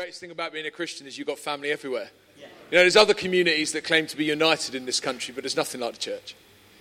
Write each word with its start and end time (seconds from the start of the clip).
greatest 0.00 0.20
thing 0.20 0.30
about 0.30 0.50
being 0.50 0.64
a 0.64 0.70
Christian 0.70 1.06
is 1.06 1.18
you've 1.18 1.26
got 1.26 1.38
family 1.38 1.70
everywhere. 1.70 2.08
You 2.38 2.44
know, 2.72 2.78
there's 2.78 2.96
other 2.96 3.12
communities 3.12 3.72
that 3.72 3.84
claim 3.84 4.06
to 4.06 4.16
be 4.16 4.24
united 4.24 4.74
in 4.74 4.86
this 4.86 4.98
country, 4.98 5.34
but 5.34 5.44
there's 5.44 5.58
nothing 5.58 5.82
like 5.82 5.92
the 5.92 6.00
church. 6.00 6.34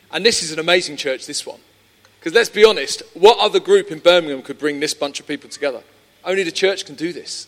And 0.10 0.26
this 0.26 0.42
is 0.42 0.54
an 0.54 0.60
amazing 0.60 0.96
church, 0.96 1.28
this 1.28 1.46
one. 1.46 1.60
Because 2.18 2.34
let's 2.34 2.48
be 2.48 2.64
honest, 2.64 3.04
what 3.16 3.38
other 3.38 3.60
group 3.60 3.92
in 3.92 4.00
Birmingham 4.00 4.42
could 4.42 4.58
bring 4.58 4.80
this 4.80 4.94
bunch 4.94 5.20
of 5.20 5.28
people 5.28 5.50
together? 5.50 5.84
Only 6.24 6.44
the 6.44 6.52
church 6.54 6.86
can 6.86 6.96
do 6.96 7.12
this. 7.12 7.48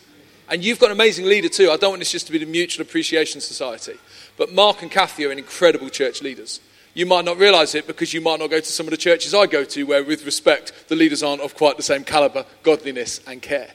And 0.49 0.61
you've 0.61 0.77
got 0.77 0.87
an 0.87 0.91
amazing 0.91 1.23
leader 1.23 1.47
too. 1.47 1.71
I 1.71 1.77
don't 1.77 1.91
want 1.91 1.99
this 1.99 2.11
just 2.11 2.25
to 2.25 2.33
be 2.33 2.39
the 2.39 2.45
Mutual 2.45 2.85
Appreciation 2.85 3.39
Society. 3.39 3.95
But 4.35 4.51
Mark 4.51 4.81
and 4.81 4.91
Kathy 4.91 5.25
are 5.25 5.31
incredible 5.31 5.87
church 5.87 6.21
leaders. 6.21 6.59
You 6.95 7.05
might 7.05 7.23
not 7.23 7.37
realize 7.37 7.75
it 7.75 7.87
because 7.87 8.13
you 8.13 8.19
might 8.19 8.39
not 8.39 8.49
go 8.49 8.59
to 8.59 8.65
some 8.65 8.87
of 8.87 8.91
the 8.91 8.97
churches 8.97 9.33
I 9.33 9.45
go 9.45 9.63
to 9.63 9.83
where, 9.83 10.03
with 10.03 10.25
respect, 10.25 10.89
the 10.89 10.97
leaders 10.97 11.23
aren't 11.23 11.41
of 11.41 11.55
quite 11.55 11.77
the 11.77 11.83
same 11.83 12.03
caliber, 12.03 12.45
godliness, 12.61 13.21
and 13.25 13.41
care. 13.41 13.69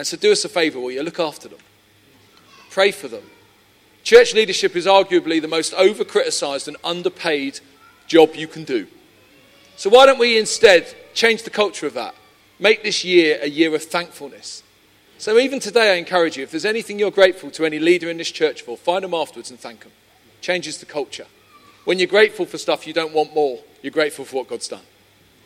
And 0.00 0.06
so 0.06 0.16
do 0.16 0.32
us 0.32 0.46
a 0.46 0.48
favor, 0.48 0.80
will 0.80 0.92
you? 0.92 1.02
Look 1.02 1.20
after 1.20 1.46
them. 1.46 1.58
Pray 2.70 2.90
for 2.90 3.06
them. 3.06 3.24
Church 4.02 4.32
leadership 4.32 4.74
is 4.74 4.86
arguably 4.86 5.42
the 5.42 5.46
most 5.46 5.74
over 5.74 6.04
criticized 6.04 6.68
and 6.68 6.78
underpaid 6.82 7.60
job 8.06 8.34
you 8.34 8.48
can 8.48 8.64
do. 8.64 8.86
So 9.76 9.90
why 9.90 10.06
don't 10.06 10.18
we 10.18 10.38
instead 10.38 10.86
change 11.12 11.42
the 11.42 11.50
culture 11.50 11.86
of 11.86 11.92
that? 11.92 12.14
Make 12.58 12.82
this 12.82 13.04
year 13.04 13.40
a 13.42 13.46
year 13.50 13.74
of 13.74 13.82
thankfulness. 13.82 14.62
So 15.18 15.38
even 15.38 15.60
today, 15.60 15.92
I 15.92 15.96
encourage 15.96 16.38
you 16.38 16.44
if 16.44 16.50
there's 16.50 16.64
anything 16.64 16.98
you're 16.98 17.10
grateful 17.10 17.50
to 17.50 17.66
any 17.66 17.78
leader 17.78 18.08
in 18.08 18.16
this 18.16 18.30
church 18.30 18.62
for, 18.62 18.78
find 18.78 19.04
them 19.04 19.12
afterwards 19.12 19.50
and 19.50 19.60
thank 19.60 19.80
them. 19.80 19.92
Changes 20.40 20.78
the 20.78 20.86
culture. 20.86 21.26
When 21.84 21.98
you're 21.98 22.08
grateful 22.08 22.46
for 22.46 22.56
stuff, 22.56 22.86
you 22.86 22.94
don't 22.94 23.12
want 23.12 23.34
more. 23.34 23.58
You're 23.82 23.90
grateful 23.90 24.24
for 24.24 24.36
what 24.36 24.48
God's 24.48 24.68
done. 24.68 24.80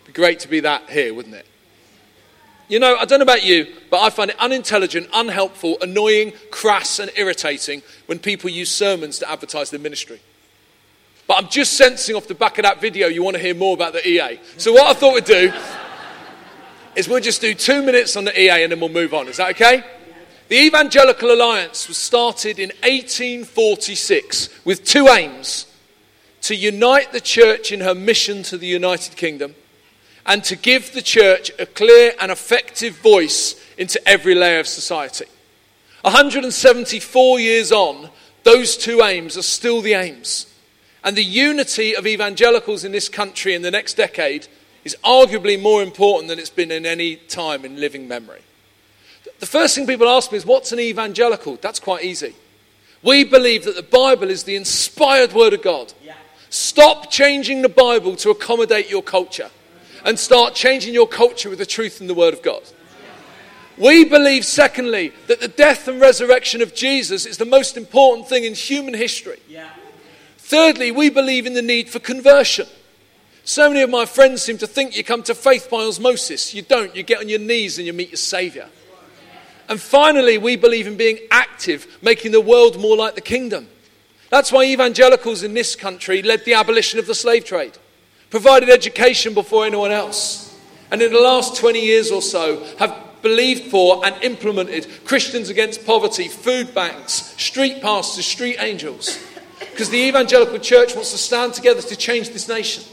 It'd 0.04 0.14
be 0.14 0.22
great 0.22 0.38
to 0.38 0.48
be 0.48 0.60
that 0.60 0.90
here, 0.90 1.12
wouldn't 1.12 1.34
it? 1.34 1.46
You 2.68 2.78
know, 2.78 2.96
I 2.96 3.04
don't 3.04 3.18
know 3.18 3.24
about 3.24 3.44
you, 3.44 3.72
but 3.90 4.00
I 4.00 4.10
find 4.10 4.30
it 4.30 4.36
unintelligent, 4.38 5.08
unhelpful, 5.12 5.76
annoying, 5.82 6.32
crass, 6.50 6.98
and 6.98 7.10
irritating 7.16 7.82
when 8.06 8.18
people 8.18 8.48
use 8.48 8.70
sermons 8.70 9.18
to 9.18 9.30
advertise 9.30 9.70
their 9.70 9.80
ministry. 9.80 10.20
But 11.26 11.42
I'm 11.42 11.48
just 11.48 11.74
sensing 11.74 12.16
off 12.16 12.26
the 12.26 12.34
back 12.34 12.58
of 12.58 12.64
that 12.64 12.80
video 12.80 13.08
you 13.08 13.22
want 13.22 13.36
to 13.36 13.42
hear 13.42 13.54
more 13.54 13.74
about 13.74 13.92
the 13.92 14.06
EA. 14.06 14.40
So, 14.56 14.72
what 14.72 14.84
I 14.84 14.98
thought 14.98 15.14
we'd 15.14 15.24
do 15.24 15.52
is 16.96 17.08
we'll 17.08 17.20
just 17.20 17.40
do 17.40 17.54
two 17.54 17.82
minutes 17.82 18.16
on 18.16 18.24
the 18.24 18.38
EA 18.38 18.62
and 18.62 18.72
then 18.72 18.80
we'll 18.80 18.88
move 18.88 19.12
on. 19.12 19.28
Is 19.28 19.36
that 19.36 19.50
okay? 19.50 19.84
The 20.48 20.56
Evangelical 20.56 21.32
Alliance 21.32 21.88
was 21.88 21.96
started 21.96 22.58
in 22.58 22.68
1846 22.82 24.64
with 24.64 24.84
two 24.84 25.08
aims 25.08 25.66
to 26.42 26.54
unite 26.54 27.12
the 27.12 27.20
church 27.20 27.72
in 27.72 27.80
her 27.80 27.94
mission 27.94 28.42
to 28.44 28.58
the 28.58 28.66
United 28.66 29.16
Kingdom 29.16 29.54
and 30.26 30.42
to 30.44 30.56
give 30.56 30.92
the 30.92 31.02
church 31.02 31.50
a 31.58 31.66
clear 31.66 32.12
and 32.20 32.32
effective 32.32 32.96
voice 32.98 33.60
into 33.76 34.06
every 34.08 34.34
layer 34.34 34.60
of 34.60 34.66
society. 34.66 35.26
174 36.02 37.40
years 37.40 37.72
on, 37.72 38.10
those 38.42 38.76
two 38.76 39.02
aims 39.02 39.36
are 39.36 39.42
still 39.42 39.80
the 39.80 39.94
aims. 39.94 40.46
And 41.02 41.16
the 41.16 41.24
unity 41.24 41.94
of 41.94 42.06
evangelicals 42.06 42.84
in 42.84 42.92
this 42.92 43.08
country 43.08 43.54
in 43.54 43.62
the 43.62 43.70
next 43.70 43.94
decade 43.94 44.46
is 44.84 44.96
arguably 45.04 45.60
more 45.60 45.82
important 45.82 46.28
than 46.28 46.38
it's 46.38 46.50
been 46.50 46.70
in 46.70 46.86
any 46.86 47.16
time 47.16 47.64
in 47.64 47.80
living 47.80 48.08
memory. 48.08 48.40
The 49.40 49.46
first 49.46 49.74
thing 49.74 49.86
people 49.86 50.08
ask 50.08 50.30
me 50.30 50.38
is, 50.38 50.46
What's 50.46 50.72
an 50.72 50.80
evangelical? 50.80 51.56
That's 51.56 51.80
quite 51.80 52.04
easy. 52.04 52.34
We 53.02 53.24
believe 53.24 53.64
that 53.64 53.76
the 53.76 53.82
Bible 53.82 54.30
is 54.30 54.44
the 54.44 54.56
inspired 54.56 55.32
word 55.34 55.52
of 55.52 55.62
God. 55.62 55.92
Stop 56.48 57.10
changing 57.10 57.60
the 57.60 57.68
Bible 57.68 58.16
to 58.16 58.30
accommodate 58.30 58.88
your 58.88 59.02
culture 59.02 59.50
and 60.04 60.18
start 60.18 60.54
changing 60.54 60.94
your 60.94 61.08
culture 61.08 61.48
with 61.48 61.58
the 61.58 61.66
truth 61.66 62.00
and 62.00 62.08
the 62.08 62.14
Word 62.14 62.34
of 62.34 62.42
God. 62.42 62.62
We 63.76 64.04
believe, 64.04 64.44
secondly, 64.44 65.12
that 65.26 65.40
the 65.40 65.48
death 65.48 65.88
and 65.88 66.00
resurrection 66.00 66.62
of 66.62 66.74
Jesus 66.74 67.26
is 67.26 67.38
the 67.38 67.44
most 67.44 67.76
important 67.76 68.28
thing 68.28 68.44
in 68.44 68.54
human 68.54 68.94
history. 68.94 69.40
Yeah. 69.48 69.68
Thirdly, 70.38 70.92
we 70.92 71.10
believe 71.10 71.46
in 71.46 71.54
the 71.54 71.62
need 71.62 71.88
for 71.88 71.98
conversion. 71.98 72.68
So 73.42 73.68
many 73.68 73.82
of 73.82 73.90
my 73.90 74.04
friends 74.04 74.42
seem 74.42 74.58
to 74.58 74.66
think 74.66 74.96
you 74.96 75.02
come 75.02 75.22
to 75.24 75.34
faith 75.34 75.68
by 75.70 75.78
osmosis. 75.78 76.54
You 76.54 76.62
don't. 76.62 76.94
You 76.94 77.02
get 77.02 77.18
on 77.18 77.28
your 77.28 77.40
knees 77.40 77.78
and 77.78 77.86
you 77.86 77.92
meet 77.92 78.10
your 78.10 78.16
Savior. 78.16 78.68
And 79.68 79.80
finally, 79.80 80.38
we 80.38 80.56
believe 80.56 80.86
in 80.86 80.96
being 80.96 81.18
active, 81.30 81.98
making 82.00 82.32
the 82.32 82.40
world 82.40 82.78
more 82.78 82.96
like 82.96 83.14
the 83.14 83.20
kingdom. 83.20 83.68
That's 84.30 84.52
why 84.52 84.64
evangelicals 84.64 85.42
in 85.42 85.54
this 85.54 85.74
country 85.74 86.22
led 86.22 86.44
the 86.44 86.54
abolition 86.54 86.98
of 86.98 87.06
the 87.06 87.14
slave 87.14 87.44
trade 87.44 87.76
provided 88.30 88.68
education 88.68 89.34
before 89.34 89.66
anyone 89.66 89.90
else, 89.90 90.56
and 90.90 91.00
in 91.02 91.12
the 91.12 91.20
last 91.20 91.56
20 91.56 91.80
years 91.80 92.10
or 92.10 92.22
so 92.22 92.64
have 92.78 92.96
believed 93.22 93.70
for 93.70 94.04
and 94.04 94.22
implemented 94.22 94.86
Christians 95.04 95.48
Against 95.48 95.84
Poverty, 95.86 96.28
food 96.28 96.74
banks, 96.74 97.34
street 97.42 97.80
pastors, 97.80 98.26
street 98.26 98.56
angels. 98.60 99.18
Because 99.58 99.88
the 99.90 99.98
evangelical 99.98 100.58
church 100.58 100.94
wants 100.94 101.10
to 101.12 101.18
stand 101.18 101.54
together 101.54 101.80
to 101.82 101.96
change 101.96 102.30
this 102.30 102.48
nation. 102.48 102.84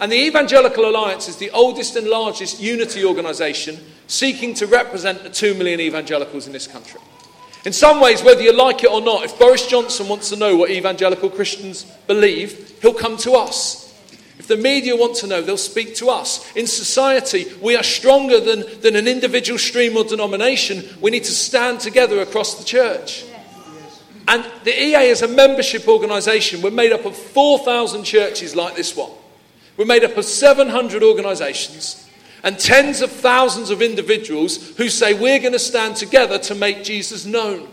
And 0.00 0.12
the 0.12 0.26
Evangelical 0.26 0.88
Alliance 0.88 1.28
is 1.28 1.36
the 1.36 1.50
oldest 1.50 1.96
and 1.96 2.06
largest 2.06 2.60
unity 2.60 3.04
organisation 3.04 3.78
seeking 4.06 4.54
to 4.54 4.66
represent 4.66 5.24
the 5.24 5.30
two 5.30 5.54
million 5.54 5.80
evangelicals 5.80 6.46
in 6.46 6.52
this 6.52 6.68
country. 6.68 7.00
In 7.64 7.72
some 7.72 8.00
ways, 8.00 8.22
whether 8.22 8.40
you 8.40 8.52
like 8.52 8.84
it 8.84 8.90
or 8.90 9.00
not, 9.00 9.24
if 9.24 9.38
Boris 9.38 9.66
Johnson 9.66 10.08
wants 10.08 10.30
to 10.30 10.36
know 10.36 10.56
what 10.56 10.70
evangelical 10.70 11.28
Christians 11.28 11.84
believe, 12.06 12.78
he'll 12.80 12.94
come 12.94 13.16
to 13.18 13.32
us 13.32 13.87
the 14.48 14.56
media 14.56 14.96
want 14.96 15.14
to 15.16 15.26
know, 15.26 15.40
they'll 15.40 15.56
speak 15.56 15.94
to 15.96 16.08
us. 16.08 16.50
In 16.56 16.66
society, 16.66 17.46
we 17.60 17.76
are 17.76 17.82
stronger 17.82 18.40
than, 18.40 18.64
than 18.80 18.96
an 18.96 19.06
individual 19.06 19.58
stream 19.58 19.96
or 19.96 20.04
denomination. 20.04 20.84
We 21.00 21.10
need 21.10 21.24
to 21.24 21.32
stand 21.32 21.80
together 21.80 22.20
across 22.20 22.58
the 22.58 22.64
church. 22.64 23.24
And 24.26 24.44
the 24.64 24.82
EA 24.82 25.08
is 25.08 25.22
a 25.22 25.28
membership 25.28 25.86
organisation. 25.86 26.60
We're 26.60 26.70
made 26.70 26.92
up 26.92 27.04
of 27.04 27.16
4,000 27.16 28.04
churches 28.04 28.56
like 28.56 28.74
this 28.74 28.96
one. 28.96 29.10
We're 29.76 29.86
made 29.86 30.04
up 30.04 30.16
of 30.16 30.24
700 30.24 31.02
organisations 31.02 32.08
and 32.42 32.58
tens 32.58 33.00
of 33.00 33.10
thousands 33.10 33.70
of 33.70 33.82
individuals 33.82 34.76
who 34.76 34.88
say 34.88 35.14
we're 35.14 35.40
going 35.40 35.52
to 35.52 35.58
stand 35.58 35.96
together 35.96 36.38
to 36.38 36.54
make 36.54 36.84
Jesus 36.84 37.24
known. 37.24 37.68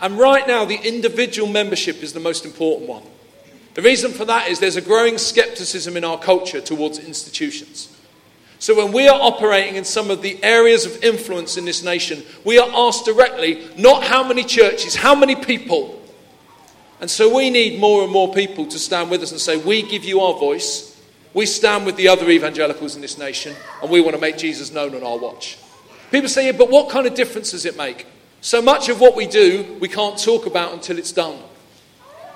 And 0.00 0.18
right 0.18 0.46
now, 0.46 0.64
the 0.64 0.76
individual 0.76 1.48
membership 1.48 2.02
is 2.02 2.12
the 2.12 2.20
most 2.20 2.44
important 2.44 2.88
one. 2.88 3.02
The 3.74 3.82
reason 3.82 4.12
for 4.12 4.24
that 4.24 4.48
is 4.48 4.58
there's 4.58 4.76
a 4.76 4.82
growing 4.82 5.18
skepticism 5.18 5.96
in 5.96 6.04
our 6.04 6.18
culture 6.18 6.60
towards 6.60 6.98
institutions. 6.98 7.96
So 8.58 8.76
when 8.76 8.92
we 8.92 9.08
are 9.08 9.18
operating 9.18 9.76
in 9.76 9.84
some 9.84 10.10
of 10.10 10.22
the 10.22 10.42
areas 10.42 10.84
of 10.84 11.02
influence 11.02 11.56
in 11.56 11.64
this 11.64 11.82
nation, 11.82 12.22
we 12.44 12.58
are 12.58 12.68
asked 12.72 13.06
directly 13.06 13.66
not 13.78 14.04
how 14.04 14.26
many 14.26 14.44
churches, 14.44 14.94
how 14.94 15.14
many 15.14 15.34
people. 15.36 16.02
And 17.00 17.10
so 17.10 17.34
we 17.34 17.48
need 17.48 17.80
more 17.80 18.02
and 18.02 18.12
more 18.12 18.34
people 18.34 18.66
to 18.66 18.78
stand 18.78 19.10
with 19.10 19.22
us 19.22 19.30
and 19.30 19.40
say, 19.40 19.56
We 19.56 19.82
give 19.82 20.04
you 20.04 20.20
our 20.20 20.38
voice. 20.38 20.90
We 21.32 21.46
stand 21.46 21.86
with 21.86 21.96
the 21.96 22.08
other 22.08 22.28
evangelicals 22.28 22.96
in 22.96 23.02
this 23.02 23.16
nation, 23.16 23.54
and 23.80 23.90
we 23.90 24.00
want 24.00 24.16
to 24.16 24.20
make 24.20 24.36
Jesus 24.36 24.72
known 24.72 24.94
on 24.94 25.04
our 25.04 25.16
watch. 25.16 25.58
People 26.10 26.28
say, 26.28 26.46
yeah, 26.46 26.52
but 26.52 26.70
what 26.70 26.90
kind 26.90 27.06
of 27.06 27.14
difference 27.14 27.52
does 27.52 27.64
it 27.64 27.76
make? 27.76 28.06
So 28.40 28.60
much 28.60 28.88
of 28.88 29.00
what 29.00 29.14
we 29.14 29.26
do, 29.26 29.76
we 29.80 29.88
can't 29.88 30.18
talk 30.18 30.46
about 30.46 30.72
until 30.72 30.98
it's 30.98 31.12
done. 31.12 31.38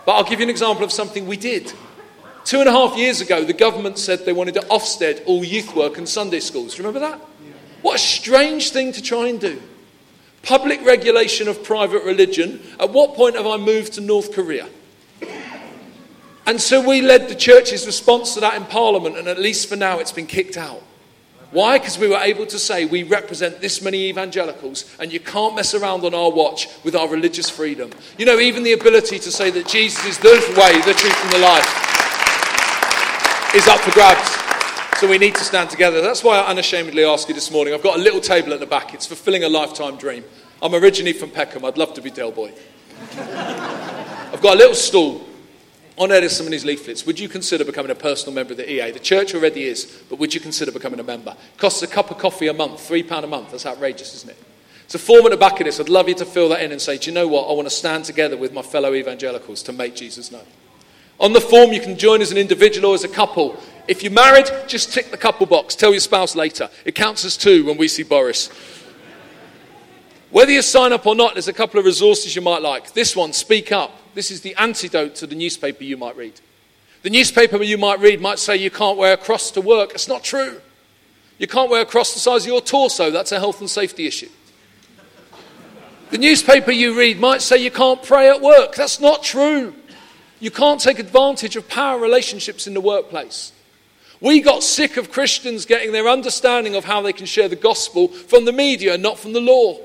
But 0.04 0.12
I'll 0.12 0.24
give 0.24 0.40
you 0.40 0.44
an 0.44 0.50
example 0.50 0.84
of 0.84 0.92
something 0.92 1.26
we 1.26 1.36
did. 1.36 1.72
Two 2.44 2.60
and 2.60 2.68
a 2.68 2.72
half 2.72 2.96
years 2.96 3.20
ago, 3.20 3.42
the 3.44 3.54
government 3.54 3.98
said 3.98 4.26
they 4.26 4.32
wanted 4.32 4.54
to 4.54 4.60
Ofsted 4.62 5.22
all 5.26 5.44
youth 5.44 5.74
work 5.74 5.96
and 5.96 6.08
Sunday 6.08 6.40
schools. 6.40 6.78
Remember 6.78 7.00
that? 7.00 7.18
What 7.80 7.96
a 7.96 7.98
strange 7.98 8.70
thing 8.70 8.92
to 8.92 9.02
try 9.02 9.28
and 9.28 9.40
do. 9.40 9.60
Public 10.42 10.84
regulation 10.84 11.48
of 11.48 11.64
private 11.64 12.04
religion. 12.04 12.60
At 12.78 12.90
what 12.90 13.14
point 13.14 13.36
have 13.36 13.46
I 13.46 13.56
moved 13.56 13.94
to 13.94 14.02
North 14.02 14.32
Korea? 14.32 14.68
And 16.46 16.60
so 16.60 16.86
we 16.86 17.00
led 17.00 17.28
the 17.28 17.34
church's 17.34 17.86
response 17.86 18.34
to 18.34 18.40
that 18.40 18.54
in 18.54 18.64
Parliament, 18.64 19.16
and 19.16 19.26
at 19.28 19.38
least 19.38 19.68
for 19.68 19.76
now, 19.76 19.98
it's 19.98 20.12
been 20.12 20.26
kicked 20.26 20.58
out. 20.58 20.82
Why? 21.54 21.78
Because 21.78 21.96
we 22.00 22.08
were 22.08 22.18
able 22.18 22.46
to 22.46 22.58
say 22.58 22.84
we 22.84 23.04
represent 23.04 23.60
this 23.60 23.80
many 23.80 24.08
evangelicals, 24.08 24.92
and 24.98 25.12
you 25.12 25.20
can't 25.20 25.54
mess 25.54 25.72
around 25.72 26.04
on 26.04 26.12
our 26.12 26.28
watch 26.28 26.66
with 26.82 26.96
our 26.96 27.08
religious 27.08 27.48
freedom. 27.48 27.90
You 28.18 28.26
know, 28.26 28.40
even 28.40 28.64
the 28.64 28.72
ability 28.72 29.20
to 29.20 29.30
say 29.30 29.52
that 29.52 29.68
Jesus 29.68 30.04
is 30.04 30.18
the 30.18 30.30
way, 30.58 30.72
the 30.80 30.94
truth, 30.94 31.16
and 31.22 31.32
the 31.32 31.38
life 31.38 31.64
is 33.54 33.68
up 33.68 33.78
for 33.78 33.92
grabs. 33.92 34.98
So 34.98 35.08
we 35.08 35.16
need 35.16 35.36
to 35.36 35.44
stand 35.44 35.70
together. 35.70 36.00
That's 36.00 36.24
why 36.24 36.40
I 36.40 36.48
unashamedly 36.48 37.04
ask 37.04 37.28
you 37.28 37.34
this 37.34 37.52
morning. 37.52 37.72
I've 37.72 37.84
got 37.84 38.00
a 38.00 38.02
little 38.02 38.20
table 38.20 38.52
at 38.52 38.58
the 38.58 38.66
back. 38.66 38.92
It's 38.92 39.06
fulfilling 39.06 39.44
a 39.44 39.48
lifetime 39.48 39.96
dream. 39.96 40.24
I'm 40.60 40.74
originally 40.74 41.12
from 41.12 41.30
Peckham. 41.30 41.64
I'd 41.64 41.78
love 41.78 41.94
to 41.94 42.02
be 42.02 42.10
Del 42.10 42.32
Boy. 42.32 42.52
I've 43.12 44.42
got 44.42 44.54
a 44.54 44.58
little 44.58 44.74
stool 44.74 45.24
on 45.96 46.28
some 46.28 46.46
of 46.46 46.50
these 46.52 46.64
leaflets. 46.64 47.06
Would 47.06 47.20
you 47.20 47.28
consider 47.28 47.64
becoming 47.64 47.90
a 47.90 47.94
personal 47.94 48.34
member 48.34 48.52
of 48.52 48.56
the 48.56 48.70
EA? 48.70 48.90
The 48.90 48.98
church 48.98 49.34
already 49.34 49.64
is, 49.64 50.02
but 50.08 50.18
would 50.18 50.34
you 50.34 50.40
consider 50.40 50.72
becoming 50.72 50.98
a 51.00 51.04
member? 51.04 51.30
It 51.30 51.58
costs 51.58 51.82
a 51.82 51.86
cup 51.86 52.10
of 52.10 52.18
coffee 52.18 52.48
a 52.48 52.52
month, 52.52 52.80
£3 52.80 53.22
a 53.22 53.26
month. 53.26 53.52
That's 53.52 53.66
outrageous, 53.66 54.14
isn't 54.14 54.30
it? 54.30 54.36
It's 54.84 54.94
a 54.94 54.98
form 54.98 55.24
at 55.24 55.30
the 55.30 55.36
back 55.36 55.60
of 55.60 55.66
this. 55.66 55.80
I'd 55.80 55.88
love 55.88 56.08
you 56.08 56.14
to 56.16 56.26
fill 56.26 56.50
that 56.50 56.62
in 56.62 56.72
and 56.72 56.80
say, 56.80 56.98
do 56.98 57.10
you 57.10 57.14
know 57.14 57.28
what? 57.28 57.48
I 57.48 57.52
want 57.52 57.66
to 57.66 57.74
stand 57.74 58.04
together 58.04 58.36
with 58.36 58.52
my 58.52 58.62
fellow 58.62 58.94
evangelicals 58.94 59.62
to 59.64 59.72
make 59.72 59.94
Jesus 59.94 60.30
known. 60.30 60.44
On 61.20 61.32
the 61.32 61.40
form, 61.40 61.72
you 61.72 61.80
can 61.80 61.96
join 61.96 62.20
as 62.20 62.32
an 62.32 62.38
individual 62.38 62.90
or 62.90 62.94
as 62.94 63.04
a 63.04 63.08
couple. 63.08 63.56
If 63.86 64.02
you're 64.02 64.12
married, 64.12 64.50
just 64.66 64.92
tick 64.92 65.10
the 65.10 65.16
couple 65.16 65.46
box. 65.46 65.74
Tell 65.74 65.92
your 65.92 66.00
spouse 66.00 66.34
later. 66.34 66.68
It 66.84 66.94
counts 66.94 67.24
as 67.24 67.36
two 67.36 67.64
when 67.64 67.78
we 67.78 67.88
see 67.88 68.02
Boris. 68.02 68.50
Whether 70.30 70.50
you 70.50 70.62
sign 70.62 70.92
up 70.92 71.06
or 71.06 71.14
not, 71.14 71.34
there's 71.34 71.48
a 71.48 71.52
couple 71.52 71.78
of 71.78 71.86
resources 71.86 72.34
you 72.34 72.42
might 72.42 72.60
like. 72.60 72.92
This 72.92 73.14
one, 73.14 73.32
Speak 73.32 73.70
Up. 73.70 73.96
This 74.14 74.30
is 74.30 74.40
the 74.40 74.54
antidote 74.56 75.16
to 75.16 75.26
the 75.26 75.34
newspaper 75.34 75.84
you 75.84 75.96
might 75.96 76.16
read. 76.16 76.40
The 77.02 77.10
newspaper 77.10 77.62
you 77.62 77.76
might 77.76 78.00
read 78.00 78.20
might 78.20 78.38
say 78.38 78.56
you 78.56 78.70
can't 78.70 78.96
wear 78.96 79.14
a 79.14 79.16
cross 79.16 79.50
to 79.52 79.60
work. 79.60 79.92
It's 79.94 80.08
not 80.08 80.24
true. 80.24 80.60
You 81.38 81.46
can't 81.46 81.70
wear 81.70 81.82
a 81.82 81.86
cross 81.86 82.14
the 82.14 82.20
size 82.20 82.44
of 82.44 82.48
your 82.48 82.60
torso. 82.60 83.10
That's 83.10 83.32
a 83.32 83.38
health 83.38 83.60
and 83.60 83.68
safety 83.68 84.06
issue. 84.06 84.30
The 86.10 86.18
newspaper 86.18 86.70
you 86.70 86.96
read 86.96 87.18
might 87.18 87.42
say 87.42 87.58
you 87.58 87.70
can't 87.70 88.02
pray 88.02 88.30
at 88.30 88.40
work. 88.40 88.74
That's 88.74 89.00
not 89.00 89.22
true. 89.22 89.74
You 90.38 90.50
can't 90.50 90.80
take 90.80 90.98
advantage 90.98 91.56
of 91.56 91.68
power 91.68 91.98
relationships 91.98 92.66
in 92.66 92.74
the 92.74 92.80
workplace. 92.80 93.52
We 94.20 94.40
got 94.40 94.62
sick 94.62 94.96
of 94.96 95.10
Christians 95.10 95.66
getting 95.66 95.92
their 95.92 96.08
understanding 96.08 96.76
of 96.76 96.84
how 96.84 97.02
they 97.02 97.12
can 97.12 97.26
share 97.26 97.48
the 97.48 97.56
gospel 97.56 98.08
from 98.08 98.44
the 98.44 98.52
media, 98.52 98.96
not 98.96 99.18
from 99.18 99.32
the 99.32 99.40
law. 99.40 99.78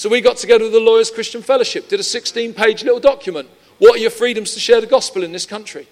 So 0.00 0.08
we 0.08 0.22
got 0.22 0.38
together 0.38 0.64
with 0.64 0.72
the 0.72 0.80
Lawyers 0.80 1.10
Christian 1.10 1.42
Fellowship, 1.42 1.90
did 1.90 2.00
a 2.00 2.02
16 2.02 2.54
page 2.54 2.84
little 2.84 3.00
document. 3.00 3.50
What 3.76 3.96
are 3.96 3.98
your 4.00 4.10
freedoms 4.10 4.54
to 4.54 4.58
share 4.58 4.80
the 4.80 4.86
gospel 4.86 5.22
in 5.22 5.32
this 5.32 5.44
country? 5.44 5.86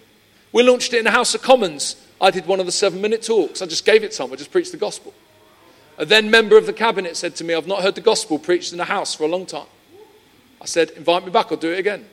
We 0.51 0.63
launched 0.63 0.95
it 0.95 1.01
in 1.01 1.05
the 1.05 1.11
House 1.11 1.35
of 1.35 1.43
Commons. 1.43 2.03
I 2.19 2.31
did 2.31 2.47
one 2.47 2.59
of 2.59 2.65
the 2.65 2.73
seven 2.73 3.03
minute 3.03 3.21
talks. 3.23 3.61
I 3.61 3.67
just 3.67 3.85
gave 3.85 4.03
it 4.05 4.13
to. 4.13 4.25
I 4.25 4.37
just 4.37 4.51
preached 4.51 4.73
the 4.73 4.79
gospel. 4.79 5.13
A 5.99 6.07
then 6.07 6.31
member 6.31 6.57
of 6.57 6.65
the 6.65 6.73
cabinet 6.73 7.19
said 7.19 7.37
to 7.37 7.45
me, 7.45 7.53
I've 7.53 7.67
not 7.67 7.83
heard 7.83 7.97
the 7.97 8.01
gospel 8.01 8.39
preached 8.39 8.73
in 8.73 8.79
the 8.79 8.85
House 8.85 9.15
for 9.15 9.25
a 9.25 9.29
long 9.29 9.45
time. 9.45 9.67
I 10.59 10.65
said, 10.65 10.89
Invite 10.93 11.27
me 11.27 11.31
back, 11.31 11.53
I'll 11.53 11.59
do 11.59 11.75
it 11.75 11.79
again. 11.79 12.07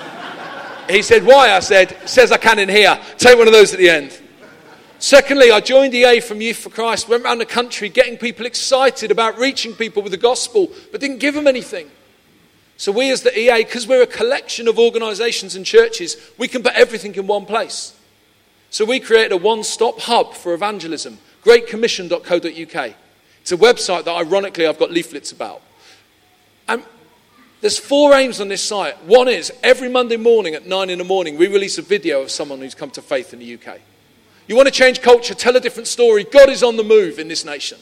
he 0.88 1.02
said, 1.02 1.26
Why? 1.26 1.50
I 1.50 1.60
said, 1.60 1.94
Says 2.06 2.32
I 2.32 2.38
can 2.38 2.58
in 2.58 2.70
here. 2.70 2.98
Take 3.18 3.36
one 3.36 3.46
of 3.46 3.52
those 3.52 3.74
at 3.74 3.78
the 3.78 3.90
end. 3.90 4.18
Secondly, 5.02 5.50
I 5.50 5.58
joined 5.58 5.92
EA 5.94 6.20
from 6.20 6.40
Youth 6.40 6.58
for 6.58 6.70
Christ, 6.70 7.08
went 7.08 7.24
around 7.24 7.38
the 7.38 7.44
country 7.44 7.88
getting 7.88 8.16
people 8.16 8.46
excited 8.46 9.10
about 9.10 9.36
reaching 9.36 9.74
people 9.74 10.00
with 10.00 10.12
the 10.12 10.16
gospel, 10.16 10.70
but 10.92 11.00
didn't 11.00 11.18
give 11.18 11.34
them 11.34 11.48
anything. 11.48 11.90
So, 12.76 12.92
we 12.92 13.10
as 13.10 13.22
the 13.22 13.36
EA, 13.36 13.64
because 13.64 13.88
we're 13.88 14.04
a 14.04 14.06
collection 14.06 14.68
of 14.68 14.78
organizations 14.78 15.56
and 15.56 15.66
churches, 15.66 16.16
we 16.38 16.46
can 16.46 16.62
put 16.62 16.74
everything 16.74 17.16
in 17.16 17.26
one 17.26 17.46
place. 17.46 17.96
So, 18.70 18.84
we 18.84 19.00
created 19.00 19.32
a 19.32 19.36
one 19.36 19.64
stop 19.64 19.98
hub 19.98 20.34
for 20.34 20.54
evangelism, 20.54 21.18
greatcommission.co.uk. 21.44 22.94
It's 23.40 23.52
a 23.52 23.56
website 23.56 24.04
that, 24.04 24.14
ironically, 24.14 24.68
I've 24.68 24.78
got 24.78 24.92
leaflets 24.92 25.32
about. 25.32 25.62
And 26.68 26.84
there's 27.60 27.76
four 27.76 28.14
aims 28.14 28.40
on 28.40 28.46
this 28.46 28.62
site. 28.62 29.02
One 29.02 29.26
is 29.26 29.52
every 29.64 29.88
Monday 29.88 30.16
morning 30.16 30.54
at 30.54 30.68
nine 30.68 30.90
in 30.90 30.98
the 30.98 31.04
morning, 31.04 31.36
we 31.36 31.48
release 31.48 31.76
a 31.76 31.82
video 31.82 32.22
of 32.22 32.30
someone 32.30 32.60
who's 32.60 32.76
come 32.76 32.90
to 32.90 33.02
faith 33.02 33.32
in 33.32 33.40
the 33.40 33.54
UK. 33.54 33.80
You 34.46 34.56
want 34.56 34.66
to 34.66 34.72
change 34.72 35.00
culture, 35.00 35.34
tell 35.34 35.56
a 35.56 35.60
different 35.60 35.86
story. 35.86 36.24
God 36.24 36.48
is 36.48 36.62
on 36.62 36.76
the 36.76 36.84
move 36.84 37.18
in 37.18 37.28
this 37.28 37.44
nation. 37.44 37.78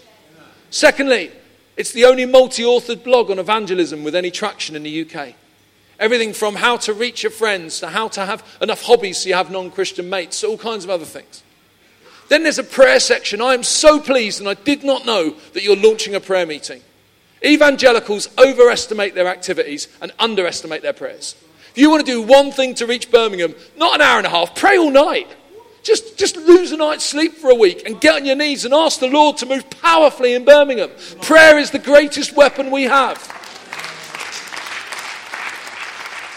Secondly, 0.70 1.32
it's 1.76 1.92
the 1.92 2.04
only 2.04 2.26
multi 2.26 2.62
authored 2.62 3.02
blog 3.02 3.30
on 3.30 3.38
evangelism 3.38 4.04
with 4.04 4.14
any 4.14 4.30
traction 4.30 4.76
in 4.76 4.82
the 4.82 5.02
UK. 5.02 5.34
Everything 5.98 6.32
from 6.32 6.56
how 6.56 6.76
to 6.78 6.94
reach 6.94 7.22
your 7.22 7.32
friends 7.32 7.80
to 7.80 7.88
how 7.88 8.08
to 8.08 8.24
have 8.24 8.46
enough 8.60 8.82
hobbies 8.82 9.18
so 9.18 9.28
you 9.28 9.34
have 9.34 9.50
non 9.50 9.70
Christian 9.70 10.08
mates, 10.08 10.44
all 10.44 10.58
kinds 10.58 10.84
of 10.84 10.90
other 10.90 11.04
things. 11.04 11.42
Then 12.28 12.42
there's 12.42 12.58
a 12.58 12.64
prayer 12.64 13.00
section. 13.00 13.40
I 13.40 13.54
am 13.54 13.64
so 13.64 13.98
pleased, 13.98 14.40
and 14.40 14.48
I 14.48 14.54
did 14.54 14.84
not 14.84 15.04
know 15.04 15.34
that 15.52 15.62
you're 15.64 15.76
launching 15.76 16.14
a 16.14 16.20
prayer 16.20 16.46
meeting. 16.46 16.80
Evangelicals 17.44 18.28
overestimate 18.38 19.14
their 19.14 19.26
activities 19.26 19.88
and 20.00 20.12
underestimate 20.18 20.82
their 20.82 20.92
prayers. 20.92 21.34
If 21.70 21.78
you 21.78 21.90
want 21.90 22.04
to 22.04 22.12
do 22.12 22.22
one 22.22 22.52
thing 22.52 22.74
to 22.76 22.86
reach 22.86 23.10
Birmingham, 23.10 23.54
not 23.76 23.96
an 23.96 24.00
hour 24.00 24.18
and 24.18 24.26
a 24.26 24.30
half, 24.30 24.54
pray 24.54 24.76
all 24.78 24.90
night. 24.90 25.28
Just, 25.82 26.18
just 26.18 26.36
lose 26.36 26.72
a 26.72 26.76
night's 26.76 27.04
sleep 27.04 27.34
for 27.34 27.50
a 27.50 27.54
week 27.54 27.86
and 27.86 28.00
get 28.00 28.14
on 28.14 28.24
your 28.26 28.36
knees 28.36 28.64
and 28.64 28.74
ask 28.74 29.00
the 29.00 29.08
Lord 29.08 29.38
to 29.38 29.46
move 29.46 29.68
powerfully 29.70 30.34
in 30.34 30.44
Birmingham. 30.44 30.90
Prayer 31.22 31.58
is 31.58 31.70
the 31.70 31.78
greatest 31.78 32.36
weapon 32.36 32.70
we 32.70 32.84
have. 32.84 33.18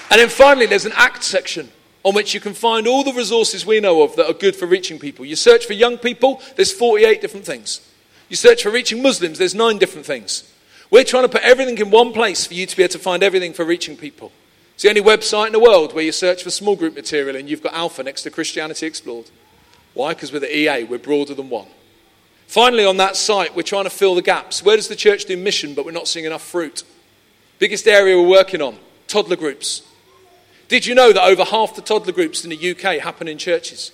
And 0.09 0.21
then 0.21 0.29
finally, 0.29 0.67
there's 0.67 0.85
an 0.85 0.93
ACT 0.95 1.23
section 1.23 1.71
on 2.03 2.13
which 2.13 2.33
you 2.33 2.39
can 2.39 2.53
find 2.53 2.85
all 2.85 3.03
the 3.03 3.13
resources 3.13 3.65
we 3.65 3.79
know 3.79 4.03
of 4.03 4.15
that 4.15 4.27
are 4.27 4.33
good 4.33 4.55
for 4.55 4.65
reaching 4.65 4.99
people. 4.99 5.25
You 5.25 5.35
search 5.35 5.65
for 5.65 5.73
young 5.73 5.97
people, 5.97 6.41
there's 6.55 6.71
48 6.71 7.21
different 7.21 7.45
things. 7.45 7.81
You 8.29 8.35
search 8.35 8.63
for 8.63 8.69
reaching 8.69 9.01
Muslims, 9.01 9.39
there's 9.39 9.55
nine 9.55 9.77
different 9.77 10.05
things. 10.05 10.49
We're 10.91 11.03
trying 11.03 11.23
to 11.23 11.29
put 11.29 11.41
everything 11.41 11.77
in 11.79 11.89
one 11.89 12.13
place 12.13 12.45
for 12.45 12.53
you 12.53 12.65
to 12.65 12.77
be 12.77 12.83
able 12.83 12.91
to 12.91 12.99
find 12.99 13.23
everything 13.23 13.53
for 13.53 13.65
reaching 13.65 13.97
people. 13.97 14.31
It's 14.73 14.83
the 14.83 14.89
only 14.89 15.01
website 15.01 15.47
in 15.47 15.53
the 15.53 15.59
world 15.59 15.93
where 15.93 16.03
you 16.03 16.11
search 16.11 16.43
for 16.43 16.49
small 16.49 16.75
group 16.75 16.95
material 16.95 17.35
and 17.35 17.49
you've 17.49 17.61
got 17.61 17.73
Alpha 17.73 18.03
next 18.03 18.23
to 18.23 18.31
Christianity 18.31 18.85
Explored. 18.85 19.29
Why? 19.93 20.13
Because 20.13 20.33
we're 20.33 20.39
the 20.39 20.55
EA, 20.55 20.83
we're 20.83 20.97
broader 20.97 21.33
than 21.33 21.49
one. 21.49 21.67
Finally, 22.47 22.85
on 22.85 22.97
that 22.97 23.15
site, 23.15 23.55
we're 23.55 23.63
trying 23.63 23.85
to 23.85 23.89
fill 23.89 24.15
the 24.15 24.21
gaps. 24.21 24.63
Where 24.63 24.75
does 24.75 24.87
the 24.87 24.95
church 24.95 25.25
do 25.25 25.37
mission, 25.37 25.73
but 25.73 25.85
we're 25.85 25.91
not 25.91 26.07
seeing 26.07 26.25
enough 26.25 26.43
fruit? 26.43 26.83
Biggest 27.59 27.87
area 27.87 28.19
we're 28.19 28.27
working 28.27 28.61
on 28.61 28.77
toddler 29.07 29.35
groups. 29.35 29.83
Did 30.67 30.85
you 30.85 30.95
know 30.95 31.13
that 31.13 31.23
over 31.23 31.43
half 31.43 31.75
the 31.75 31.81
toddler 31.81 32.13
groups 32.13 32.43
in 32.43 32.49
the 32.49 32.71
UK 32.71 32.99
happen 33.01 33.27
in 33.27 33.37
churches? 33.37 33.91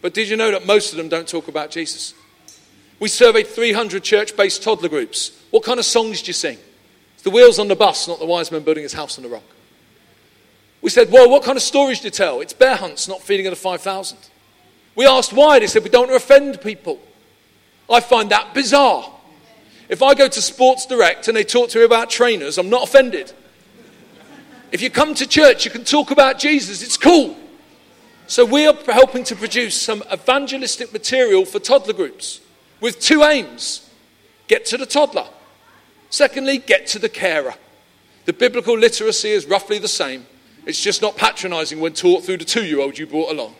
But 0.00 0.14
did 0.14 0.28
you 0.28 0.36
know 0.36 0.50
that 0.50 0.66
most 0.66 0.92
of 0.92 0.96
them 0.96 1.08
don't 1.08 1.28
talk 1.28 1.48
about 1.48 1.70
Jesus? 1.70 2.14
We 3.00 3.08
surveyed 3.08 3.46
300 3.46 4.02
church 4.02 4.36
based 4.36 4.62
toddler 4.62 4.88
groups. 4.88 5.32
What 5.50 5.64
kind 5.64 5.78
of 5.78 5.84
songs 5.84 6.22
do 6.22 6.28
you 6.28 6.32
sing? 6.32 6.58
It's 7.14 7.22
the 7.22 7.30
wheels 7.30 7.58
on 7.58 7.68
the 7.68 7.76
bus, 7.76 8.06
not 8.06 8.18
the 8.18 8.26
wise 8.26 8.52
man 8.52 8.62
building 8.62 8.82
his 8.82 8.92
house 8.92 9.18
on 9.18 9.24
the 9.24 9.30
rock. 9.30 9.42
We 10.82 10.90
said, 10.90 11.10
well, 11.10 11.28
what 11.28 11.42
kind 11.42 11.56
of 11.56 11.62
stories 11.62 12.00
do 12.00 12.06
you 12.06 12.10
tell? 12.10 12.40
It's 12.40 12.52
bear 12.52 12.76
hunts, 12.76 13.06
not 13.06 13.22
feeding 13.22 13.46
of 13.46 13.50
the 13.50 13.56
5,000. 13.56 14.18
We 14.96 15.06
asked 15.06 15.32
why. 15.32 15.58
They 15.58 15.66
said, 15.66 15.84
we 15.84 15.90
don't 15.90 16.10
offend 16.10 16.60
people. 16.60 16.98
I 17.88 18.00
find 18.00 18.30
that 18.30 18.54
bizarre. 18.54 19.10
If 19.88 20.02
I 20.02 20.14
go 20.14 20.28
to 20.28 20.42
Sports 20.42 20.86
Direct 20.86 21.28
and 21.28 21.36
they 21.36 21.44
talk 21.44 21.70
to 21.70 21.78
me 21.78 21.84
about 21.84 22.10
trainers, 22.10 22.58
I'm 22.58 22.70
not 22.70 22.84
offended. 22.84 23.32
If 24.72 24.80
you 24.80 24.88
come 24.88 25.14
to 25.14 25.26
church, 25.26 25.64
you 25.64 25.70
can 25.70 25.84
talk 25.84 26.12
about 26.12 26.38
Jesus. 26.38 26.82
It's 26.82 26.96
cool. 26.96 27.36
So 28.28 28.44
we 28.44 28.66
are 28.68 28.76
helping 28.86 29.24
to 29.24 29.34
produce 29.34 29.74
some 29.74 30.04
evangelistic 30.12 30.92
material 30.92 31.44
for 31.44 31.58
toddler 31.58 31.94
groups 31.94 32.40
with 32.80 33.00
two 33.00 33.24
aims 33.24 33.90
get 34.46 34.64
to 34.66 34.76
the 34.76 34.86
toddler. 34.86 35.26
Secondly, 36.10 36.58
get 36.58 36.86
to 36.88 36.98
the 36.98 37.08
carer. 37.08 37.54
The 38.24 38.32
biblical 38.32 38.76
literacy 38.76 39.30
is 39.30 39.46
roughly 39.46 39.78
the 39.78 39.88
same. 39.88 40.26
It's 40.66 40.80
just 40.80 41.02
not 41.02 41.16
patronizing 41.16 41.80
when 41.80 41.94
taught 41.94 42.24
through 42.24 42.38
the 42.38 42.44
two 42.44 42.64
year 42.64 42.80
old 42.80 42.98
you 42.98 43.06
brought 43.06 43.30
along. 43.32 43.54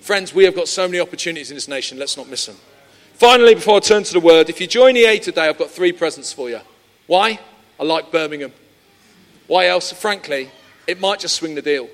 Friends, 0.00 0.34
we 0.34 0.44
have 0.44 0.54
got 0.54 0.68
so 0.68 0.86
many 0.86 1.00
opportunities 1.00 1.50
in 1.50 1.56
this 1.56 1.68
nation. 1.68 1.98
Let's 1.98 2.16
not 2.16 2.28
miss 2.28 2.46
them. 2.46 2.56
Finally, 3.14 3.54
before 3.54 3.76
I 3.76 3.80
turn 3.80 4.02
to 4.04 4.12
the 4.12 4.20
word, 4.20 4.50
if 4.50 4.60
you 4.60 4.66
join 4.66 4.96
EA 4.96 5.18
today, 5.18 5.48
I've 5.48 5.58
got 5.58 5.70
three 5.70 5.92
presents 5.92 6.32
for 6.32 6.50
you. 6.50 6.60
Why? 7.06 7.40
I 7.80 7.84
like 7.84 8.12
Birmingham. 8.12 8.52
Why 9.46 9.68
else? 9.68 9.92
Frankly, 9.92 10.50
it 10.86 11.00
might 11.00 11.20
just 11.20 11.36
swing 11.36 11.54
the 11.54 11.62
deal. 11.62 11.88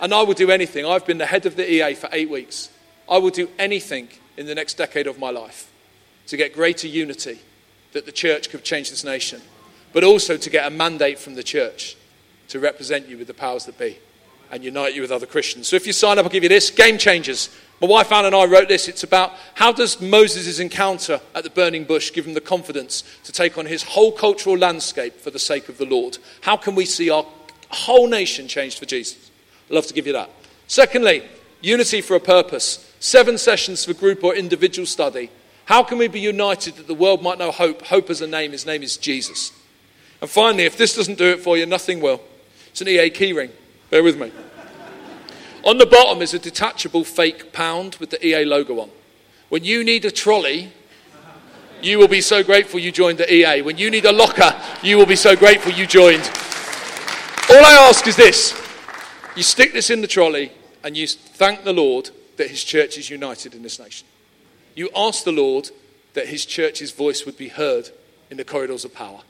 And 0.00 0.12
I 0.12 0.22
will 0.22 0.34
do 0.34 0.50
anything. 0.50 0.84
I've 0.84 1.06
been 1.06 1.18
the 1.18 1.26
head 1.26 1.46
of 1.46 1.56
the 1.56 1.68
EA 1.68 1.94
for 1.94 2.08
eight 2.12 2.30
weeks. 2.30 2.70
I 3.08 3.18
will 3.18 3.30
do 3.30 3.48
anything 3.58 4.08
in 4.36 4.46
the 4.46 4.54
next 4.54 4.74
decade 4.74 5.06
of 5.06 5.18
my 5.18 5.30
life 5.30 5.70
to 6.26 6.36
get 6.36 6.54
greater 6.54 6.86
unity 6.86 7.40
that 7.92 8.06
the 8.06 8.12
church 8.12 8.50
could 8.50 8.62
change 8.62 8.90
this 8.90 9.02
nation, 9.02 9.40
but 9.92 10.04
also 10.04 10.36
to 10.36 10.50
get 10.50 10.66
a 10.66 10.70
mandate 10.70 11.18
from 11.18 11.34
the 11.34 11.42
church 11.42 11.96
to 12.48 12.60
represent 12.60 13.08
you 13.08 13.18
with 13.18 13.26
the 13.26 13.34
powers 13.34 13.64
that 13.66 13.78
be 13.78 13.98
and 14.50 14.64
unite 14.64 14.94
you 14.94 15.02
with 15.02 15.12
other 15.12 15.26
Christians. 15.26 15.68
So 15.68 15.76
if 15.76 15.86
you 15.86 15.92
sign 15.92 16.18
up, 16.18 16.24
I'll 16.24 16.30
give 16.30 16.42
you 16.42 16.48
this 16.48 16.70
Game 16.70 16.98
Changers. 16.98 17.50
My 17.80 17.86
wife 17.86 18.10
Anne 18.10 18.24
and 18.24 18.34
I 18.34 18.44
wrote 18.46 18.68
this. 18.68 18.88
It's 18.88 19.04
about 19.04 19.32
how 19.54 19.72
does 19.72 20.00
Moses' 20.00 20.58
encounter 20.58 21.20
at 21.34 21.44
the 21.44 21.50
burning 21.50 21.84
bush 21.84 22.12
give 22.12 22.26
him 22.26 22.34
the 22.34 22.40
confidence 22.40 23.04
to 23.24 23.32
take 23.32 23.58
on 23.58 23.66
his 23.66 23.82
whole 23.82 24.10
cultural 24.10 24.56
landscape 24.56 25.14
for 25.14 25.30
the 25.30 25.38
sake 25.38 25.68
of 25.68 25.78
the 25.78 25.84
Lord? 25.84 26.18
How 26.40 26.56
can 26.56 26.74
we 26.74 26.86
see 26.86 27.10
our 27.10 27.26
whole 27.70 28.08
nation 28.08 28.48
changed 28.48 28.78
for 28.78 28.86
Jesus? 28.86 29.30
I'd 29.68 29.74
love 29.74 29.86
to 29.86 29.94
give 29.94 30.06
you 30.06 30.14
that. 30.14 30.30
Secondly, 30.66 31.22
unity 31.60 32.00
for 32.00 32.16
a 32.16 32.20
purpose. 32.20 32.84
Seven 33.00 33.38
sessions 33.38 33.84
for 33.84 33.94
group 33.94 34.24
or 34.24 34.34
individual 34.34 34.86
study. 34.86 35.30
How 35.66 35.82
can 35.82 35.98
we 35.98 36.08
be 36.08 36.20
united 36.20 36.76
that 36.76 36.86
the 36.86 36.94
world 36.94 37.22
might 37.22 37.38
know 37.38 37.50
hope? 37.50 37.82
Hope 37.82 38.10
as 38.10 38.22
a 38.22 38.26
name. 38.26 38.52
His 38.52 38.66
name 38.66 38.82
is 38.82 38.96
Jesus. 38.96 39.52
And 40.20 40.28
finally, 40.28 40.64
if 40.64 40.76
this 40.76 40.96
doesn't 40.96 41.18
do 41.18 41.26
it 41.26 41.40
for 41.40 41.56
you, 41.56 41.66
nothing 41.66 42.00
will. 42.00 42.22
It's 42.78 42.82
an 42.82 42.88
EA 42.90 43.10
keyring. 43.10 43.50
Bear 43.90 44.04
with 44.04 44.20
me. 44.20 44.30
On 45.64 45.78
the 45.78 45.86
bottom 45.86 46.22
is 46.22 46.32
a 46.32 46.38
detachable 46.38 47.02
fake 47.02 47.52
pound 47.52 47.96
with 47.96 48.10
the 48.10 48.24
EA 48.24 48.44
logo 48.44 48.78
on. 48.78 48.88
When 49.48 49.64
you 49.64 49.82
need 49.82 50.04
a 50.04 50.12
trolley, 50.12 50.70
you 51.82 51.98
will 51.98 52.06
be 52.06 52.20
so 52.20 52.44
grateful 52.44 52.78
you 52.78 52.92
joined 52.92 53.18
the 53.18 53.34
EA. 53.34 53.62
When 53.62 53.78
you 53.78 53.90
need 53.90 54.04
a 54.04 54.12
locker, 54.12 54.54
you 54.80 54.96
will 54.96 55.06
be 55.06 55.16
so 55.16 55.34
grateful 55.34 55.72
you 55.72 55.88
joined. 55.88 56.22
All 57.50 57.64
I 57.64 57.88
ask 57.88 58.06
is 58.06 58.14
this 58.14 58.54
you 59.34 59.42
stick 59.42 59.72
this 59.72 59.90
in 59.90 60.00
the 60.00 60.06
trolley 60.06 60.52
and 60.84 60.96
you 60.96 61.08
thank 61.08 61.64
the 61.64 61.72
Lord 61.72 62.10
that 62.36 62.48
his 62.48 62.62
church 62.62 62.96
is 62.96 63.10
united 63.10 63.56
in 63.56 63.64
this 63.64 63.80
nation. 63.80 64.06
You 64.76 64.88
ask 64.94 65.24
the 65.24 65.32
Lord 65.32 65.70
that 66.14 66.28
his 66.28 66.46
church's 66.46 66.92
voice 66.92 67.26
would 67.26 67.36
be 67.36 67.48
heard 67.48 67.90
in 68.30 68.36
the 68.36 68.44
corridors 68.44 68.84
of 68.84 68.94
power. 68.94 69.22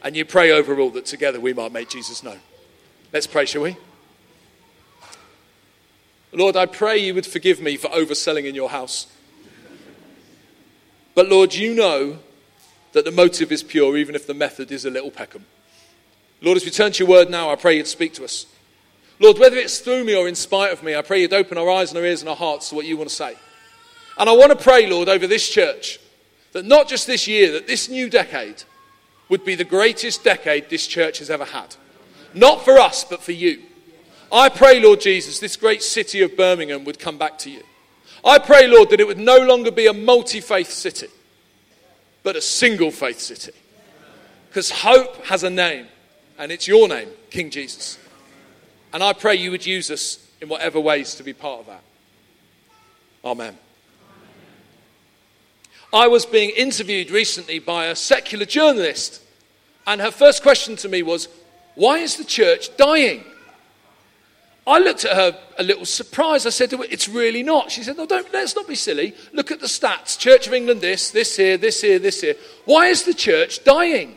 And 0.00 0.14
you 0.14 0.24
pray 0.24 0.52
overall 0.52 0.90
that 0.90 1.06
together 1.06 1.40
we 1.40 1.54
might 1.54 1.72
make 1.72 1.88
Jesus 1.88 2.22
known. 2.22 2.38
Let's 3.14 3.28
pray, 3.28 3.44
shall 3.44 3.62
we? 3.62 3.76
Lord, 6.32 6.56
I 6.56 6.66
pray 6.66 6.98
you 6.98 7.14
would 7.14 7.24
forgive 7.24 7.60
me 7.60 7.76
for 7.76 7.86
overselling 7.86 8.44
in 8.44 8.56
your 8.56 8.70
house. 8.70 9.06
But 11.14 11.28
Lord, 11.28 11.54
you 11.54 11.76
know 11.76 12.18
that 12.92 13.04
the 13.04 13.12
motive 13.12 13.52
is 13.52 13.62
pure, 13.62 13.96
even 13.96 14.16
if 14.16 14.26
the 14.26 14.34
method 14.34 14.72
is 14.72 14.84
a 14.84 14.90
little 14.90 15.12
Peckham. 15.12 15.46
Lord, 16.42 16.56
as 16.56 16.64
we 16.64 16.72
turn 16.72 16.90
to 16.90 17.04
your 17.04 17.08
word 17.08 17.30
now, 17.30 17.52
I 17.52 17.54
pray 17.54 17.76
you'd 17.76 17.86
speak 17.86 18.14
to 18.14 18.24
us. 18.24 18.46
Lord, 19.20 19.38
whether 19.38 19.58
it's 19.58 19.78
through 19.78 20.02
me 20.02 20.16
or 20.16 20.26
in 20.26 20.34
spite 20.34 20.72
of 20.72 20.82
me, 20.82 20.96
I 20.96 21.02
pray 21.02 21.20
you'd 21.20 21.32
open 21.32 21.56
our 21.56 21.70
eyes 21.70 21.90
and 21.90 21.98
our 21.98 22.04
ears 22.04 22.20
and 22.20 22.28
our 22.28 22.34
hearts 22.34 22.70
to 22.70 22.74
what 22.74 22.84
you 22.84 22.96
want 22.96 23.10
to 23.10 23.14
say. 23.14 23.36
And 24.18 24.28
I 24.28 24.32
want 24.32 24.50
to 24.50 24.58
pray, 24.58 24.88
Lord, 24.88 25.08
over 25.08 25.28
this 25.28 25.48
church, 25.48 26.00
that 26.50 26.64
not 26.64 26.88
just 26.88 27.06
this 27.06 27.28
year, 27.28 27.52
that 27.52 27.68
this 27.68 27.88
new 27.88 28.10
decade 28.10 28.64
would 29.28 29.44
be 29.44 29.54
the 29.54 29.62
greatest 29.62 30.24
decade 30.24 30.68
this 30.68 30.88
church 30.88 31.20
has 31.20 31.30
ever 31.30 31.44
had. 31.44 31.76
Not 32.34 32.64
for 32.64 32.78
us, 32.78 33.04
but 33.04 33.22
for 33.22 33.32
you. 33.32 33.62
I 34.32 34.48
pray, 34.48 34.80
Lord 34.80 35.00
Jesus, 35.00 35.38
this 35.38 35.56
great 35.56 35.82
city 35.82 36.20
of 36.22 36.36
Birmingham 36.36 36.84
would 36.84 36.98
come 36.98 37.16
back 37.16 37.38
to 37.38 37.50
you. 37.50 37.62
I 38.24 38.38
pray, 38.38 38.66
Lord, 38.66 38.90
that 38.90 39.00
it 39.00 39.06
would 39.06 39.18
no 39.18 39.38
longer 39.38 39.70
be 39.70 39.86
a 39.86 39.92
multi 39.92 40.40
faith 40.40 40.70
city, 40.70 41.08
but 42.22 42.36
a 42.36 42.40
single 42.40 42.90
faith 42.90 43.20
city. 43.20 43.52
Because 44.48 44.70
hope 44.70 45.24
has 45.26 45.44
a 45.44 45.50
name, 45.50 45.86
and 46.38 46.50
it's 46.50 46.66
your 46.66 46.88
name, 46.88 47.08
King 47.30 47.50
Jesus. 47.50 47.98
And 48.92 49.02
I 49.02 49.12
pray 49.12 49.34
you 49.34 49.50
would 49.50 49.66
use 49.66 49.90
us 49.90 50.26
in 50.40 50.48
whatever 50.48 50.80
ways 50.80 51.14
to 51.16 51.22
be 51.22 51.32
part 51.32 51.60
of 51.60 51.66
that. 51.66 51.82
Amen. 53.24 53.58
I 55.92 56.08
was 56.08 56.26
being 56.26 56.50
interviewed 56.50 57.10
recently 57.10 57.58
by 57.58 57.86
a 57.86 57.94
secular 57.94 58.46
journalist, 58.46 59.22
and 59.86 60.00
her 60.00 60.10
first 60.10 60.42
question 60.42 60.76
to 60.76 60.88
me 60.88 61.02
was, 61.02 61.28
Why 61.74 61.98
is 61.98 62.16
the 62.16 62.24
church 62.24 62.76
dying? 62.76 63.24
I 64.66 64.78
looked 64.78 65.04
at 65.04 65.16
her 65.16 65.38
a 65.58 65.62
little 65.62 65.84
surprised. 65.84 66.46
I 66.46 66.50
said, 66.50 66.72
her, 66.72 66.78
It's 66.88 67.08
really 67.08 67.42
not. 67.42 67.70
She 67.70 67.82
said, 67.82 67.96
No, 67.96 68.06
don't, 68.06 68.32
let's 68.32 68.56
not 68.56 68.66
be 68.66 68.74
silly. 68.74 69.14
Look 69.32 69.50
at 69.50 69.60
the 69.60 69.66
stats 69.66 70.18
Church 70.18 70.46
of 70.46 70.54
England, 70.54 70.80
this, 70.80 71.10
this 71.10 71.36
here, 71.36 71.58
this 71.58 71.82
here, 71.82 71.98
this 71.98 72.20
here. 72.20 72.36
Why 72.64 72.86
is 72.86 73.02
the 73.02 73.14
church 73.14 73.62
dying? 73.64 74.16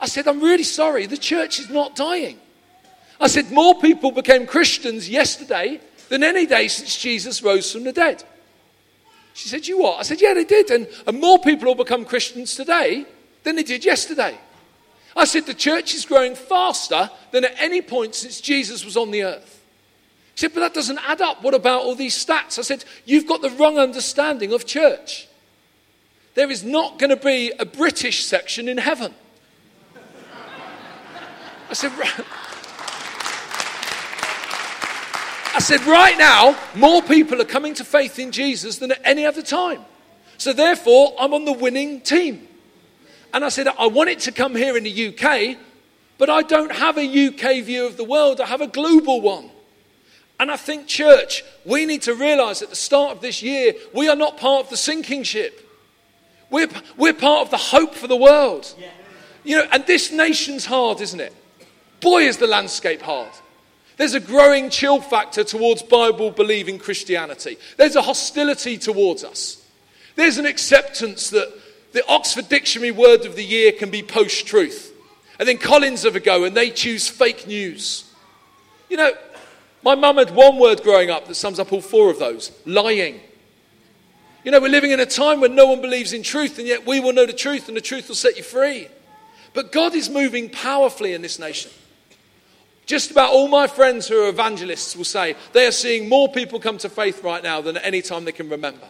I 0.00 0.06
said, 0.06 0.26
I'm 0.26 0.40
really 0.40 0.64
sorry. 0.64 1.06
The 1.06 1.18
church 1.18 1.60
is 1.60 1.68
not 1.68 1.94
dying. 1.94 2.38
I 3.20 3.28
said, 3.28 3.52
More 3.52 3.78
people 3.78 4.10
became 4.10 4.46
Christians 4.46 5.08
yesterday 5.08 5.80
than 6.08 6.24
any 6.24 6.46
day 6.46 6.68
since 6.68 6.96
Jesus 6.96 7.42
rose 7.42 7.70
from 7.70 7.84
the 7.84 7.92
dead. 7.92 8.24
She 9.34 9.48
said, 9.48 9.66
You 9.66 9.80
what? 9.80 10.00
I 10.00 10.02
said, 10.02 10.22
Yeah, 10.22 10.32
they 10.32 10.44
did. 10.44 10.70
And, 10.70 10.88
and 11.06 11.20
more 11.20 11.38
people 11.38 11.66
will 11.66 11.74
become 11.74 12.06
Christians 12.06 12.54
today 12.54 13.04
than 13.42 13.56
they 13.56 13.62
did 13.62 13.84
yesterday. 13.84 14.38
I 15.16 15.24
said, 15.24 15.46
the 15.46 15.54
church 15.54 15.94
is 15.94 16.06
growing 16.06 16.34
faster 16.34 17.10
than 17.30 17.44
at 17.44 17.54
any 17.58 17.82
point 17.82 18.14
since 18.14 18.40
Jesus 18.40 18.84
was 18.84 18.96
on 18.96 19.10
the 19.10 19.24
earth. 19.24 19.62
He 20.34 20.40
said, 20.40 20.54
but 20.54 20.60
that 20.60 20.74
doesn't 20.74 20.98
add 21.06 21.20
up. 21.20 21.42
What 21.42 21.54
about 21.54 21.82
all 21.82 21.94
these 21.94 22.14
stats? 22.24 22.58
I 22.58 22.62
said, 22.62 22.84
you've 23.04 23.26
got 23.26 23.42
the 23.42 23.50
wrong 23.50 23.78
understanding 23.78 24.52
of 24.52 24.64
church. 24.64 25.28
There 26.34 26.50
is 26.50 26.64
not 26.64 26.98
going 26.98 27.10
to 27.10 27.16
be 27.16 27.52
a 27.58 27.66
British 27.66 28.24
section 28.24 28.68
in 28.68 28.78
heaven. 28.78 29.14
I 31.68 31.74
said, 31.74 31.92
I 35.54 35.58
said, 35.58 35.82
right 35.82 36.16
now, 36.16 36.58
more 36.74 37.02
people 37.02 37.40
are 37.42 37.46
coming 37.46 37.74
to 37.74 37.84
faith 37.84 38.18
in 38.18 38.32
Jesus 38.32 38.78
than 38.78 38.92
at 38.92 39.00
any 39.04 39.26
other 39.26 39.42
time. 39.42 39.82
So 40.38 40.54
therefore, 40.54 41.14
I'm 41.18 41.34
on 41.34 41.44
the 41.44 41.52
winning 41.52 42.00
team. 42.00 42.48
And 43.32 43.44
I 43.44 43.48
said, 43.48 43.68
I 43.68 43.86
want 43.86 44.10
it 44.10 44.20
to 44.20 44.32
come 44.32 44.54
here 44.54 44.76
in 44.76 44.84
the 44.84 45.08
UK, 45.08 45.56
but 46.18 46.28
I 46.28 46.42
don't 46.42 46.72
have 46.72 46.98
a 46.98 47.26
UK 47.28 47.64
view 47.64 47.86
of 47.86 47.96
the 47.96 48.04
world, 48.04 48.40
I 48.40 48.46
have 48.46 48.60
a 48.60 48.66
global 48.66 49.20
one. 49.20 49.50
And 50.38 50.50
I 50.50 50.56
think, 50.56 50.88
church, 50.88 51.44
we 51.64 51.86
need 51.86 52.02
to 52.02 52.14
realize 52.14 52.62
at 52.62 52.70
the 52.70 52.76
start 52.76 53.12
of 53.12 53.20
this 53.20 53.42
year, 53.42 53.74
we 53.94 54.08
are 54.08 54.16
not 54.16 54.38
part 54.38 54.64
of 54.64 54.70
the 54.70 54.76
sinking 54.76 55.22
ship. 55.22 55.68
We're, 56.50 56.68
we're 56.96 57.14
part 57.14 57.42
of 57.42 57.50
the 57.50 57.56
hope 57.56 57.94
for 57.94 58.08
the 58.08 58.16
world. 58.16 58.74
Yeah. 58.78 58.88
You 59.44 59.56
know, 59.56 59.68
and 59.70 59.86
this 59.86 60.12
nation's 60.12 60.66
hard, 60.66 61.00
isn't 61.00 61.20
it? 61.20 61.34
Boy, 62.00 62.24
is 62.24 62.38
the 62.38 62.46
landscape 62.46 63.02
hard. 63.02 63.30
There's 63.96 64.14
a 64.14 64.20
growing 64.20 64.68
chill 64.68 65.00
factor 65.00 65.44
towards 65.44 65.82
Bible 65.82 66.30
believing 66.30 66.78
Christianity. 66.78 67.56
There's 67.76 67.94
a 67.94 68.02
hostility 68.02 68.78
towards 68.78 69.22
us. 69.22 69.64
There's 70.16 70.38
an 70.38 70.46
acceptance 70.46 71.30
that 71.30 71.52
the 71.92 72.06
Oxford 72.08 72.48
Dictionary 72.48 72.90
word 72.90 73.24
of 73.24 73.36
the 73.36 73.44
year 73.44 73.72
can 73.72 73.90
be 73.90 74.02
post 74.02 74.46
truth. 74.46 74.92
And 75.38 75.48
then 75.48 75.58
Collins 75.58 76.02
have 76.04 76.16
a 76.16 76.20
go 76.20 76.44
and 76.44 76.56
they 76.56 76.70
choose 76.70 77.08
fake 77.08 77.46
news. 77.46 78.10
You 78.88 78.96
know, 78.96 79.12
my 79.82 79.94
mum 79.94 80.16
had 80.16 80.30
one 80.30 80.58
word 80.58 80.82
growing 80.82 81.10
up 81.10 81.26
that 81.26 81.34
sums 81.34 81.58
up 81.58 81.72
all 81.72 81.80
four 81.80 82.10
of 82.10 82.18
those 82.18 82.52
lying. 82.64 83.20
You 84.44 84.50
know, 84.50 84.60
we're 84.60 84.68
living 84.68 84.90
in 84.90 85.00
a 85.00 85.06
time 85.06 85.40
when 85.40 85.54
no 85.54 85.66
one 85.66 85.80
believes 85.80 86.12
in 86.12 86.22
truth, 86.22 86.58
and 86.58 86.66
yet 86.66 86.86
we 86.86 86.98
will 86.98 87.12
know 87.12 87.26
the 87.26 87.32
truth, 87.32 87.68
and 87.68 87.76
the 87.76 87.80
truth 87.80 88.08
will 88.08 88.16
set 88.16 88.36
you 88.36 88.42
free. 88.42 88.88
But 89.54 89.70
God 89.70 89.94
is 89.94 90.10
moving 90.10 90.50
powerfully 90.50 91.12
in 91.12 91.22
this 91.22 91.38
nation. 91.38 91.70
Just 92.86 93.12
about 93.12 93.30
all 93.30 93.46
my 93.48 93.68
friends 93.68 94.08
who 94.08 94.24
are 94.24 94.28
evangelists 94.28 94.96
will 94.96 95.04
say 95.04 95.36
they 95.52 95.66
are 95.66 95.72
seeing 95.72 96.08
more 96.08 96.30
people 96.30 96.58
come 96.58 96.78
to 96.78 96.88
faith 96.88 97.22
right 97.22 97.42
now 97.42 97.60
than 97.60 97.76
at 97.76 97.84
any 97.84 98.02
time 98.02 98.24
they 98.24 98.32
can 98.32 98.48
remember. 98.48 98.88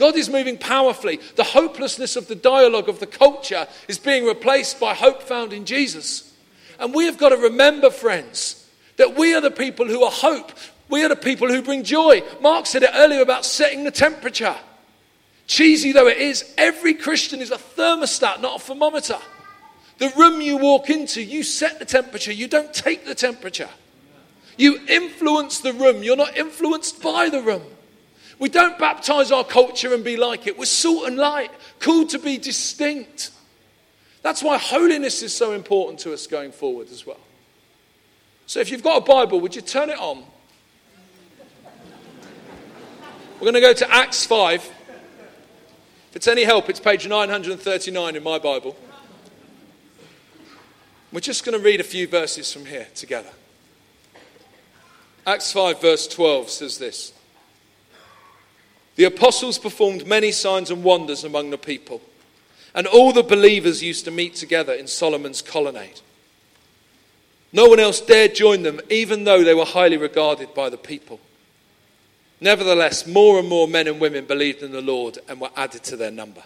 God 0.00 0.16
is 0.16 0.30
moving 0.30 0.56
powerfully. 0.56 1.20
The 1.36 1.44
hopelessness 1.44 2.16
of 2.16 2.26
the 2.26 2.34
dialogue 2.34 2.88
of 2.88 3.00
the 3.00 3.06
culture 3.06 3.68
is 3.86 3.98
being 3.98 4.24
replaced 4.24 4.80
by 4.80 4.94
hope 4.94 5.22
found 5.22 5.52
in 5.52 5.66
Jesus. 5.66 6.34
And 6.78 6.94
we 6.94 7.04
have 7.04 7.18
got 7.18 7.28
to 7.28 7.36
remember, 7.36 7.90
friends, 7.90 8.66
that 8.96 9.14
we 9.14 9.34
are 9.34 9.42
the 9.42 9.50
people 9.50 9.86
who 9.86 10.02
are 10.02 10.10
hope. 10.10 10.52
We 10.88 11.04
are 11.04 11.10
the 11.10 11.16
people 11.16 11.48
who 11.48 11.60
bring 11.60 11.84
joy. 11.84 12.22
Mark 12.40 12.64
said 12.64 12.82
it 12.82 12.90
earlier 12.94 13.20
about 13.20 13.44
setting 13.44 13.84
the 13.84 13.90
temperature. 13.90 14.56
Cheesy 15.46 15.92
though 15.92 16.08
it 16.08 16.16
is, 16.16 16.54
every 16.56 16.94
Christian 16.94 17.42
is 17.42 17.50
a 17.50 17.58
thermostat, 17.58 18.40
not 18.40 18.62
a 18.62 18.64
thermometer. 18.64 19.18
The 19.98 20.10
room 20.16 20.40
you 20.40 20.56
walk 20.56 20.88
into, 20.88 21.22
you 21.22 21.42
set 21.42 21.78
the 21.78 21.84
temperature, 21.84 22.32
you 22.32 22.48
don't 22.48 22.72
take 22.72 23.04
the 23.04 23.14
temperature. 23.14 23.68
You 24.56 24.80
influence 24.88 25.60
the 25.60 25.74
room, 25.74 26.02
you're 26.02 26.16
not 26.16 26.38
influenced 26.38 27.02
by 27.02 27.28
the 27.28 27.42
room. 27.42 27.64
We 28.40 28.48
don't 28.48 28.78
baptize 28.78 29.30
our 29.30 29.44
culture 29.44 29.92
and 29.92 30.02
be 30.02 30.16
like 30.16 30.46
it. 30.46 30.58
We're 30.58 30.64
salt 30.64 31.06
and 31.06 31.18
light, 31.18 31.50
called 31.78 32.08
to 32.08 32.18
be 32.18 32.38
distinct. 32.38 33.30
That's 34.22 34.42
why 34.42 34.56
holiness 34.56 35.22
is 35.22 35.34
so 35.34 35.52
important 35.52 36.00
to 36.00 36.14
us 36.14 36.26
going 36.26 36.50
forward 36.50 36.88
as 36.90 37.06
well. 37.06 37.20
So 38.46 38.58
if 38.58 38.70
you've 38.70 38.82
got 38.82 38.96
a 38.96 39.04
Bible, 39.04 39.40
would 39.40 39.54
you 39.54 39.60
turn 39.60 39.90
it 39.90 39.98
on? 39.98 40.24
We're 43.34 43.52
going 43.52 43.54
to 43.54 43.60
go 43.60 43.74
to 43.74 43.90
Acts 43.92 44.24
5. 44.24 44.54
If 46.10 46.16
it's 46.16 46.26
any 46.26 46.44
help, 46.44 46.70
it's 46.70 46.80
page 46.80 47.06
939 47.06 48.16
in 48.16 48.22
my 48.22 48.38
Bible. 48.38 48.74
We're 51.12 51.20
just 51.20 51.44
going 51.44 51.58
to 51.58 51.64
read 51.64 51.80
a 51.80 51.84
few 51.84 52.08
verses 52.08 52.50
from 52.50 52.64
here 52.64 52.86
together. 52.94 53.30
Acts 55.26 55.52
5, 55.52 55.80
verse 55.80 56.08
12 56.08 56.48
says 56.48 56.78
this 56.78 57.12
the 58.96 59.04
apostles 59.04 59.58
performed 59.58 60.06
many 60.06 60.32
signs 60.32 60.70
and 60.70 60.84
wonders 60.84 61.24
among 61.24 61.50
the 61.50 61.58
people, 61.58 62.00
and 62.74 62.86
all 62.86 63.12
the 63.12 63.22
believers 63.22 63.82
used 63.82 64.04
to 64.04 64.10
meet 64.10 64.34
together 64.34 64.72
in 64.72 64.86
Solomon's 64.86 65.42
colonnade. 65.42 66.00
No 67.52 67.68
one 67.68 67.80
else 67.80 68.00
dared 68.00 68.34
join 68.34 68.62
them, 68.62 68.80
even 68.90 69.24
though 69.24 69.42
they 69.42 69.54
were 69.54 69.64
highly 69.64 69.96
regarded 69.96 70.54
by 70.54 70.68
the 70.68 70.76
people. 70.76 71.20
Nevertheless, 72.40 73.06
more 73.06 73.38
and 73.38 73.48
more 73.48 73.68
men 73.68 73.88
and 73.88 74.00
women 74.00 74.24
believed 74.24 74.62
in 74.62 74.72
the 74.72 74.80
Lord 74.80 75.18
and 75.28 75.40
were 75.40 75.50
added 75.56 75.82
to 75.84 75.96
their 75.96 76.10
number. 76.10 76.42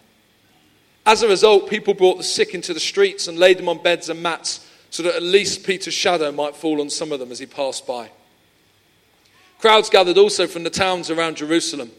As 1.06 1.22
a 1.22 1.28
result, 1.28 1.68
people 1.68 1.94
brought 1.94 2.16
the 2.16 2.24
sick 2.24 2.54
into 2.54 2.72
the 2.72 2.80
streets 2.80 3.28
and 3.28 3.38
laid 3.38 3.58
them 3.58 3.68
on 3.68 3.82
beds 3.82 4.08
and 4.08 4.22
mats 4.22 4.68
so 4.90 5.02
that 5.02 5.14
at 5.14 5.22
least 5.22 5.66
Peter's 5.66 5.94
shadow 5.94 6.32
might 6.32 6.56
fall 6.56 6.80
on 6.80 6.88
some 6.88 7.12
of 7.12 7.20
them 7.20 7.30
as 7.30 7.38
he 7.38 7.46
passed 7.46 7.86
by. 7.86 8.10
Crowds 9.58 9.90
gathered 9.90 10.18
also 10.18 10.46
from 10.46 10.62
the 10.62 10.70
towns 10.70 11.10
around 11.10 11.36
Jerusalem 11.36 11.90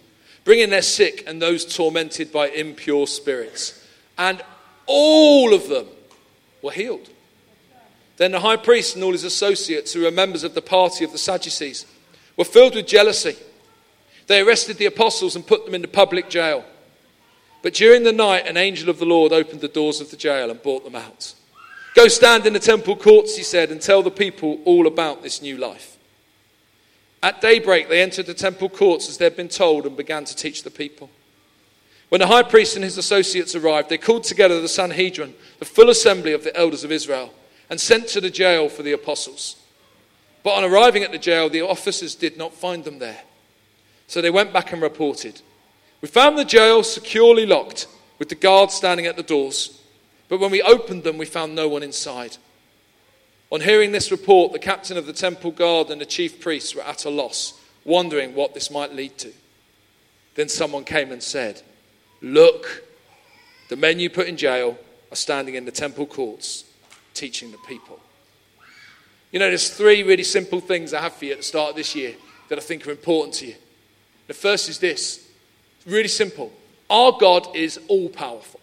bringing 0.46 0.70
their 0.70 0.82
sick 0.82 1.26
and 1.28 1.42
those 1.42 1.66
tormented 1.66 2.32
by 2.32 2.48
impure 2.48 3.08
spirits. 3.08 3.84
And 4.18 4.42
all 4.86 5.54
of 5.54 5.68
them 5.68 5.88
were 6.62 6.72
healed. 6.72 7.10
Then 8.18 8.32
the 8.32 8.40
high 8.40 8.56
priest 8.56 8.96
and 8.96 9.04
all 9.04 9.12
his 9.12 9.26
associates, 9.26 9.92
who 9.92 10.04
were 10.04 10.12
members 10.12 10.46
of 10.46 10.54
the 10.54 10.62
party 10.62 11.04
of 11.04 11.12
the 11.12 11.18
Sadducees, 11.18 11.86
were 12.38 12.46
filled 12.46 12.76
with 12.76 12.88
jealousy. 12.88 13.36
They 14.28 14.40
arrested 14.40 14.78
the 14.78 14.86
apostles 14.86 15.36
and 15.36 15.46
put 15.46 15.66
them 15.66 15.76
into 15.76 15.88
public 15.88 16.30
jail. 16.30 16.64
But 17.62 17.74
during 17.74 18.04
the 18.04 18.14
night, 18.14 18.48
an 18.48 18.58
angel 18.58 18.90
of 18.90 19.00
the 19.00 19.06
Lord 19.06 19.34
opened 19.34 19.62
the 19.62 19.68
doors 19.68 20.00
of 20.00 20.12
the 20.12 20.18
jail 20.18 20.50
and 20.50 20.62
brought 20.62 20.86
them 20.86 20.96
out. 20.96 21.34
Go 21.96 22.08
stand 22.08 22.46
in 22.46 22.54
the 22.54 22.60
temple 22.60 22.96
courts, 22.96 23.36
he 23.36 23.44
said, 23.44 23.72
and 23.72 23.82
tell 23.82 24.04
the 24.04 24.12
people 24.12 24.60
all 24.66 24.86
about 24.86 25.24
this 25.24 25.42
new 25.42 25.58
life. 25.58 25.95
At 27.26 27.42
daybreak, 27.42 27.90
they 27.90 28.04
entered 28.04 28.28
the 28.28 28.36
temple 28.36 28.70
courts 28.70 29.10
as 29.10 29.18
they 29.18 29.26
had 29.26 29.36
been 29.36 29.48
told 29.48 29.88
and 29.88 29.98
began 29.98 30.26
to 30.26 30.36
teach 30.36 30.62
the 30.62 30.70
people. 30.70 31.10
When 32.10 32.22
the 32.22 32.28
high 32.28 32.44
priest 32.44 32.76
and 32.76 32.84
his 32.84 33.00
associates 33.00 33.56
arrived, 33.56 33.90
they 33.90 33.98
called 33.98 34.26
together 34.26 34.62
the 34.62 34.68
Sanhedrin, 34.68 35.34
the 35.58 35.66
full 35.66 35.90
assembly 35.90 36.34
of 36.34 36.44
the 36.44 36.56
elders 36.56 36.84
of 36.84 36.92
Israel, 36.92 37.34
and 37.68 37.82
sent 37.82 38.10
to 38.10 38.22
the 38.22 38.30
jail 38.30 38.70
for 38.70 38.84
the 38.84 38.92
apostles. 38.92 39.56
But 40.44 40.52
on 40.52 40.66
arriving 40.66 41.02
at 41.02 41.12
the 41.12 41.18
jail, 41.18 41.50
the 41.50 41.62
officers 41.62 42.14
did 42.14 42.38
not 42.38 42.54
find 42.54 42.84
them 42.84 43.00
there. 43.00 43.22
So 44.06 44.22
they 44.22 44.30
went 44.30 44.54
back 44.54 44.72
and 44.72 44.80
reported 44.84 45.42
We 46.02 46.08
found 46.08 46.38
the 46.38 46.46
jail 46.46 46.84
securely 46.84 47.48
locked 47.48 47.88
with 48.20 48.30
the 48.30 48.36
guards 48.36 48.76
standing 48.76 49.08
at 49.08 49.16
the 49.16 49.24
doors. 49.24 49.82
But 50.30 50.40
when 50.40 50.52
we 50.52 50.62
opened 50.62 51.04
them, 51.04 51.18
we 51.18 51.26
found 51.26 51.56
no 51.56 51.70
one 51.70 51.82
inside. 51.82 52.38
On 53.56 53.62
hearing 53.62 53.94
this 53.94 54.12
report, 54.12 54.52
the 54.52 54.60
captain 54.60 54.98
of 54.98 55.06
the 55.06 55.14
temple 55.14 55.50
guard 55.50 55.90
and 55.90 56.02
the 56.02 56.06
chief 56.06 56.42
priests 56.42 56.76
were 56.76 56.82
at 56.82 57.06
a 57.06 57.10
loss, 57.10 57.58
wondering 57.86 58.36
what 58.36 58.54
this 58.54 58.70
might 58.70 58.94
lead 58.94 59.18
to. 59.20 59.32
Then 60.34 60.50
someone 60.50 60.84
came 60.84 61.14
and 61.14 61.24
said, 61.24 61.62
Look, 62.22 62.84
the 63.70 63.78
men 63.78 63.98
you 63.98 64.10
put 64.10 64.28
in 64.28 64.36
jail 64.36 64.78
are 65.10 65.16
standing 65.16 65.56
in 65.56 65.64
the 65.64 65.72
temple 65.72 66.06
courts 66.06 66.66
teaching 67.14 67.50
the 67.52 67.58
people. 67.66 67.98
You 69.32 69.40
know, 69.40 69.48
there's 69.48 69.70
three 69.70 70.04
really 70.04 70.26
simple 70.26 70.60
things 70.60 70.94
I 70.94 71.00
have 71.00 71.14
for 71.14 71.24
you 71.24 71.32
at 71.32 71.38
the 71.38 71.44
start 71.44 71.70
of 71.70 71.76
this 71.78 71.96
year 71.96 72.14
that 72.50 72.60
I 72.60 72.62
think 72.62 72.86
are 72.86 72.92
important 72.92 73.36
to 73.36 73.46
you. 73.46 73.56
The 74.28 74.34
first 74.34 74.68
is 74.68 74.80
this 74.80 75.32
really 75.86 76.10
simple. 76.10 76.52
Our 76.90 77.14
God 77.18 77.56
is 77.56 77.80
all 77.88 78.10
powerful. 78.10 78.60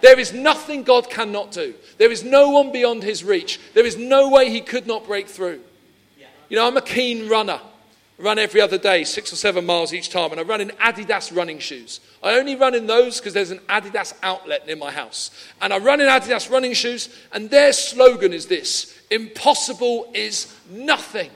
There 0.00 0.18
is 0.18 0.32
nothing 0.32 0.82
God 0.82 1.10
cannot 1.10 1.52
do. 1.52 1.74
There 1.98 2.10
is 2.10 2.22
no 2.22 2.50
one 2.50 2.72
beyond 2.72 3.02
his 3.02 3.24
reach. 3.24 3.60
There 3.74 3.86
is 3.86 3.96
no 3.96 4.28
way 4.28 4.50
he 4.50 4.60
could 4.60 4.86
not 4.86 5.06
break 5.06 5.28
through. 5.28 5.60
You 6.48 6.56
know, 6.56 6.66
I'm 6.66 6.76
a 6.76 6.82
keen 6.82 7.28
runner. 7.28 7.60
I 8.18 8.22
run 8.22 8.38
every 8.38 8.60
other 8.60 8.78
day, 8.78 9.04
six 9.04 9.32
or 9.32 9.36
seven 9.36 9.66
miles 9.66 9.92
each 9.92 10.10
time, 10.10 10.30
and 10.30 10.40
I 10.40 10.44
run 10.44 10.60
in 10.60 10.68
Adidas 10.70 11.36
running 11.36 11.58
shoes. 11.58 12.00
I 12.22 12.38
only 12.38 12.56
run 12.56 12.74
in 12.74 12.86
those 12.86 13.18
because 13.18 13.34
there's 13.34 13.50
an 13.50 13.58
Adidas 13.68 14.14
outlet 14.22 14.66
near 14.66 14.76
my 14.76 14.90
house. 14.90 15.30
And 15.60 15.72
I 15.72 15.78
run 15.78 16.00
in 16.00 16.06
Adidas 16.06 16.50
running 16.50 16.72
shoes, 16.72 17.08
and 17.32 17.50
their 17.50 17.72
slogan 17.72 18.32
is 18.32 18.46
this 18.46 18.96
Impossible 19.10 20.10
is 20.14 20.54
nothing. 20.70 21.30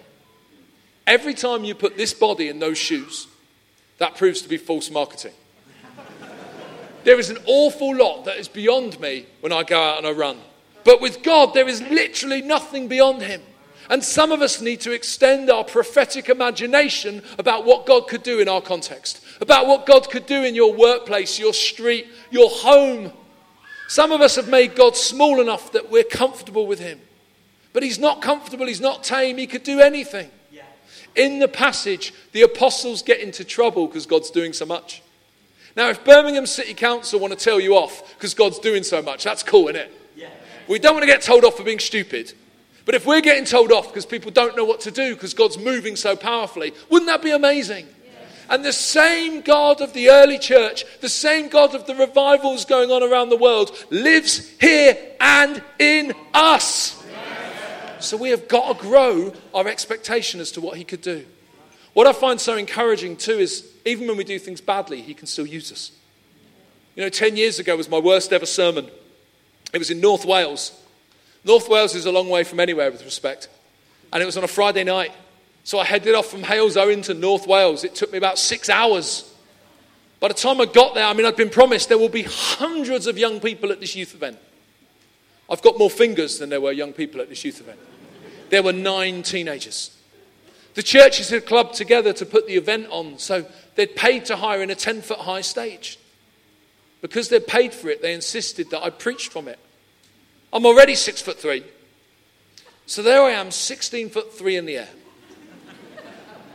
Every 1.06 1.34
time 1.34 1.64
you 1.64 1.74
put 1.74 1.96
this 1.96 2.14
body 2.14 2.48
in 2.48 2.60
those 2.60 2.78
shoes, 2.78 3.26
that 3.98 4.16
proves 4.16 4.42
to 4.42 4.48
be 4.48 4.56
false 4.56 4.90
marketing. 4.90 5.32
There 7.04 7.18
is 7.18 7.30
an 7.30 7.38
awful 7.46 7.96
lot 7.96 8.24
that 8.24 8.36
is 8.36 8.48
beyond 8.48 9.00
me 9.00 9.26
when 9.40 9.52
I 9.52 9.62
go 9.62 9.80
out 9.80 9.98
and 9.98 10.06
I 10.06 10.12
run. 10.12 10.38
But 10.84 11.00
with 11.00 11.22
God, 11.22 11.54
there 11.54 11.68
is 11.68 11.82
literally 11.82 12.42
nothing 12.42 12.88
beyond 12.88 13.22
Him. 13.22 13.42
And 13.88 14.04
some 14.04 14.30
of 14.30 14.40
us 14.40 14.60
need 14.60 14.80
to 14.82 14.92
extend 14.92 15.50
our 15.50 15.64
prophetic 15.64 16.28
imagination 16.28 17.22
about 17.38 17.64
what 17.64 17.86
God 17.86 18.06
could 18.06 18.22
do 18.22 18.38
in 18.38 18.48
our 18.48 18.60
context, 18.60 19.20
about 19.40 19.66
what 19.66 19.84
God 19.84 20.08
could 20.08 20.26
do 20.26 20.44
in 20.44 20.54
your 20.54 20.72
workplace, 20.72 21.38
your 21.38 21.52
street, 21.52 22.06
your 22.30 22.48
home. 22.48 23.12
Some 23.88 24.12
of 24.12 24.20
us 24.20 24.36
have 24.36 24.48
made 24.48 24.76
God 24.76 24.96
small 24.96 25.40
enough 25.40 25.72
that 25.72 25.90
we're 25.90 26.04
comfortable 26.04 26.66
with 26.66 26.78
Him. 26.78 27.00
But 27.72 27.82
He's 27.82 27.98
not 27.98 28.22
comfortable, 28.22 28.66
He's 28.66 28.80
not 28.80 29.02
tame, 29.02 29.38
He 29.38 29.46
could 29.46 29.64
do 29.64 29.80
anything. 29.80 30.30
In 31.16 31.40
the 31.40 31.48
passage, 31.48 32.14
the 32.32 32.42
apostles 32.42 33.02
get 33.02 33.20
into 33.20 33.44
trouble 33.44 33.86
because 33.86 34.06
God's 34.06 34.30
doing 34.30 34.52
so 34.52 34.64
much. 34.64 35.02
Now, 35.76 35.90
if 35.90 36.04
Birmingham 36.04 36.46
City 36.46 36.74
Council 36.74 37.20
want 37.20 37.32
to 37.32 37.38
tell 37.38 37.60
you 37.60 37.76
off 37.76 38.14
because 38.16 38.34
God's 38.34 38.58
doing 38.58 38.82
so 38.82 39.00
much, 39.02 39.24
that's 39.24 39.42
cool, 39.42 39.68
isn't 39.68 39.76
it? 39.76 39.92
Yeah. 40.16 40.28
We 40.68 40.78
don't 40.78 40.94
want 40.94 41.02
to 41.02 41.10
get 41.10 41.22
told 41.22 41.44
off 41.44 41.56
for 41.56 41.62
being 41.62 41.78
stupid. 41.78 42.32
But 42.84 42.94
if 42.94 43.06
we're 43.06 43.20
getting 43.20 43.44
told 43.44 43.70
off 43.70 43.88
because 43.88 44.06
people 44.06 44.30
don't 44.30 44.56
know 44.56 44.64
what 44.64 44.80
to 44.80 44.90
do 44.90 45.14
because 45.14 45.34
God's 45.34 45.58
moving 45.58 45.96
so 45.96 46.16
powerfully, 46.16 46.72
wouldn't 46.88 47.08
that 47.08 47.22
be 47.22 47.30
amazing? 47.30 47.86
And 48.48 48.64
the 48.64 48.72
same 48.72 49.42
God 49.42 49.80
of 49.80 49.92
the 49.92 50.10
early 50.10 50.38
church, 50.38 50.84
the 51.00 51.08
same 51.08 51.48
God 51.48 51.76
of 51.76 51.86
the 51.86 51.94
revivals 51.94 52.64
going 52.64 52.90
on 52.90 53.04
around 53.04 53.28
the 53.28 53.36
world, 53.36 53.70
lives 53.90 54.50
here 54.60 54.98
and 55.20 55.62
in 55.78 56.12
us. 56.34 57.00
So 58.00 58.16
we 58.16 58.30
have 58.30 58.48
got 58.48 58.76
to 58.76 58.82
grow 58.82 59.32
our 59.54 59.68
expectation 59.68 60.40
as 60.40 60.50
to 60.52 60.60
what 60.60 60.76
He 60.76 60.84
could 60.84 61.00
do. 61.00 61.26
What 61.92 62.08
I 62.08 62.12
find 62.12 62.40
so 62.40 62.56
encouraging 62.56 63.18
too 63.18 63.38
is 63.38 63.69
even 63.84 64.06
when 64.06 64.16
we 64.16 64.24
do 64.24 64.38
things 64.38 64.60
badly, 64.60 65.02
He 65.02 65.14
can 65.14 65.26
still 65.26 65.46
use 65.46 65.72
us. 65.72 65.92
You 66.96 67.02
know, 67.02 67.08
10 67.08 67.36
years 67.36 67.58
ago 67.58 67.76
was 67.76 67.88
my 67.88 67.98
worst 67.98 68.32
ever 68.32 68.46
sermon. 68.46 68.88
It 69.72 69.78
was 69.78 69.90
in 69.90 70.00
North 70.00 70.24
Wales. 70.24 70.78
North 71.44 71.68
Wales 71.68 71.94
is 71.94 72.06
a 72.06 72.12
long 72.12 72.28
way 72.28 72.44
from 72.44 72.60
anywhere 72.60 72.90
with 72.90 73.04
respect. 73.04 73.48
And 74.12 74.22
it 74.22 74.26
was 74.26 74.36
on 74.36 74.44
a 74.44 74.48
Friday 74.48 74.84
night. 74.84 75.12
So 75.64 75.78
I 75.78 75.84
headed 75.84 76.14
off 76.14 76.26
from 76.26 76.42
Halesowen 76.42 77.04
to 77.04 77.14
North 77.14 77.46
Wales. 77.46 77.84
It 77.84 77.94
took 77.94 78.12
me 78.12 78.18
about 78.18 78.38
six 78.38 78.68
hours. 78.68 79.32
By 80.18 80.28
the 80.28 80.34
time 80.34 80.60
I 80.60 80.66
got 80.66 80.94
there, 80.94 81.06
I 81.06 81.12
mean, 81.12 81.24
I'd 81.26 81.36
been 81.36 81.50
promised 81.50 81.88
there 81.88 81.98
will 81.98 82.08
be 82.08 82.24
hundreds 82.24 83.06
of 83.06 83.16
young 83.16 83.40
people 83.40 83.70
at 83.72 83.80
this 83.80 83.94
youth 83.94 84.14
event. 84.14 84.38
I've 85.48 85.62
got 85.62 85.78
more 85.78 85.90
fingers 85.90 86.38
than 86.38 86.50
there 86.50 86.60
were 86.60 86.72
young 86.72 86.92
people 86.92 87.20
at 87.20 87.28
this 87.28 87.44
youth 87.44 87.60
event. 87.60 87.78
There 88.50 88.62
were 88.62 88.72
nine 88.72 89.22
teenagers. 89.22 89.96
The 90.74 90.82
churches 90.82 91.30
had 91.30 91.46
clubbed 91.46 91.74
together 91.74 92.12
to 92.12 92.26
put 92.26 92.46
the 92.46 92.54
event 92.54 92.86
on, 92.90 93.18
so 93.18 93.46
they'd 93.74 93.94
paid 93.94 94.24
to 94.26 94.36
hire 94.36 94.62
in 94.62 94.70
a 94.70 94.74
10 94.74 95.02
foot 95.02 95.18
high 95.20 95.40
stage. 95.40 95.98
Because 97.00 97.28
they'd 97.28 97.46
paid 97.46 97.72
for 97.72 97.88
it, 97.88 98.02
they 98.02 98.12
insisted 98.12 98.70
that 98.70 98.82
I 98.82 98.90
preached 98.90 99.32
from 99.32 99.48
it. 99.48 99.58
I'm 100.52 100.66
already 100.66 100.94
six 100.94 101.22
foot 101.22 101.38
three. 101.38 101.64
So 102.86 103.02
there 103.02 103.22
I 103.22 103.30
am, 103.30 103.50
16 103.50 104.10
foot 104.10 104.34
three 104.34 104.56
in 104.56 104.66
the 104.66 104.78
air, 104.78 104.88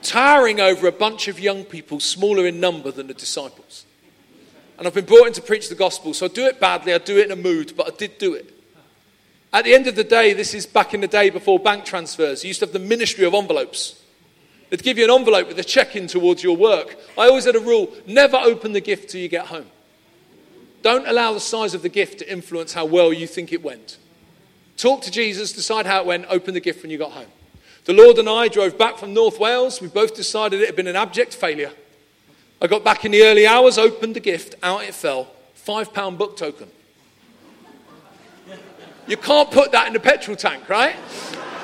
towering 0.01 0.59
over 0.59 0.85
a 0.85 0.91
bunch 0.91 1.29
of 1.29 1.39
young 1.39 1.63
people 1.63 2.01
smaller 2.01 2.45
in 2.45 2.59
number 2.59 2.91
than 2.91 3.07
the 3.07 3.13
disciples. 3.13 3.85
And 4.77 4.85
I've 4.85 4.93
been 4.93 5.05
brought 5.05 5.27
in 5.27 5.33
to 5.33 5.41
preach 5.41 5.69
the 5.69 5.75
gospel, 5.75 6.13
so 6.13 6.25
I 6.25 6.29
do 6.29 6.45
it 6.45 6.59
badly, 6.59 6.93
I 6.93 6.97
do 6.97 7.17
it 7.17 7.25
in 7.25 7.31
a 7.31 7.41
mood, 7.41 7.73
but 7.77 7.87
I 7.87 7.95
did 7.95 8.17
do 8.17 8.33
it. 8.33 8.51
At 9.53 9.63
the 9.63 9.73
end 9.73 9.87
of 9.87 9.95
the 9.95 10.03
day, 10.03 10.33
this 10.33 10.53
is 10.53 10.65
back 10.65 10.93
in 10.93 10.99
the 10.99 11.07
day 11.07 11.29
before 11.29 11.57
bank 11.57 11.85
transfers. 11.85 12.43
You 12.43 12.49
used 12.49 12.59
to 12.59 12.65
have 12.65 12.73
the 12.73 12.79
ministry 12.79 13.23
of 13.23 13.33
envelopes. 13.33 14.01
They'd 14.69 14.83
give 14.83 14.97
you 14.97 15.05
an 15.05 15.11
envelope 15.11 15.47
with 15.47 15.59
a 15.59 15.63
check 15.63 15.95
in 15.95 16.07
towards 16.07 16.43
your 16.43 16.57
work. 16.57 16.97
I 17.17 17.27
always 17.27 17.45
had 17.45 17.55
a 17.55 17.59
rule 17.59 17.93
never 18.07 18.37
open 18.37 18.73
the 18.73 18.81
gift 18.81 19.09
till 19.09 19.21
you 19.21 19.27
get 19.27 19.47
home. 19.47 19.67
Don't 20.81 21.07
allow 21.07 21.33
the 21.33 21.39
size 21.39 21.73
of 21.73 21.81
the 21.81 21.89
gift 21.89 22.19
to 22.19 22.31
influence 22.31 22.73
how 22.73 22.85
well 22.85 23.11
you 23.11 23.27
think 23.27 23.51
it 23.51 23.63
went. 23.63 23.97
Talk 24.77 25.01
to 25.03 25.11
Jesus, 25.11 25.53
decide 25.53 25.85
how 25.85 26.01
it 26.01 26.05
went, 26.05 26.25
open 26.29 26.53
the 26.53 26.59
gift 26.59 26.81
when 26.81 26.91
you 26.91 26.97
got 26.97 27.11
home. 27.11 27.27
The 27.85 27.93
Lord 27.93 28.17
and 28.17 28.27
I 28.27 28.47
drove 28.47 28.77
back 28.77 28.97
from 28.97 29.13
North 29.13 29.39
Wales. 29.39 29.79
We 29.79 29.87
both 29.87 30.15
decided 30.15 30.61
it 30.61 30.65
had 30.67 30.75
been 30.75 30.87
an 30.87 30.95
abject 30.95 31.35
failure. 31.35 31.71
I 32.61 32.67
got 32.67 32.83
back 32.83 33.05
in 33.05 33.11
the 33.11 33.23
early 33.23 33.45
hours, 33.45 33.77
opened 33.77 34.15
the 34.15 34.19
gift, 34.19 34.55
out 34.63 34.83
it 34.83 34.93
fell. 34.93 35.27
Five 35.53 35.93
pound 35.93 36.17
book 36.17 36.37
token. 36.37 36.67
You 39.07 39.17
can't 39.17 39.51
put 39.51 39.71
that 39.71 39.87
in 39.87 39.93
the 39.93 39.99
petrol 39.99 40.35
tank, 40.35 40.67
right? 40.67 40.95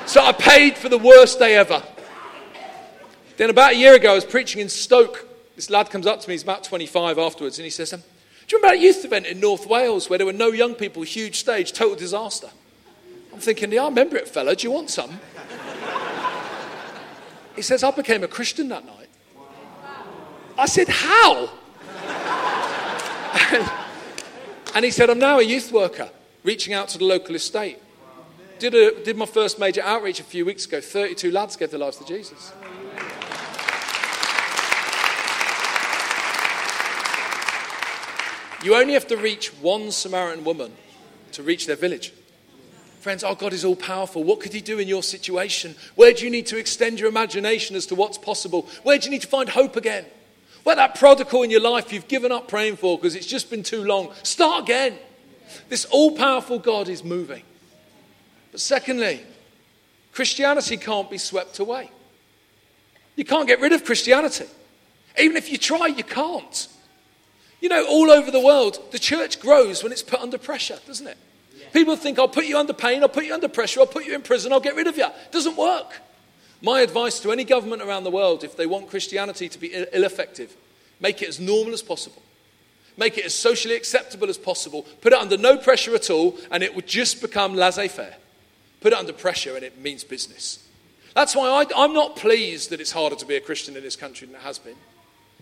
So 0.06 0.20
I 0.22 0.32
paid 0.32 0.76
for 0.76 0.88
the 0.88 0.98
worst 0.98 1.38
day 1.38 1.56
ever. 1.56 1.82
Then 3.36 3.50
about 3.50 3.72
a 3.72 3.76
year 3.76 3.94
ago, 3.94 4.12
I 4.12 4.14
was 4.14 4.24
preaching 4.24 4.60
in 4.60 4.68
Stoke. 4.68 5.28
This 5.56 5.70
lad 5.70 5.90
comes 5.90 6.06
up 6.06 6.20
to 6.20 6.28
me, 6.28 6.34
he's 6.34 6.42
about 6.42 6.64
25 6.64 7.18
afterwards, 7.18 7.58
and 7.58 7.64
he 7.64 7.70
says, 7.70 7.92
um, 7.92 8.00
Do 8.00 8.56
you 8.56 8.58
remember 8.58 8.76
that 8.76 8.82
youth 8.82 9.04
event 9.04 9.26
in 9.26 9.40
North 9.40 9.66
Wales 9.66 10.08
where 10.08 10.18
there 10.18 10.26
were 10.26 10.32
no 10.32 10.48
young 10.48 10.74
people, 10.74 11.02
huge 11.02 11.38
stage, 11.38 11.72
total 11.72 11.96
disaster? 11.96 12.48
I'm 13.32 13.40
thinking, 13.40 13.72
Yeah, 13.72 13.84
I 13.84 13.88
remember 13.88 14.16
it, 14.16 14.28
fella. 14.28 14.56
Do 14.56 14.66
you 14.66 14.72
want 14.72 14.90
some? 14.90 15.20
He 17.54 17.60
says, 17.60 17.84
I 17.84 17.90
became 17.90 18.24
a 18.24 18.28
Christian 18.28 18.68
that 18.70 18.86
night. 18.86 19.08
I 20.56 20.64
said, 20.64 20.88
How? 20.88 21.50
and 24.74 24.84
he 24.84 24.90
said, 24.90 25.10
I'm 25.10 25.18
now 25.18 25.38
a 25.38 25.42
youth 25.42 25.70
worker, 25.70 26.08
reaching 26.44 26.72
out 26.72 26.88
to 26.88 26.98
the 26.98 27.04
local 27.04 27.34
estate. 27.34 27.78
Did, 28.58 28.74
a, 28.74 29.02
did 29.02 29.16
my 29.16 29.26
first 29.26 29.58
major 29.58 29.82
outreach 29.82 30.20
a 30.20 30.24
few 30.24 30.46
weeks 30.46 30.66
ago. 30.66 30.80
32 30.80 31.30
lads 31.30 31.56
gave 31.56 31.70
their 31.70 31.80
lives 31.80 31.96
to 31.98 32.04
Jesus. 32.04 32.52
You 38.62 38.76
only 38.76 38.94
have 38.94 39.08
to 39.08 39.16
reach 39.16 39.48
one 39.54 39.90
Samaritan 39.90 40.44
woman 40.44 40.72
to 41.32 41.42
reach 41.42 41.66
their 41.66 41.76
village. 41.76 42.12
Friends, 43.00 43.24
our 43.24 43.34
God 43.34 43.52
is 43.52 43.64
all 43.64 43.74
powerful. 43.74 44.22
What 44.22 44.38
could 44.38 44.52
He 44.52 44.60
do 44.60 44.78
in 44.78 44.86
your 44.86 45.02
situation? 45.02 45.74
Where 45.96 46.12
do 46.12 46.24
you 46.24 46.30
need 46.30 46.46
to 46.46 46.56
extend 46.56 47.00
your 47.00 47.08
imagination 47.08 47.74
as 47.74 47.86
to 47.86 47.96
what's 47.96 48.16
possible? 48.18 48.68
Where 48.84 48.96
do 48.96 49.06
you 49.06 49.10
need 49.10 49.22
to 49.22 49.28
find 49.28 49.48
hope 49.48 49.74
again? 49.74 50.04
Where 50.62 50.76
that 50.76 50.94
prodigal 50.94 51.42
in 51.42 51.50
your 51.50 51.60
life 51.60 51.92
you've 51.92 52.06
given 52.06 52.30
up 52.30 52.46
praying 52.46 52.76
for 52.76 52.96
because 52.96 53.16
it's 53.16 53.26
just 53.26 53.50
been 53.50 53.64
too 53.64 53.82
long, 53.82 54.12
start 54.22 54.62
again. 54.62 54.96
This 55.68 55.84
all 55.86 56.16
powerful 56.16 56.60
God 56.60 56.88
is 56.88 57.02
moving. 57.02 57.42
But 58.52 58.60
secondly, 58.60 59.22
Christianity 60.12 60.76
can't 60.76 61.10
be 61.10 61.18
swept 61.18 61.58
away. 61.58 61.90
You 63.16 63.24
can't 63.24 63.48
get 63.48 63.60
rid 63.60 63.72
of 63.72 63.84
Christianity. 63.84 64.46
Even 65.18 65.36
if 65.36 65.50
you 65.50 65.58
try, 65.58 65.88
you 65.88 66.04
can't. 66.04 66.68
You 67.62 67.68
know, 67.68 67.86
all 67.86 68.10
over 68.10 68.32
the 68.32 68.40
world, 68.40 68.80
the 68.90 68.98
church 68.98 69.38
grows 69.38 69.84
when 69.84 69.92
it's 69.92 70.02
put 70.02 70.18
under 70.18 70.36
pressure, 70.36 70.80
doesn't 70.84 71.06
it? 71.06 71.16
Yeah. 71.56 71.68
People 71.72 71.94
think, 71.94 72.18
I'll 72.18 72.26
put 72.26 72.46
you 72.46 72.58
under 72.58 72.72
pain, 72.72 73.02
I'll 73.02 73.08
put 73.08 73.24
you 73.24 73.32
under 73.32 73.46
pressure, 73.46 73.78
I'll 73.78 73.86
put 73.86 74.04
you 74.04 74.16
in 74.16 74.22
prison, 74.22 74.52
I'll 74.52 74.58
get 74.58 74.74
rid 74.74 74.88
of 74.88 74.96
you. 74.96 75.06
It 75.06 75.30
doesn't 75.30 75.56
work. 75.56 76.00
My 76.60 76.80
advice 76.80 77.20
to 77.20 77.30
any 77.30 77.44
government 77.44 77.80
around 77.80 78.02
the 78.02 78.10
world, 78.10 78.42
if 78.42 78.56
they 78.56 78.66
want 78.66 78.90
Christianity 78.90 79.48
to 79.48 79.58
be 79.60 79.72
ill 79.72 80.02
effective, 80.02 80.56
make 80.98 81.22
it 81.22 81.28
as 81.28 81.38
normal 81.38 81.72
as 81.72 81.82
possible. 81.82 82.22
Make 82.96 83.16
it 83.16 83.26
as 83.26 83.34
socially 83.34 83.76
acceptable 83.76 84.28
as 84.28 84.38
possible. 84.38 84.82
Put 85.00 85.12
it 85.12 85.18
under 85.20 85.38
no 85.38 85.56
pressure 85.56 85.94
at 85.94 86.10
all, 86.10 86.36
and 86.50 86.64
it 86.64 86.74
would 86.74 86.88
just 86.88 87.22
become 87.22 87.54
laissez 87.54 87.88
faire. 87.88 88.16
Put 88.80 88.92
it 88.92 88.98
under 88.98 89.12
pressure, 89.12 89.54
and 89.54 89.64
it 89.64 89.78
means 89.78 90.02
business. 90.02 90.68
That's 91.14 91.36
why 91.36 91.48
I, 91.48 91.66
I'm 91.76 91.92
not 91.92 92.16
pleased 92.16 92.70
that 92.70 92.80
it's 92.80 92.90
harder 92.90 93.16
to 93.16 93.26
be 93.26 93.36
a 93.36 93.40
Christian 93.40 93.76
in 93.76 93.84
this 93.84 93.96
country 93.96 94.26
than 94.26 94.34
it 94.34 94.42
has 94.42 94.58
been. 94.58 94.76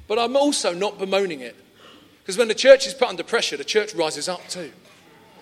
But 0.07 0.19
I'm 0.19 0.37
also 0.37 0.75
not 0.75 0.99
bemoaning 0.99 1.41
it. 1.41 1.57
Because 2.23 2.39
when 2.39 2.49
the 2.49 2.55
church 2.55 2.87
is 2.87 2.95
put 2.95 3.09
under 3.09 3.23
pressure, 3.23 3.57
the 3.57 3.65
church 3.65 3.95
rises 3.95 4.29
up 4.29 4.47
too. 4.49 4.73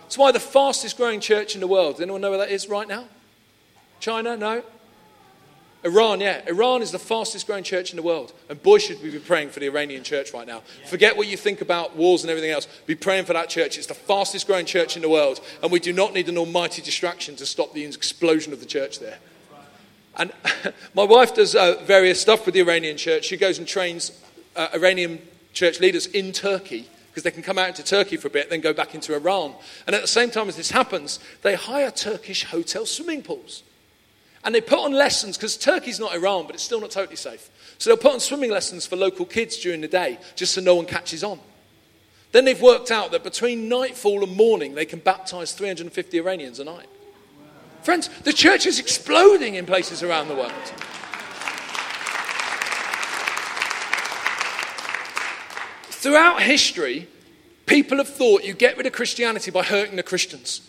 That's 0.02 0.16
why 0.16 0.32
the 0.32 0.40
fastest 0.40 0.96
growing 0.96 1.20
church 1.20 1.54
in 1.54 1.60
the 1.60 1.66
world, 1.66 1.96
does 1.96 2.02
anyone 2.02 2.20
know 2.20 2.30
where 2.30 2.38
that 2.38 2.50
is 2.50 2.68
right 2.68 2.88
now? 2.88 3.04
China? 4.00 4.36
No? 4.36 4.62
Iran, 5.84 6.20
yeah. 6.20 6.42
Iran 6.48 6.82
is 6.82 6.90
the 6.90 6.98
fastest 6.98 7.46
growing 7.46 7.62
church 7.62 7.90
in 7.90 7.96
the 7.96 8.02
world. 8.02 8.32
And 8.48 8.60
boy, 8.62 8.78
should 8.78 9.00
we 9.02 9.10
be 9.10 9.18
praying 9.18 9.50
for 9.50 9.60
the 9.60 9.66
Iranian 9.66 10.02
church 10.02 10.34
right 10.34 10.46
now. 10.46 10.62
Forget 10.86 11.16
what 11.16 11.28
you 11.28 11.36
think 11.36 11.60
about 11.60 11.94
wars 11.94 12.22
and 12.22 12.30
everything 12.30 12.50
else. 12.50 12.66
Be 12.86 12.96
praying 12.96 13.26
for 13.26 13.32
that 13.32 13.48
church. 13.48 13.78
It's 13.78 13.86
the 13.86 13.94
fastest 13.94 14.46
growing 14.46 14.66
church 14.66 14.96
in 14.96 15.02
the 15.02 15.08
world. 15.08 15.40
And 15.62 15.70
we 15.70 15.78
do 15.78 15.92
not 15.92 16.14
need 16.14 16.28
an 16.28 16.36
almighty 16.36 16.82
distraction 16.82 17.36
to 17.36 17.46
stop 17.46 17.74
the 17.74 17.84
explosion 17.84 18.52
of 18.52 18.60
the 18.60 18.66
church 18.66 18.98
there. 18.98 19.18
And 20.16 20.32
my 20.94 21.04
wife 21.04 21.34
does 21.34 21.54
uh, 21.54 21.80
various 21.84 22.20
stuff 22.20 22.44
with 22.44 22.54
the 22.54 22.60
Iranian 22.60 22.96
church. 22.96 23.26
She 23.26 23.36
goes 23.36 23.58
and 23.58 23.66
trains 23.66 24.10
uh, 24.56 24.68
Iranian 24.74 25.20
church 25.52 25.80
leaders 25.80 26.06
in 26.06 26.32
Turkey 26.32 26.88
because 27.18 27.24
they 27.24 27.30
can 27.30 27.42
come 27.42 27.58
out 27.58 27.68
into 27.68 27.82
Turkey 27.82 28.16
for 28.16 28.28
a 28.28 28.30
bit, 28.30 28.48
then 28.48 28.60
go 28.60 28.72
back 28.72 28.94
into 28.94 29.12
Iran. 29.12 29.52
And 29.86 29.96
at 29.96 30.02
the 30.02 30.06
same 30.06 30.30
time 30.30 30.48
as 30.48 30.56
this 30.56 30.70
happens, 30.70 31.18
they 31.42 31.56
hire 31.56 31.90
Turkish 31.90 32.44
hotel 32.44 32.86
swimming 32.86 33.22
pools. 33.22 33.64
And 34.44 34.54
they 34.54 34.60
put 34.60 34.78
on 34.78 34.92
lessons, 34.92 35.36
because 35.36 35.56
Turkey's 35.56 35.98
not 35.98 36.14
Iran, 36.14 36.46
but 36.46 36.54
it's 36.54 36.62
still 36.62 36.80
not 36.80 36.92
totally 36.92 37.16
safe. 37.16 37.50
So 37.78 37.90
they'll 37.90 37.96
put 37.96 38.12
on 38.12 38.20
swimming 38.20 38.52
lessons 38.52 38.86
for 38.86 38.94
local 38.94 39.26
kids 39.26 39.56
during 39.56 39.80
the 39.80 39.88
day, 39.88 40.18
just 40.36 40.54
so 40.54 40.60
no 40.60 40.76
one 40.76 40.86
catches 40.86 41.24
on. 41.24 41.40
Then 42.30 42.44
they've 42.44 42.60
worked 42.60 42.92
out 42.92 43.10
that 43.10 43.24
between 43.24 43.68
nightfall 43.68 44.22
and 44.22 44.36
morning, 44.36 44.76
they 44.76 44.86
can 44.86 45.00
baptize 45.00 45.52
350 45.52 46.18
Iranians 46.18 46.60
a 46.60 46.64
night. 46.64 46.88
Friends, 47.82 48.10
the 48.22 48.32
church 48.32 48.64
is 48.66 48.78
exploding 48.78 49.56
in 49.56 49.66
places 49.66 50.04
around 50.04 50.28
the 50.28 50.36
world. 50.36 50.52
Throughout 55.98 56.42
history, 56.42 57.08
people 57.66 57.98
have 57.98 58.08
thought 58.08 58.44
you 58.44 58.54
get 58.54 58.76
rid 58.76 58.86
of 58.86 58.92
Christianity 58.92 59.50
by 59.50 59.64
hurting 59.64 59.96
the 59.96 60.04
Christians. 60.04 60.60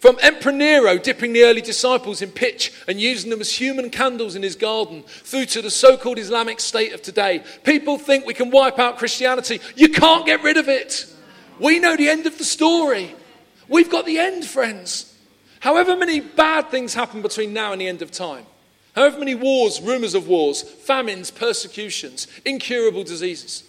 From 0.00 0.16
Emperor 0.22 0.50
Nero 0.50 0.96
dipping 0.96 1.34
the 1.34 1.44
early 1.44 1.60
disciples 1.60 2.22
in 2.22 2.30
pitch 2.30 2.72
and 2.88 2.98
using 2.98 3.28
them 3.28 3.42
as 3.42 3.54
human 3.54 3.90
candles 3.90 4.34
in 4.34 4.42
his 4.42 4.56
garden, 4.56 5.02
through 5.02 5.44
to 5.44 5.60
the 5.60 5.70
so 5.70 5.98
called 5.98 6.18
Islamic 6.18 6.58
State 6.58 6.94
of 6.94 7.02
today, 7.02 7.44
people 7.64 7.98
think 7.98 8.24
we 8.24 8.32
can 8.32 8.50
wipe 8.50 8.78
out 8.78 8.96
Christianity. 8.96 9.60
You 9.76 9.90
can't 9.90 10.24
get 10.24 10.42
rid 10.42 10.56
of 10.56 10.70
it. 10.70 11.04
We 11.60 11.78
know 11.78 11.94
the 11.94 12.08
end 12.08 12.24
of 12.24 12.38
the 12.38 12.44
story. 12.44 13.14
We've 13.68 13.90
got 13.90 14.06
the 14.06 14.18
end, 14.18 14.46
friends. 14.46 15.14
However 15.60 15.98
many 15.98 16.20
bad 16.20 16.70
things 16.70 16.94
happen 16.94 17.20
between 17.20 17.52
now 17.52 17.72
and 17.72 17.80
the 17.82 17.88
end 17.88 18.00
of 18.00 18.10
time, 18.10 18.46
however 18.94 19.18
many 19.18 19.34
wars, 19.34 19.82
rumors 19.82 20.14
of 20.14 20.28
wars, 20.28 20.62
famines, 20.62 21.30
persecutions, 21.30 22.26
incurable 22.46 23.04
diseases, 23.04 23.64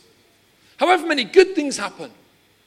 however 0.78 1.06
many 1.06 1.24
good 1.24 1.56
things 1.56 1.78
happen, 1.78 2.12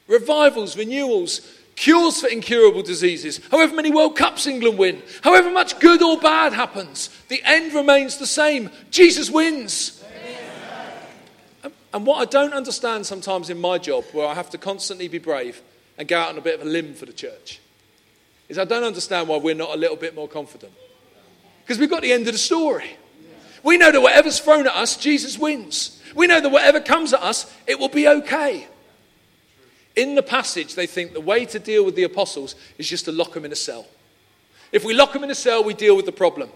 revivals, 0.09 0.77
renewals, 0.77 1.41
cures 1.77 2.21
for 2.21 2.29
incurable 2.29 2.83
diseases, 2.83 3.41
however 3.51 3.75
many 3.75 3.91
World 3.91 4.17
Cups 4.17 4.47
England 4.47 4.79
win, 4.79 5.03
however 5.23 5.51
much 5.51 5.79
good 5.79 6.03
or 6.03 6.19
bad 6.19 6.53
happens, 6.53 7.11
the 7.29 7.43
end 7.45 7.75
remains 7.75 8.17
the 8.17 8.27
same. 8.27 8.71
Jesus 8.91 9.31
wins. 9.31 10.03
And 11.93 12.05
what 12.05 12.21
I 12.21 12.25
don't 12.27 12.53
understand 12.53 13.07
sometimes 13.07 13.49
in 13.49 13.59
my 13.59 13.79
job, 13.79 14.05
where 14.13 14.27
I 14.27 14.35
have 14.35 14.51
to 14.51 14.59
constantly 14.59 15.09
be 15.09 15.19
brave 15.19 15.63
and 15.97 16.07
go 16.07 16.19
out 16.19 16.29
on 16.29 16.37
a 16.37 16.43
bit 16.43 16.61
of 16.61 16.67
a 16.67 16.69
limb 16.69 16.93
for 16.93 17.07
the 17.07 17.13
church, 17.13 17.59
is 18.49 18.59
I 18.59 18.65
don't 18.65 18.85
understand 18.85 19.29
why 19.29 19.39
we're 19.39 19.55
not 19.55 19.71
a 19.71 19.79
little 19.79 19.97
bit 19.97 20.15
more 20.15 20.29
confident. 20.29 20.73
Because 21.63 21.79
we've 21.79 21.91
got 21.91 22.03
the 22.03 22.13
end 22.13 22.27
of 22.27 22.35
the 22.35 22.39
story. 22.39 22.97
We 23.63 23.79
know 23.79 23.91
that 23.91 24.01
whatever's 24.01 24.39
thrown 24.39 24.67
at 24.67 24.75
us, 24.75 24.97
Jesus 24.97 25.39
wins. 25.39 25.96
We 26.17 26.27
know 26.27 26.41
that 26.41 26.49
whatever 26.49 26.81
comes 26.81 27.13
at 27.13 27.23
us, 27.23 27.53
it 27.67 27.79
will 27.79 27.91
be 27.91 28.09
okay. 28.09 28.67
In 29.95 30.15
the 30.15 30.23
passage, 30.23 30.75
they 30.75 30.87
think 30.87 31.13
the 31.13 31.21
way 31.21 31.45
to 31.45 31.59
deal 31.59 31.85
with 31.85 31.95
the 31.95 32.05
apostles 32.05 32.55
is 32.79 32.89
just 32.89 33.05
to 33.05 33.13
lock 33.13 33.35
them 33.35 33.45
in 33.45 33.53
a 33.53 33.57
cell. 33.57 33.87
If 34.73 34.85
we 34.85 34.95
lock 34.95 35.13
them 35.13 35.25
in 35.25 35.31
a 35.31 35.35
cell, 35.35 35.63
we 35.63 35.75
deal 35.75 35.95
with 35.95 36.07
the 36.07 36.13
problem. 36.13 36.49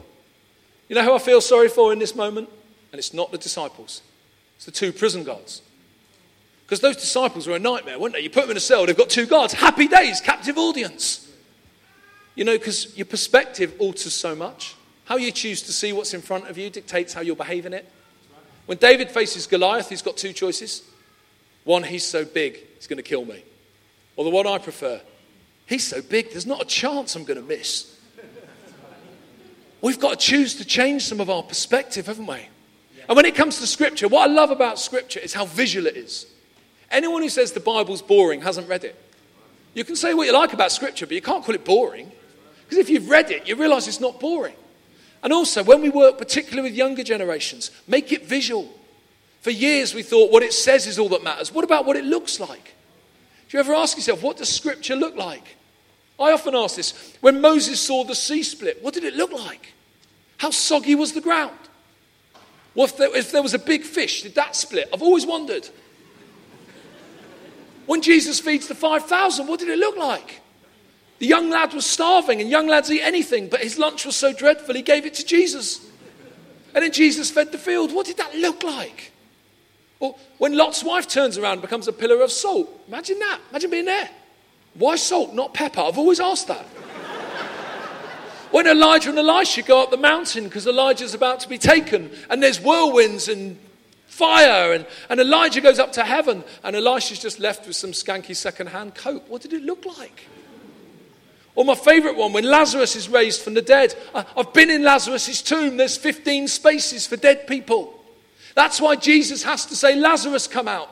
You 0.88 0.96
know 0.96 1.04
who 1.04 1.14
I 1.14 1.18
feel 1.18 1.42
sorry 1.42 1.68
for 1.68 1.92
in 1.92 1.98
this 1.98 2.16
moment? 2.16 2.48
And 2.90 2.98
it's 2.98 3.14
not 3.14 3.30
the 3.30 3.38
disciples, 3.38 4.02
it's 4.56 4.64
the 4.64 4.72
two 4.72 4.92
prison 4.92 5.24
guards. 5.24 5.62
Because 6.64 6.80
those 6.80 6.96
disciples 6.96 7.46
were 7.46 7.56
a 7.56 7.60
nightmare, 7.60 7.98
weren't 7.98 8.14
they? 8.14 8.20
You 8.20 8.30
put 8.30 8.42
them 8.42 8.52
in 8.52 8.56
a 8.56 8.60
cell, 8.60 8.86
they've 8.86 8.96
got 8.96 9.10
two 9.10 9.26
guards. 9.26 9.52
Happy 9.52 9.88
days, 9.88 10.20
captive 10.20 10.56
audience. 10.56 11.30
You 12.34 12.44
know, 12.44 12.56
because 12.56 12.96
your 12.96 13.06
perspective 13.06 13.74
alters 13.78 14.14
so 14.14 14.34
much. 14.34 14.74
How 15.04 15.16
you 15.16 15.32
choose 15.32 15.62
to 15.62 15.72
see 15.72 15.92
what's 15.92 16.14
in 16.14 16.22
front 16.22 16.48
of 16.48 16.56
you 16.56 16.70
dictates 16.70 17.12
how 17.12 17.20
you'll 17.20 17.36
behave 17.36 17.66
in 17.66 17.74
it. 17.74 17.90
When 18.70 18.78
David 18.78 19.11
faces 19.11 19.48
Goliath, 19.48 19.88
he's 19.88 20.00
got 20.00 20.16
two 20.16 20.33
choices. 20.33 20.85
One, 21.64 21.83
he's 21.83 22.06
so 22.06 22.24
big, 22.24 22.56
he's 22.76 22.87
going 22.87 22.98
to 22.98 23.02
kill 23.02 23.24
me. 23.24 23.42
Or 24.14 24.22
the 24.22 24.30
one 24.30 24.46
I 24.46 24.59
prefer, 24.59 25.00
he's 25.66 25.85
so 25.85 26.00
big, 26.00 26.30
there's 26.30 26.46
not 26.46 26.62
a 26.62 26.64
chance 26.64 27.16
I'm 27.16 27.24
going 27.24 27.40
to 27.40 27.44
miss. 27.44 27.98
We've 29.80 29.98
got 29.98 30.11
to 30.11 30.16
choose 30.24 30.54
to 30.54 30.64
change 30.64 31.02
some 31.02 31.18
of 31.18 31.28
our 31.28 31.42
perspective, 31.42 32.06
haven't 32.06 32.28
we? 32.28 32.46
And 33.09 33.16
when 33.16 33.24
it 33.24 33.35
comes 33.35 33.59
to 33.59 33.66
Scripture, 33.66 34.06
what 34.06 34.30
I 34.30 34.33
love 34.33 34.52
about 34.52 34.78
Scripture 34.78 35.18
is 35.18 35.35
how 35.35 35.46
visual 35.46 35.88
it 35.88 35.96
is. 35.96 36.26
Anyone 36.92 37.22
who 37.22 37.28
says 37.28 37.50
the 37.50 37.59
Bible's 37.59 38.02
boring 38.02 38.40
hasn't 38.40 38.68
read 38.68 38.85
it. 38.85 38.94
You 39.74 39.83
can 39.83 39.96
say 39.96 40.14
what 40.14 40.28
you 40.28 40.33
like 40.33 40.52
about 40.52 40.70
Scripture, 40.70 41.06
but 41.06 41.16
you 41.16 41.22
can't 41.22 41.44
call 41.44 41.56
it 41.56 41.64
boring. 41.64 42.12
Because 42.66 42.78
if 42.78 42.88
you've 42.88 43.11
read 43.11 43.33
it, 43.33 43.48
you 43.48 43.56
realize 43.56 43.88
it's 43.88 43.98
not 43.98 44.20
boring. 44.20 44.54
And 45.22 45.33
also, 45.33 45.62
when 45.62 45.83
we 45.83 45.90
work 45.90 46.18
particularly 46.18 46.68
with 46.68 46.76
younger 46.76 47.02
generations, 47.02 47.70
make 47.87 48.12
it 48.12 48.26
visual. 48.26 48.68
For 49.40 49.50
years, 49.50 49.94
we 49.94 50.02
thought 50.02 50.30
what 50.30 50.42
it 50.42 50.52
says 50.52 50.87
is 50.87 50.98
all 50.98 51.09
that 51.11 51.22
matters. 51.22 51.52
What 51.52 51.64
about 51.64 51.87
what 51.87 51.96
it 51.96 52.04
looks 52.04 52.40
like? 52.40 52.74
Do 53.48 53.56
you 53.56 53.61
ever 53.61 53.74
ask 53.74 53.96
yourself, 53.96 54.22
what 54.22 54.37
does 54.37 54.48
Scripture 54.48 54.96
look 54.96 55.16
like? 55.16 55.56
I 56.18 56.33
often 56.33 56.54
ask 56.54 56.76
this. 56.76 57.16
When 57.20 57.40
Moses 57.40 57.80
saw 57.80 58.04
the 58.04 58.14
sea 58.14 58.42
split, 58.42 58.83
what 58.83 58.94
did 58.94 59.04
it 59.04 59.14
look 59.14 59.33
like? 59.33 59.72
How 60.37 60.50
soggy 60.50 60.94
was 60.94 61.12
the 61.12 61.20
ground? 61.20 61.56
Well, 62.74 62.87
if 62.87 62.96
there, 62.96 63.14
if 63.16 63.33
there 63.33 63.42
was 63.42 63.54
a 63.54 63.59
big 63.59 63.83
fish, 63.83 64.22
did 64.22 64.35
that 64.37 64.54
split? 64.54 64.88
I've 64.92 65.02
always 65.02 65.26
wondered. 65.26 65.68
When 67.87 68.02
Jesus 68.02 68.38
feeds 68.38 68.68
the 68.68 68.74
5,000, 68.74 69.48
what 69.48 69.59
did 69.59 69.68
it 69.68 69.78
look 69.78 69.96
like? 69.96 70.40
The 71.20 71.26
young 71.26 71.50
lad 71.50 71.74
was 71.74 71.85
starving, 71.85 72.40
and 72.40 72.48
young 72.48 72.66
lads 72.66 72.90
eat 72.90 73.02
anything, 73.02 73.48
but 73.48 73.61
his 73.61 73.78
lunch 73.78 74.06
was 74.06 74.16
so 74.16 74.33
dreadful, 74.33 74.74
he 74.74 74.83
gave 74.83 75.04
it 75.04 75.14
to 75.14 75.24
Jesus. 75.24 75.87
And 76.74 76.83
then 76.83 76.92
Jesus 76.92 77.30
fed 77.30 77.52
the 77.52 77.59
field. 77.59 77.94
What 77.94 78.06
did 78.06 78.16
that 78.16 78.35
look 78.35 78.62
like? 78.62 79.12
Or 79.98 80.16
when 80.38 80.56
Lot's 80.56 80.83
wife 80.83 81.06
turns 81.06 81.37
around 81.37 81.54
and 81.54 81.62
becomes 81.62 81.88
a 81.88 81.92
pillar 81.92 82.22
of 82.22 82.33
salt. 82.33 82.70
Imagine 82.88 83.18
that. 83.18 83.38
Imagine 83.50 83.70
being 83.70 83.85
there. 83.85 84.09
Why 84.74 84.96
salt, 84.96 85.35
not 85.35 85.52
pepper? 85.52 85.80
I've 85.80 85.98
always 85.98 86.20
asked 86.20 86.48
that. 86.48 86.64
when 88.50 88.66
Elijah 88.66 89.11
and 89.11 89.18
Elisha 89.18 89.61
go 89.61 89.83
up 89.83 89.90
the 89.90 89.98
mountain 89.98 90.44
because 90.44 90.66
Elijah's 90.66 91.12
about 91.12 91.40
to 91.40 91.50
be 91.50 91.59
taken, 91.59 92.11
and 92.30 92.42
there's 92.42 92.59
whirlwinds 92.59 93.28
and 93.28 93.59
fire, 94.06 94.72
and, 94.72 94.87
and 95.11 95.20
Elijah 95.20 95.61
goes 95.61 95.78
up 95.78 95.92
to 95.92 96.04
heaven, 96.04 96.44
and 96.64 96.74
Elisha's 96.74 97.18
just 97.18 97.40
left 97.40 97.66
with 97.66 97.76
some 97.76 97.90
skanky 97.90 98.35
second-hand 98.35 98.94
coat. 98.94 99.24
What 99.28 99.42
did 99.42 99.52
it 99.52 99.62
look 99.64 99.85
like? 99.85 100.26
Or 101.54 101.64
my 101.64 101.74
favorite 101.74 102.16
one, 102.16 102.32
when 102.32 102.44
Lazarus 102.44 102.96
is 102.96 103.08
raised 103.08 103.42
from 103.42 103.54
the 103.54 103.62
dead. 103.62 103.94
I've 104.14 104.52
been 104.52 104.70
in 104.70 104.82
Lazarus' 104.82 105.42
tomb. 105.42 105.76
There's 105.76 105.96
15 105.96 106.48
spaces 106.48 107.06
for 107.06 107.16
dead 107.16 107.46
people. 107.46 107.94
That's 108.54 108.80
why 108.80 108.96
Jesus 108.96 109.42
has 109.42 109.66
to 109.66 109.76
say, 109.76 109.96
Lazarus, 109.96 110.46
come 110.46 110.68
out. 110.68 110.90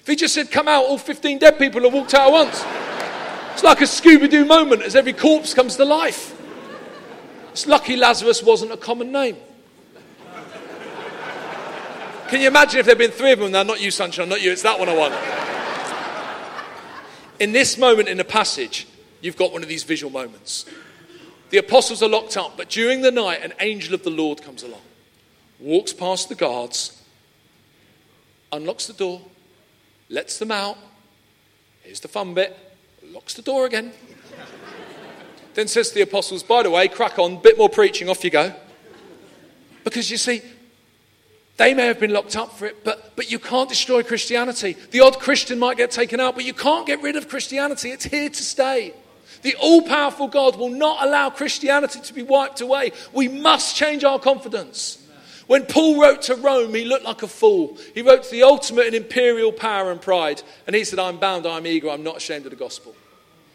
If 0.00 0.06
he 0.06 0.16
just 0.16 0.34
said, 0.34 0.50
come 0.50 0.68
out, 0.68 0.84
all 0.84 0.98
15 0.98 1.38
dead 1.38 1.58
people 1.58 1.82
have 1.82 1.92
walked 1.92 2.14
out 2.14 2.28
at 2.28 2.32
once. 2.32 2.64
It's 3.52 3.64
like 3.64 3.80
a 3.80 3.84
Scooby 3.84 4.30
Doo 4.30 4.44
moment 4.44 4.82
as 4.82 4.94
every 4.94 5.12
corpse 5.12 5.54
comes 5.54 5.76
to 5.76 5.84
life. 5.84 6.34
It's 7.52 7.66
lucky 7.66 7.96
Lazarus 7.96 8.42
wasn't 8.42 8.72
a 8.72 8.76
common 8.76 9.10
name. 9.12 9.36
Can 12.28 12.40
you 12.40 12.48
imagine 12.48 12.80
if 12.80 12.86
there 12.86 12.94
had 12.94 12.98
been 12.98 13.10
three 13.10 13.32
of 13.32 13.38
them? 13.38 13.52
Now, 13.52 13.62
not 13.62 13.80
you, 13.80 13.90
Sunshine, 13.90 14.28
not 14.28 14.42
you, 14.42 14.50
it's 14.52 14.62
that 14.62 14.78
one 14.78 14.88
I 14.88 14.94
want. 14.94 15.14
In 17.40 17.52
this 17.52 17.78
moment 17.78 18.08
in 18.08 18.16
the 18.16 18.24
passage, 18.24 18.86
you've 19.26 19.36
got 19.36 19.52
one 19.52 19.62
of 19.62 19.68
these 19.68 19.84
visual 19.84 20.10
moments. 20.12 20.64
The 21.50 21.58
apostles 21.58 22.02
are 22.02 22.08
locked 22.08 22.36
up, 22.36 22.56
but 22.56 22.70
during 22.70 23.02
the 23.02 23.10
night, 23.10 23.42
an 23.42 23.52
angel 23.60 23.94
of 23.94 24.02
the 24.02 24.10
Lord 24.10 24.42
comes 24.42 24.62
along 24.62 24.80
walks 25.58 25.92
past 25.92 26.28
the 26.28 26.34
guards, 26.34 27.02
unlocks 28.52 28.86
the 28.86 28.92
door, 28.92 29.22
lets 30.08 30.38
them 30.38 30.50
out. 30.50 30.76
Here's 31.82 32.00
the 32.00 32.08
fun 32.08 32.34
bit 32.34 32.56
locks 33.12 33.34
the 33.34 33.42
door 33.42 33.66
again. 33.66 33.92
then 35.54 35.68
says 35.68 35.88
to 35.88 35.94
the 35.94 36.00
apostles, 36.02 36.42
by 36.42 36.62
the 36.62 36.70
way, 36.70 36.88
crack 36.88 37.18
on, 37.18 37.40
bit 37.40 37.56
more 37.56 37.68
preaching, 37.68 38.08
off 38.08 38.24
you 38.24 38.30
go. 38.30 38.52
Because 39.84 40.10
you 40.10 40.16
see, 40.16 40.42
they 41.56 41.72
may 41.72 41.86
have 41.86 42.00
been 42.00 42.12
locked 42.12 42.36
up 42.36 42.52
for 42.52 42.66
it, 42.66 42.84
but, 42.84 43.14
but 43.16 43.30
you 43.30 43.38
can't 43.38 43.68
destroy 43.68 44.02
Christianity. 44.02 44.76
The 44.90 45.00
odd 45.00 45.18
Christian 45.20 45.58
might 45.58 45.76
get 45.76 45.92
taken 45.92 46.18
out, 46.20 46.34
but 46.34 46.44
you 46.44 46.52
can't 46.52 46.86
get 46.86 47.00
rid 47.00 47.16
of 47.16 47.28
Christianity. 47.28 47.90
It's 47.90 48.04
here 48.04 48.28
to 48.28 48.42
stay. 48.42 48.92
The 49.42 49.54
all 49.56 49.82
powerful 49.82 50.28
God 50.28 50.56
will 50.56 50.70
not 50.70 51.04
allow 51.06 51.30
Christianity 51.30 52.00
to 52.00 52.14
be 52.14 52.22
wiped 52.22 52.60
away. 52.60 52.92
We 53.12 53.28
must 53.28 53.76
change 53.76 54.04
our 54.04 54.18
confidence. 54.18 55.02
When 55.46 55.64
Paul 55.64 56.00
wrote 56.00 56.22
to 56.22 56.34
Rome, 56.34 56.74
he 56.74 56.84
looked 56.84 57.04
like 57.04 57.22
a 57.22 57.28
fool. 57.28 57.78
He 57.94 58.02
wrote 58.02 58.24
to 58.24 58.30
the 58.30 58.42
ultimate 58.42 58.86
in 58.86 58.94
imperial 58.94 59.52
power 59.52 59.92
and 59.92 60.00
pride. 60.00 60.42
And 60.66 60.74
he 60.74 60.84
said, 60.84 60.98
I'm 60.98 61.18
bound, 61.18 61.46
I'm 61.46 61.66
eager, 61.66 61.88
I'm 61.88 62.02
not 62.02 62.16
ashamed 62.16 62.46
of 62.46 62.50
the 62.50 62.56
gospel. 62.56 62.96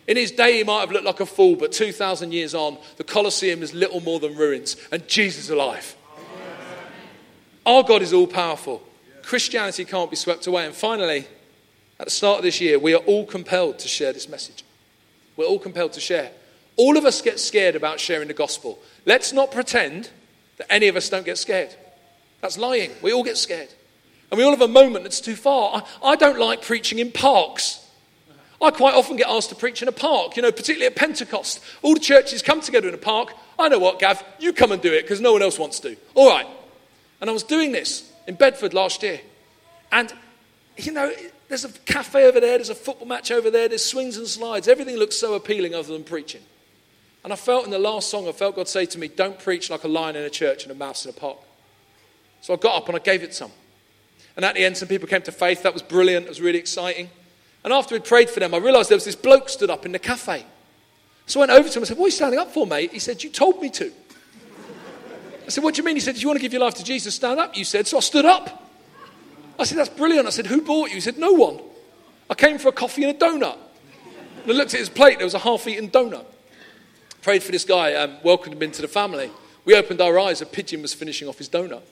In 0.07 0.17
his 0.17 0.31
day, 0.31 0.57
he 0.57 0.63
might 0.63 0.79
have 0.79 0.91
looked 0.91 1.05
like 1.05 1.19
a 1.19 1.25
fool, 1.25 1.55
but 1.55 1.71
2,000 1.71 2.33
years 2.33 2.55
on, 2.55 2.77
the 2.97 3.03
Colosseum 3.03 3.61
is 3.61 3.73
little 3.73 4.01
more 4.01 4.19
than 4.19 4.35
ruins, 4.35 4.75
and 4.91 5.07
Jesus 5.07 5.45
is 5.45 5.49
alive. 5.49 5.95
Our 7.65 7.83
God 7.83 8.01
is 8.01 8.11
all 8.11 8.27
powerful. 8.27 8.81
Christianity 9.21 9.85
can't 9.85 10.09
be 10.09 10.15
swept 10.15 10.47
away. 10.47 10.65
And 10.65 10.73
finally, 10.73 11.27
at 11.99 12.05
the 12.05 12.11
start 12.11 12.39
of 12.39 12.43
this 12.43 12.59
year, 12.59 12.79
we 12.79 12.93
are 12.93 13.01
all 13.05 13.25
compelled 13.25 13.79
to 13.79 13.87
share 13.87 14.11
this 14.11 14.27
message. 14.27 14.63
We're 15.41 15.47
all 15.47 15.57
compelled 15.57 15.93
to 15.93 15.99
share. 15.99 16.29
All 16.77 16.97
of 16.97 17.05
us 17.05 17.19
get 17.19 17.39
scared 17.39 17.75
about 17.75 17.99
sharing 17.99 18.27
the 18.27 18.33
gospel. 18.35 18.77
Let's 19.07 19.33
not 19.33 19.51
pretend 19.51 20.11
that 20.57 20.71
any 20.71 20.87
of 20.87 20.95
us 20.95 21.09
don't 21.09 21.25
get 21.25 21.39
scared. 21.39 21.73
That's 22.41 22.59
lying. 22.59 22.91
We 23.01 23.11
all 23.11 23.23
get 23.23 23.37
scared. 23.37 23.69
And 24.29 24.37
we 24.37 24.43
all 24.43 24.51
have 24.51 24.61
a 24.61 24.67
moment 24.67 25.03
that's 25.03 25.19
too 25.19 25.35
far. 25.35 25.83
I, 26.03 26.09
I 26.09 26.15
don't 26.15 26.37
like 26.37 26.61
preaching 26.61 26.99
in 26.99 27.11
parks. 27.11 27.83
I 28.61 28.69
quite 28.69 28.93
often 28.93 29.17
get 29.17 29.27
asked 29.27 29.49
to 29.49 29.55
preach 29.55 29.81
in 29.81 29.87
a 29.87 29.91
park, 29.91 30.35
you 30.35 30.43
know, 30.43 30.51
particularly 30.51 30.85
at 30.85 30.95
Pentecost. 30.95 31.59
All 31.81 31.95
the 31.95 31.99
churches 31.99 32.43
come 32.43 32.61
together 32.61 32.87
in 32.87 32.93
a 32.93 32.99
park. 32.99 33.33
I 33.57 33.67
know 33.67 33.79
what, 33.79 33.97
Gav, 33.97 34.23
you 34.37 34.53
come 34.53 34.71
and 34.71 34.79
do 34.79 34.93
it 34.93 35.01
because 35.01 35.21
no 35.21 35.33
one 35.33 35.41
else 35.41 35.57
wants 35.57 35.79
to. 35.79 35.97
All 36.13 36.29
right. 36.29 36.45
And 37.19 37.31
I 37.31 37.33
was 37.33 37.41
doing 37.41 37.71
this 37.71 38.11
in 38.27 38.35
Bedford 38.35 38.75
last 38.75 39.01
year. 39.01 39.21
And, 39.91 40.13
you 40.77 40.91
know, 40.91 41.11
there's 41.51 41.65
a 41.65 41.69
cafe 41.85 42.25
over 42.25 42.39
there, 42.39 42.57
there's 42.57 42.69
a 42.69 42.75
football 42.75 43.07
match 43.07 43.31
over 43.31 43.51
there, 43.51 43.67
there's 43.67 43.85
swings 43.85 44.17
and 44.17 44.27
slides. 44.27 44.67
Everything 44.67 44.95
looks 44.95 45.15
so 45.15 45.33
appealing 45.33 45.75
other 45.75 45.93
than 45.93 46.03
preaching. 46.03 46.41
And 47.23 47.31
I 47.31 47.35
felt 47.35 47.65
in 47.65 47.71
the 47.71 47.79
last 47.79 48.09
song, 48.09 48.27
I 48.27 48.31
felt 48.31 48.55
God 48.55 48.67
say 48.67 48.85
to 48.87 48.97
me, 48.97 49.07
Don't 49.07 49.37
preach 49.37 49.69
like 49.69 49.83
a 49.83 49.87
lion 49.87 50.15
in 50.15 50.23
a 50.23 50.29
church 50.29 50.63
and 50.63 50.71
a 50.71 50.75
mouse 50.75 51.05
in 51.05 51.09
a 51.09 51.13
park. 51.13 51.37
So 52.41 52.53
I 52.53 52.57
got 52.57 52.75
up 52.75 52.87
and 52.87 52.95
I 52.95 52.99
gave 52.99 53.21
it 53.21 53.33
some. 53.33 53.51
And 54.35 54.45
at 54.45 54.55
the 54.55 54.65
end, 54.65 54.77
some 54.77 54.87
people 54.87 55.07
came 55.07 55.21
to 55.23 55.31
faith. 55.31 55.61
That 55.63 55.73
was 55.73 55.83
brilliant. 55.83 56.25
It 56.25 56.29
was 56.29 56.41
really 56.41 56.57
exciting. 56.57 57.09
And 57.63 57.71
after 57.71 57.93
we'd 57.93 58.05
prayed 58.05 58.29
for 58.29 58.39
them, 58.39 58.55
I 58.55 58.57
realized 58.57 58.89
there 58.89 58.95
was 58.95 59.05
this 59.05 59.15
bloke 59.15 59.49
stood 59.49 59.69
up 59.69 59.85
in 59.85 59.91
the 59.91 59.99
cafe. 59.99 60.45
So 61.27 61.39
I 61.39 61.45
went 61.45 61.51
over 61.51 61.69
to 61.69 61.73
him 61.77 61.81
and 61.83 61.87
said, 61.87 61.97
What 61.97 62.05
are 62.05 62.07
you 62.07 62.11
standing 62.11 62.39
up 62.39 62.51
for, 62.51 62.65
mate? 62.65 62.91
He 62.91 62.99
said, 62.99 63.23
You 63.23 63.29
told 63.29 63.61
me 63.61 63.69
to. 63.71 63.91
I 65.45 65.49
said, 65.49 65.63
What 65.63 65.75
do 65.75 65.79
you 65.81 65.85
mean? 65.85 65.95
He 65.95 66.01
said, 66.01 66.15
Do 66.15 66.21
you 66.21 66.27
want 66.27 66.39
to 66.39 66.41
give 66.41 66.53
your 66.53 66.61
life 66.61 66.75
to 66.75 66.83
Jesus? 66.83 67.15
Stand 67.15 67.39
up, 67.39 67.55
you 67.55 67.65
said. 67.65 67.87
So 67.87 67.97
I 67.97 67.99
stood 67.99 68.25
up. 68.25 68.60
I 69.61 69.63
said, 69.65 69.77
That's 69.77 69.89
brilliant. 69.89 70.27
I 70.27 70.31
said, 70.31 70.47
Who 70.47 70.61
bought 70.61 70.89
you? 70.89 70.95
He 70.95 71.01
said, 71.01 71.17
No 71.17 71.31
one. 71.31 71.59
I 72.29 72.33
came 72.33 72.57
for 72.57 72.69
a 72.69 72.73
coffee 72.73 73.03
and 73.03 73.15
a 73.15 73.19
donut. 73.19 73.57
And 74.43 74.51
I 74.51 74.55
looked 74.55 74.73
at 74.73 74.79
his 74.79 74.89
plate, 74.89 75.19
there 75.19 75.25
was 75.25 75.33
a 75.33 75.39
half 75.39 75.67
eaten 75.67 75.89
donut. 75.89 76.25
Prayed 77.21 77.43
for 77.43 77.51
this 77.51 77.65
guy, 77.65 77.93
um, 77.93 78.17
welcomed 78.23 78.55
him 78.55 78.63
into 78.63 78.81
the 78.81 78.87
family. 78.87 79.29
We 79.63 79.75
opened 79.75 80.01
our 80.01 80.17
eyes, 80.17 80.41
a 80.41 80.45
pigeon 80.45 80.81
was 80.81 80.93
finishing 80.93 81.27
off 81.27 81.37
his 81.37 81.49
donut. 81.49 81.83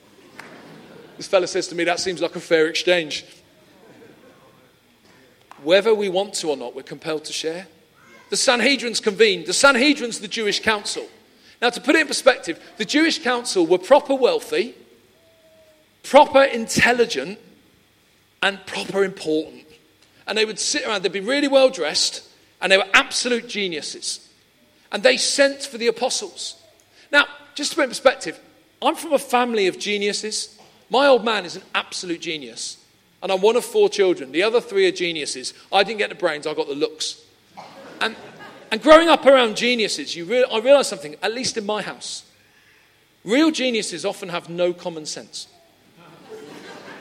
This 1.17 1.27
fella 1.27 1.47
says 1.47 1.67
to 1.67 1.75
me, 1.75 1.83
That 1.83 1.99
seems 1.99 2.21
like 2.21 2.35
a 2.35 2.39
fair 2.39 2.67
exchange. 2.67 3.25
Whether 5.61 5.93
we 5.93 6.09
want 6.09 6.33
to 6.35 6.49
or 6.49 6.57
not, 6.57 6.73
we're 6.73 6.83
compelled 6.83 7.25
to 7.25 7.33
share. 7.33 7.67
The 8.29 8.37
Sanhedrin's 8.37 8.99
convened. 8.99 9.45
The 9.45 9.53
Sanhedrin's 9.53 10.19
the 10.19 10.27
Jewish 10.27 10.61
council. 10.61 11.05
Now, 11.61 11.69
to 11.69 11.81
put 11.81 11.95
it 11.95 12.01
in 12.01 12.07
perspective, 12.07 12.59
the 12.77 12.85
Jewish 12.85 13.21
council 13.21 13.67
were 13.67 13.77
proper 13.77 14.15
wealthy, 14.15 14.75
proper 16.03 16.43
intelligent, 16.43 17.37
and 18.41 18.65
proper 18.65 19.03
important. 19.03 19.65
And 20.27 20.37
they 20.37 20.45
would 20.45 20.59
sit 20.59 20.85
around, 20.85 21.03
they'd 21.03 21.11
be 21.11 21.19
really 21.19 21.47
well 21.47 21.69
dressed, 21.69 22.27
and 22.61 22.71
they 22.71 22.77
were 22.77 22.87
absolute 22.93 23.47
geniuses. 23.47 24.27
And 24.91 25.03
they 25.03 25.17
sent 25.17 25.63
for 25.63 25.77
the 25.77 25.87
apostles. 25.87 26.61
Now, 27.11 27.25
just 27.55 27.71
to 27.71 27.75
put 27.75 27.83
in 27.83 27.89
perspective, 27.89 28.39
I'm 28.81 28.95
from 28.95 29.13
a 29.13 29.19
family 29.19 29.67
of 29.67 29.77
geniuses. 29.77 30.57
My 30.89 31.07
old 31.07 31.25
man 31.25 31.45
is 31.45 31.55
an 31.55 31.63
absolute 31.75 32.21
genius. 32.21 32.77
And 33.21 33.31
I'm 33.31 33.41
one 33.41 33.55
of 33.55 33.65
four 33.65 33.89
children. 33.89 34.31
The 34.31 34.43
other 34.43 34.61
three 34.61 34.87
are 34.87 34.91
geniuses. 34.91 35.53
I 35.71 35.83
didn't 35.83 35.99
get 35.99 36.09
the 36.09 36.15
brains, 36.15 36.47
I 36.47 36.53
got 36.53 36.67
the 36.67 36.75
looks. 36.75 37.21
And, 38.01 38.15
and 38.71 38.81
growing 38.81 39.09
up 39.09 39.25
around 39.25 39.57
geniuses, 39.57 40.15
you 40.15 40.25
re- 40.25 40.45
I 40.49 40.59
realized 40.59 40.89
something, 40.89 41.15
at 41.21 41.33
least 41.33 41.57
in 41.57 41.65
my 41.65 41.81
house. 41.81 42.23
Real 43.25 43.51
geniuses 43.51 44.05
often 44.05 44.29
have 44.29 44.47
no 44.47 44.71
common 44.71 45.05
sense. 45.05 45.47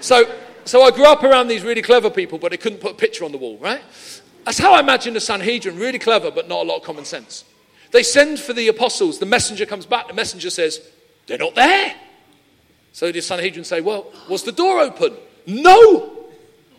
So, 0.01 0.33
so 0.69 0.83
I 0.83 0.91
grew 0.91 1.07
up 1.07 1.23
around 1.23 1.49
these 1.49 1.63
really 1.63 1.83
clever 1.83 2.11
people, 2.11 2.39
but 2.39 2.51
they 2.51 2.57
couldn't 2.57 2.81
put 2.81 2.93
a 2.93 2.95
picture 2.95 3.25
on 3.25 3.33
the 3.33 3.39
wall, 3.39 3.59
right? 3.59 3.83
That's 4.45 4.59
how 4.59 4.75
I 4.75 4.81
imagine 4.81 5.15
the 5.15 5.21
Sanhedrin 5.21 5.79
really 5.79 5.99
clever, 5.99 6.31
but 6.31 6.49
not 6.49 6.65
a 6.65 6.69
lot 6.69 6.79
of 6.79 6.83
common 6.83 7.05
sense. 7.05 7.45
They 7.91 8.03
send 8.03 8.39
for 8.39 8.53
the 8.53 8.69
apostles. 8.69 9.19
The 9.19 9.27
messenger 9.27 9.67
comes 9.67 9.87
back. 9.87 10.09
The 10.09 10.15
messenger 10.15 10.51
says, 10.51 10.81
They're 11.27 11.39
not 11.39 11.55
there. 11.55 11.95
So 12.93 13.11
the 13.13 13.21
Sanhedrin 13.21 13.65
say, 13.65 13.81
Well, 13.81 14.13
was 14.29 14.43
the 14.45 14.53
door 14.53 14.81
open? 14.81 15.17
No. 15.47 16.29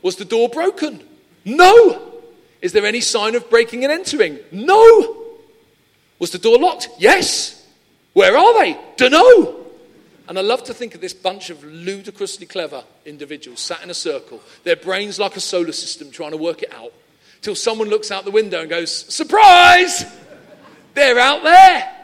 Was 0.01 0.15
the 0.15 0.25
door 0.25 0.49
broken? 0.49 1.03
No. 1.45 2.13
Is 2.61 2.73
there 2.73 2.85
any 2.85 3.01
sign 3.01 3.35
of 3.35 3.49
breaking 3.49 3.83
and 3.83 3.91
entering? 3.91 4.39
No. 4.51 5.25
Was 6.19 6.31
the 6.31 6.37
door 6.37 6.59
locked? 6.59 6.89
Yes. 6.99 7.65
Where 8.13 8.37
are 8.37 8.53
they? 8.59 8.77
Dunno. 8.97 9.58
And 10.29 10.37
I 10.37 10.41
love 10.43 10.63
to 10.65 10.75
think 10.75 10.93
of 10.93 11.01
this 11.01 11.11
bunch 11.11 11.49
of 11.49 11.63
ludicrously 11.63 12.45
clever 12.45 12.83
individuals 13.03 13.61
sat 13.61 13.81
in 13.81 13.89
a 13.89 13.95
circle, 13.95 14.39
their 14.63 14.75
brains 14.75 15.17
like 15.19 15.35
a 15.35 15.39
solar 15.39 15.71
system 15.71 16.11
trying 16.11 16.31
to 16.31 16.37
work 16.37 16.61
it 16.61 16.71
out, 16.71 16.93
till 17.41 17.55
someone 17.55 17.89
looks 17.89 18.11
out 18.11 18.25
the 18.25 18.31
window 18.31 18.61
and 18.61 18.69
goes, 18.69 18.91
Surprise! 18.91 20.05
They're 20.93 21.17
out 21.17 21.41
there. 21.41 21.95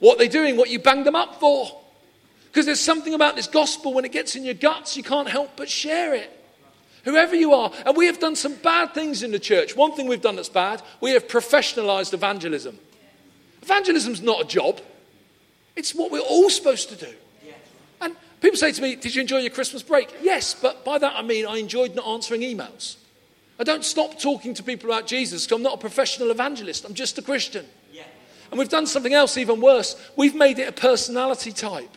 What 0.00 0.16
are 0.16 0.18
they 0.18 0.28
doing? 0.28 0.56
What 0.56 0.70
you 0.70 0.80
banged 0.80 1.06
them 1.06 1.14
up 1.14 1.38
for? 1.38 1.80
Because 2.46 2.66
there's 2.66 2.80
something 2.80 3.14
about 3.14 3.36
this 3.36 3.46
gospel 3.46 3.94
when 3.94 4.04
it 4.04 4.10
gets 4.10 4.34
in 4.34 4.44
your 4.44 4.54
guts, 4.54 4.96
you 4.96 5.04
can't 5.04 5.28
help 5.28 5.50
but 5.54 5.68
share 5.68 6.14
it. 6.14 6.30
Whoever 7.04 7.36
you 7.36 7.52
are. 7.54 7.70
And 7.86 7.96
we 7.96 8.06
have 8.06 8.18
done 8.18 8.34
some 8.34 8.54
bad 8.56 8.92
things 8.92 9.22
in 9.22 9.30
the 9.30 9.38
church. 9.38 9.76
One 9.76 9.94
thing 9.94 10.08
we've 10.08 10.20
done 10.20 10.34
that's 10.34 10.48
bad, 10.48 10.82
we 11.00 11.12
have 11.12 11.28
professionalized 11.28 12.12
evangelism. 12.12 12.76
Evangelism's 13.62 14.20
not 14.20 14.40
a 14.40 14.44
job, 14.48 14.80
it's 15.76 15.94
what 15.94 16.10
we're 16.10 16.18
all 16.18 16.50
supposed 16.50 16.88
to 16.88 16.96
do. 16.96 17.12
People 18.42 18.58
say 18.58 18.72
to 18.72 18.82
me, 18.82 18.96
Did 18.96 19.14
you 19.14 19.22
enjoy 19.22 19.38
your 19.38 19.50
Christmas 19.50 19.82
break? 19.82 20.14
Yes, 20.20 20.52
but 20.52 20.84
by 20.84 20.98
that 20.98 21.14
I 21.16 21.22
mean 21.22 21.46
I 21.46 21.56
enjoyed 21.56 21.94
not 21.94 22.06
answering 22.06 22.42
emails. 22.42 22.96
I 23.58 23.64
don't 23.64 23.84
stop 23.84 24.18
talking 24.18 24.52
to 24.54 24.62
people 24.62 24.90
about 24.90 25.06
Jesus 25.06 25.46
because 25.46 25.56
I'm 25.56 25.62
not 25.62 25.74
a 25.74 25.78
professional 25.78 26.30
evangelist, 26.30 26.84
I'm 26.84 26.94
just 26.94 27.16
a 27.18 27.22
Christian. 27.22 27.64
And 28.52 28.58
we've 28.58 28.68
done 28.68 28.86
something 28.86 29.14
else 29.14 29.38
even 29.38 29.62
worse. 29.62 29.96
We've 30.14 30.34
made 30.34 30.58
it 30.58 30.68
a 30.68 30.72
personality 30.72 31.52
type. 31.52 31.88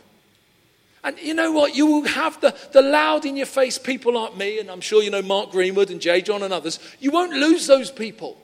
And 1.04 1.20
you 1.20 1.34
know 1.34 1.52
what? 1.52 1.76
You 1.76 1.86
will 1.86 2.08
have 2.08 2.40
the, 2.40 2.56
the 2.72 2.82
loud 2.82 3.26
in 3.26 3.36
your 3.36 3.46
face 3.46 3.78
people 3.78 4.14
like 4.14 4.38
me, 4.38 4.60
and 4.60 4.72
I'm 4.72 4.80
sure 4.80 5.04
you 5.04 5.12
know 5.12 5.22
Mark 5.22 5.52
Greenwood 5.52 5.92
and 5.92 6.00
J.John 6.00 6.44
and 6.44 6.54
others. 6.54 6.80
You 7.02 7.12
won't 7.12 7.34
lose 7.34 7.68
those 7.68 7.92
people. 7.92 8.42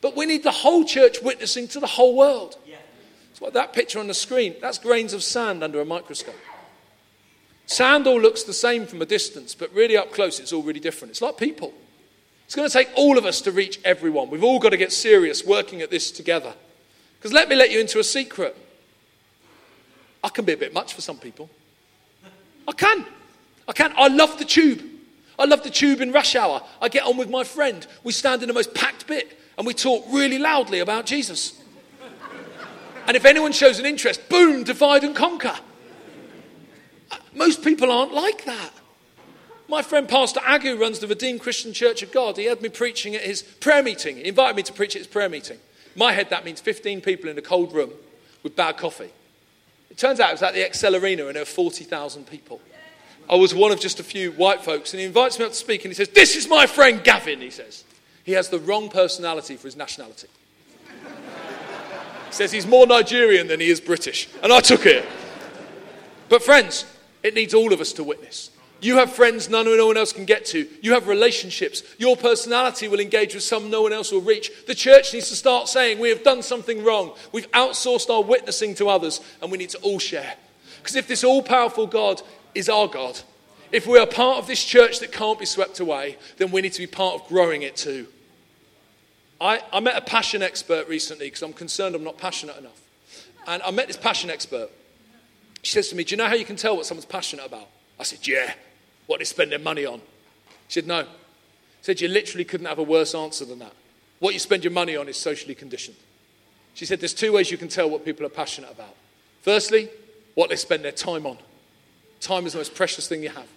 But 0.00 0.16
we 0.16 0.24
need 0.24 0.44
the 0.44 0.50
whole 0.50 0.86
church 0.86 1.20
witnessing 1.20 1.68
to 1.68 1.78
the 1.78 1.86
whole 1.86 2.16
world. 2.16 2.56
Yeah. 2.66 2.76
That's 3.28 3.42
what 3.42 3.52
that 3.52 3.74
picture 3.74 4.00
on 4.00 4.06
the 4.06 4.14
screen, 4.14 4.56
that's 4.62 4.78
grains 4.78 5.12
of 5.12 5.22
sand 5.22 5.62
under 5.62 5.78
a 5.80 5.84
microscope. 5.84 6.34
Sand 7.72 8.06
all 8.06 8.20
looks 8.20 8.42
the 8.42 8.52
same 8.52 8.86
from 8.86 9.00
a 9.00 9.06
distance, 9.06 9.54
but 9.54 9.72
really 9.72 9.96
up 9.96 10.12
close, 10.12 10.38
it's 10.38 10.52
all 10.52 10.62
really 10.62 10.80
different. 10.80 11.10
It's 11.10 11.22
like 11.22 11.38
people. 11.38 11.72
It's 12.44 12.54
going 12.54 12.68
to 12.68 12.72
take 12.72 12.90
all 12.96 13.16
of 13.16 13.24
us 13.24 13.40
to 13.42 13.50
reach 13.50 13.80
everyone. 13.82 14.28
We've 14.28 14.44
all 14.44 14.58
got 14.58 14.70
to 14.70 14.76
get 14.76 14.92
serious 14.92 15.44
working 15.44 15.80
at 15.80 15.90
this 15.90 16.10
together. 16.10 16.52
Because 17.18 17.32
let 17.32 17.48
me 17.48 17.56
let 17.56 17.70
you 17.70 17.80
into 17.80 17.98
a 17.98 18.04
secret. 18.04 18.54
I 20.22 20.28
can 20.28 20.44
be 20.44 20.52
a 20.52 20.56
bit 20.56 20.74
much 20.74 20.92
for 20.92 21.00
some 21.00 21.16
people. 21.16 21.48
I 22.68 22.72
can. 22.72 23.06
I 23.66 23.72
can. 23.72 23.94
I 23.96 24.08
love 24.08 24.38
the 24.38 24.44
tube. 24.44 24.82
I 25.38 25.46
love 25.46 25.62
the 25.62 25.70
tube 25.70 26.02
in 26.02 26.12
rush 26.12 26.36
hour. 26.36 26.62
I 26.80 26.90
get 26.90 27.04
on 27.04 27.16
with 27.16 27.30
my 27.30 27.42
friend. 27.42 27.86
We 28.04 28.12
stand 28.12 28.42
in 28.42 28.48
the 28.48 28.54
most 28.54 28.74
packed 28.74 29.06
bit 29.06 29.38
and 29.56 29.66
we 29.66 29.72
talk 29.72 30.04
really 30.10 30.38
loudly 30.38 30.80
about 30.80 31.06
Jesus. 31.06 31.58
And 33.06 33.16
if 33.16 33.24
anyone 33.24 33.52
shows 33.52 33.78
an 33.78 33.86
interest, 33.86 34.28
boom, 34.28 34.62
divide 34.62 35.04
and 35.04 35.16
conquer. 35.16 35.56
Most 37.34 37.62
people 37.62 37.90
aren't 37.90 38.12
like 38.12 38.44
that. 38.44 38.70
My 39.68 39.82
friend 39.82 40.08
Pastor 40.08 40.40
Agu 40.40 40.78
runs 40.78 40.98
the 40.98 41.06
Redeemed 41.06 41.40
Christian 41.40 41.72
Church 41.72 42.02
of 42.02 42.12
God. 42.12 42.36
He 42.36 42.44
had 42.44 42.60
me 42.60 42.68
preaching 42.68 43.14
at 43.14 43.22
his 43.22 43.42
prayer 43.42 43.82
meeting. 43.82 44.16
He 44.16 44.28
invited 44.28 44.56
me 44.56 44.62
to 44.64 44.72
preach 44.72 44.94
at 44.96 45.00
his 45.00 45.06
prayer 45.06 45.28
meeting 45.28 45.58
my 45.94 46.12
head, 46.12 46.30
that 46.30 46.44
means 46.44 46.60
15 46.60 47.00
people 47.00 47.28
in 47.28 47.38
a 47.38 47.42
cold 47.42 47.72
room 47.72 47.90
with 48.42 48.56
bad 48.56 48.76
coffee. 48.76 49.10
It 49.90 49.98
turns 49.98 50.20
out 50.20 50.30
it 50.30 50.34
was 50.34 50.42
at 50.42 50.54
the 50.54 50.64
Excel 50.64 50.96
Arena 50.96 51.26
and 51.26 51.36
there 51.36 51.42
were 51.42 51.46
40,000 51.46 52.26
people. 52.26 52.60
I 53.28 53.36
was 53.36 53.54
one 53.54 53.72
of 53.72 53.80
just 53.80 54.00
a 54.00 54.02
few 54.02 54.32
white 54.32 54.62
folks, 54.62 54.92
and 54.92 55.00
he 55.00 55.06
invites 55.06 55.38
me 55.38 55.44
up 55.44 55.52
to 55.52 55.56
speak, 55.56 55.84
and 55.84 55.90
he 55.90 55.94
says, 55.94 56.08
This 56.08 56.34
is 56.34 56.48
my 56.48 56.66
friend 56.66 57.04
Gavin, 57.04 57.40
he 57.40 57.50
says. 57.50 57.84
He 58.24 58.32
has 58.32 58.48
the 58.48 58.58
wrong 58.58 58.88
personality 58.88 59.56
for 59.56 59.68
his 59.68 59.76
nationality. 59.76 60.26
he 62.26 62.32
says 62.32 62.50
he's 62.50 62.66
more 62.66 62.84
Nigerian 62.84 63.46
than 63.46 63.60
he 63.60 63.70
is 63.70 63.80
British, 63.80 64.28
and 64.42 64.52
I 64.52 64.58
took 64.58 64.86
it. 64.86 65.06
But, 66.28 66.42
friends, 66.42 66.84
it 67.22 67.34
needs 67.34 67.54
all 67.54 67.72
of 67.72 67.80
us 67.80 67.92
to 67.94 68.04
witness. 68.04 68.50
You 68.82 68.96
have 68.96 69.12
friends 69.12 69.48
none 69.48 69.64
no 69.64 69.86
one 69.86 69.96
else 69.96 70.12
can 70.12 70.24
get 70.24 70.44
to. 70.46 70.68
You 70.82 70.94
have 70.94 71.06
relationships. 71.06 71.84
Your 71.98 72.16
personality 72.16 72.88
will 72.88 72.98
engage 72.98 73.32
with 73.32 73.44
some 73.44 73.70
no 73.70 73.82
one 73.82 73.92
else 73.92 74.10
will 74.10 74.20
reach. 74.20 74.50
The 74.66 74.74
church 74.74 75.14
needs 75.14 75.28
to 75.28 75.36
start 75.36 75.68
saying, 75.68 76.00
We 76.00 76.08
have 76.08 76.24
done 76.24 76.42
something 76.42 76.82
wrong. 76.82 77.12
We've 77.30 77.50
outsourced 77.52 78.10
our 78.10 78.22
witnessing 78.22 78.74
to 78.76 78.88
others, 78.88 79.20
and 79.40 79.52
we 79.52 79.58
need 79.58 79.70
to 79.70 79.78
all 79.78 80.00
share. 80.00 80.34
Because 80.78 80.96
if 80.96 81.06
this 81.06 81.22
all 81.22 81.42
powerful 81.42 81.86
God 81.86 82.22
is 82.56 82.68
our 82.68 82.88
God. 82.88 83.20
If 83.70 83.86
we 83.86 83.98
are 83.98 84.06
part 84.06 84.38
of 84.38 84.48
this 84.48 84.62
church 84.62 84.98
that 84.98 85.12
can't 85.12 85.38
be 85.38 85.46
swept 85.46 85.78
away, 85.78 86.18
then 86.36 86.50
we 86.50 86.60
need 86.60 86.72
to 86.72 86.80
be 86.80 86.88
part 86.88 87.14
of 87.14 87.28
growing 87.28 87.62
it 87.62 87.76
too. 87.76 88.08
I, 89.40 89.62
I 89.72 89.80
met 89.80 89.96
a 89.96 90.00
passion 90.00 90.42
expert 90.42 90.88
recently 90.88 91.26
because 91.26 91.42
I'm 91.42 91.52
concerned 91.52 91.94
I'm 91.94 92.04
not 92.04 92.18
passionate 92.18 92.58
enough. 92.58 92.80
And 93.46 93.62
I 93.62 93.70
met 93.70 93.86
this 93.86 93.96
passion 93.96 94.28
expert. 94.28 94.70
She 95.62 95.72
says 95.72 95.88
to 95.88 95.96
me, 95.96 96.04
Do 96.04 96.12
you 96.12 96.16
know 96.16 96.26
how 96.26 96.34
you 96.34 96.44
can 96.44 96.56
tell 96.56 96.76
what 96.76 96.86
someone's 96.86 97.06
passionate 97.06 97.46
about? 97.46 97.68
I 97.98 98.02
said, 98.02 98.26
Yeah. 98.26 98.52
What 99.06 99.18
they 99.18 99.24
spend 99.24 99.52
their 99.52 99.58
money 99.58 99.86
on? 99.86 100.00
She 100.68 100.80
said, 100.80 100.86
No. 100.86 101.02
She 101.02 101.08
said, 101.82 102.00
You 102.00 102.08
literally 102.08 102.44
couldn't 102.44 102.66
have 102.66 102.78
a 102.78 102.82
worse 102.82 103.14
answer 103.14 103.44
than 103.44 103.60
that. 103.60 103.72
What 104.18 104.34
you 104.34 104.40
spend 104.40 104.64
your 104.64 104.72
money 104.72 104.96
on 104.96 105.08
is 105.08 105.16
socially 105.16 105.54
conditioned. 105.54 105.96
She 106.74 106.84
said, 106.84 107.00
There's 107.00 107.14
two 107.14 107.32
ways 107.32 107.50
you 107.50 107.58
can 107.58 107.68
tell 107.68 107.88
what 107.88 108.04
people 108.04 108.26
are 108.26 108.30
passionate 108.30 108.70
about. 108.70 108.94
Firstly, 109.42 109.88
what 110.34 110.50
they 110.50 110.56
spend 110.56 110.84
their 110.84 110.92
time 110.92 111.26
on. 111.26 111.38
Time 112.20 112.46
is 112.46 112.52
the 112.52 112.58
most 112.58 112.74
precious 112.74 113.08
thing 113.08 113.22
you 113.22 113.30
have. 113.30 113.48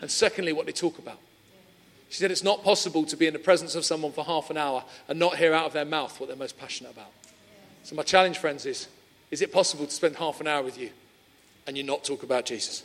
And 0.00 0.10
secondly, 0.10 0.52
what 0.52 0.66
they 0.66 0.72
talk 0.72 0.98
about. 0.98 1.18
She 2.08 2.18
said, 2.18 2.30
It's 2.30 2.44
not 2.44 2.62
possible 2.62 3.04
to 3.04 3.16
be 3.16 3.26
in 3.26 3.32
the 3.32 3.38
presence 3.40 3.74
of 3.74 3.84
someone 3.84 4.12
for 4.12 4.24
half 4.24 4.48
an 4.50 4.56
hour 4.56 4.84
and 5.08 5.18
not 5.18 5.38
hear 5.38 5.54
out 5.54 5.66
of 5.66 5.72
their 5.72 5.84
mouth 5.84 6.20
what 6.20 6.28
they're 6.28 6.36
most 6.36 6.58
passionate 6.58 6.92
about. 6.92 7.10
So, 7.82 7.96
my 7.96 8.04
challenge, 8.04 8.38
friends, 8.38 8.64
is 8.64 8.86
is 9.32 9.42
it 9.42 9.50
possible 9.50 9.86
to 9.86 9.90
spend 9.90 10.16
half 10.16 10.40
an 10.40 10.46
hour 10.46 10.62
with 10.62 10.78
you 10.78 10.90
and 11.66 11.76
you 11.76 11.82
not 11.82 12.04
talk 12.04 12.22
about 12.22 12.46
Jesus? 12.46 12.84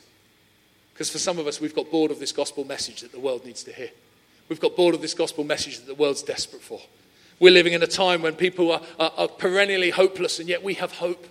Because 0.94 1.10
for 1.10 1.20
some 1.20 1.38
of 1.38 1.48
us, 1.48 1.62
we've 1.62 1.76
got 1.76 1.92
bored 1.92 2.12
of 2.12 2.20
this 2.20 2.32
gospel 2.32 2.66
message 2.66 3.02
that 3.02 3.12
the 3.12 3.20
world 3.20 3.46
needs 3.46 3.64
to 3.66 3.72
hear. 3.72 3.90
We've 4.50 4.60
got 4.60 4.76
bored 4.76 4.96
of 4.96 5.02
this 5.02 5.14
gospel 5.14 5.44
message 5.44 5.78
that 5.78 5.86
the 5.86 5.96
world's 5.96 6.24
desperate 6.24 6.62
for. 6.62 6.82
We're 7.40 7.54
living 7.54 7.74
in 7.74 7.84
a 7.84 7.88
time 7.88 8.22
when 8.22 8.36
people 8.36 8.72
are, 8.72 8.82
are, 9.00 9.12
are 9.16 9.28
perennially 9.28 9.92
hopeless, 9.92 10.40
and 10.40 10.50
yet 10.50 10.64
we 10.64 10.74
have 10.76 10.94
hope. 10.94 11.28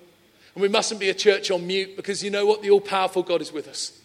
And 0.54 0.62
we 0.62 0.68
mustn't 0.68 1.00
be 1.00 1.08
a 1.08 1.14
church 1.14 1.50
on 1.50 1.66
mute 1.66 1.96
because 1.96 2.22
you 2.22 2.30
know 2.30 2.46
what? 2.46 2.62
The 2.62 2.70
all 2.70 2.80
powerful 2.80 3.22
God 3.22 3.42
is 3.42 3.52
with 3.52 3.66
us. 3.66 3.98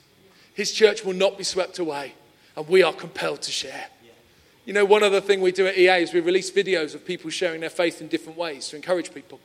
His 0.54 0.72
church 0.72 1.06
will 1.06 1.14
not 1.14 1.38
be 1.38 1.44
swept 1.44 1.80
away, 1.80 2.14
and 2.58 2.68
we 2.68 2.84
are 2.84 2.94
compelled 2.94 3.42
to 3.44 3.52
share. 3.52 3.86
You 4.66 4.74
know, 4.74 4.86
one 4.86 5.04
other 5.04 5.22
thing 5.22 5.42
we 5.42 5.52
do 5.52 5.68
at 5.68 5.78
EA 5.78 6.04
is 6.04 6.14
we 6.14 6.20
release 6.20 6.52
videos 6.52 6.94
of 6.94 7.06
people 7.06 7.30
sharing 7.30 7.62
their 7.62 7.70
faith 7.70 8.02
in 8.02 8.08
different 8.08 8.38
ways 8.38 8.68
to 8.70 8.76
encourage 8.76 9.14
people. 9.14 9.40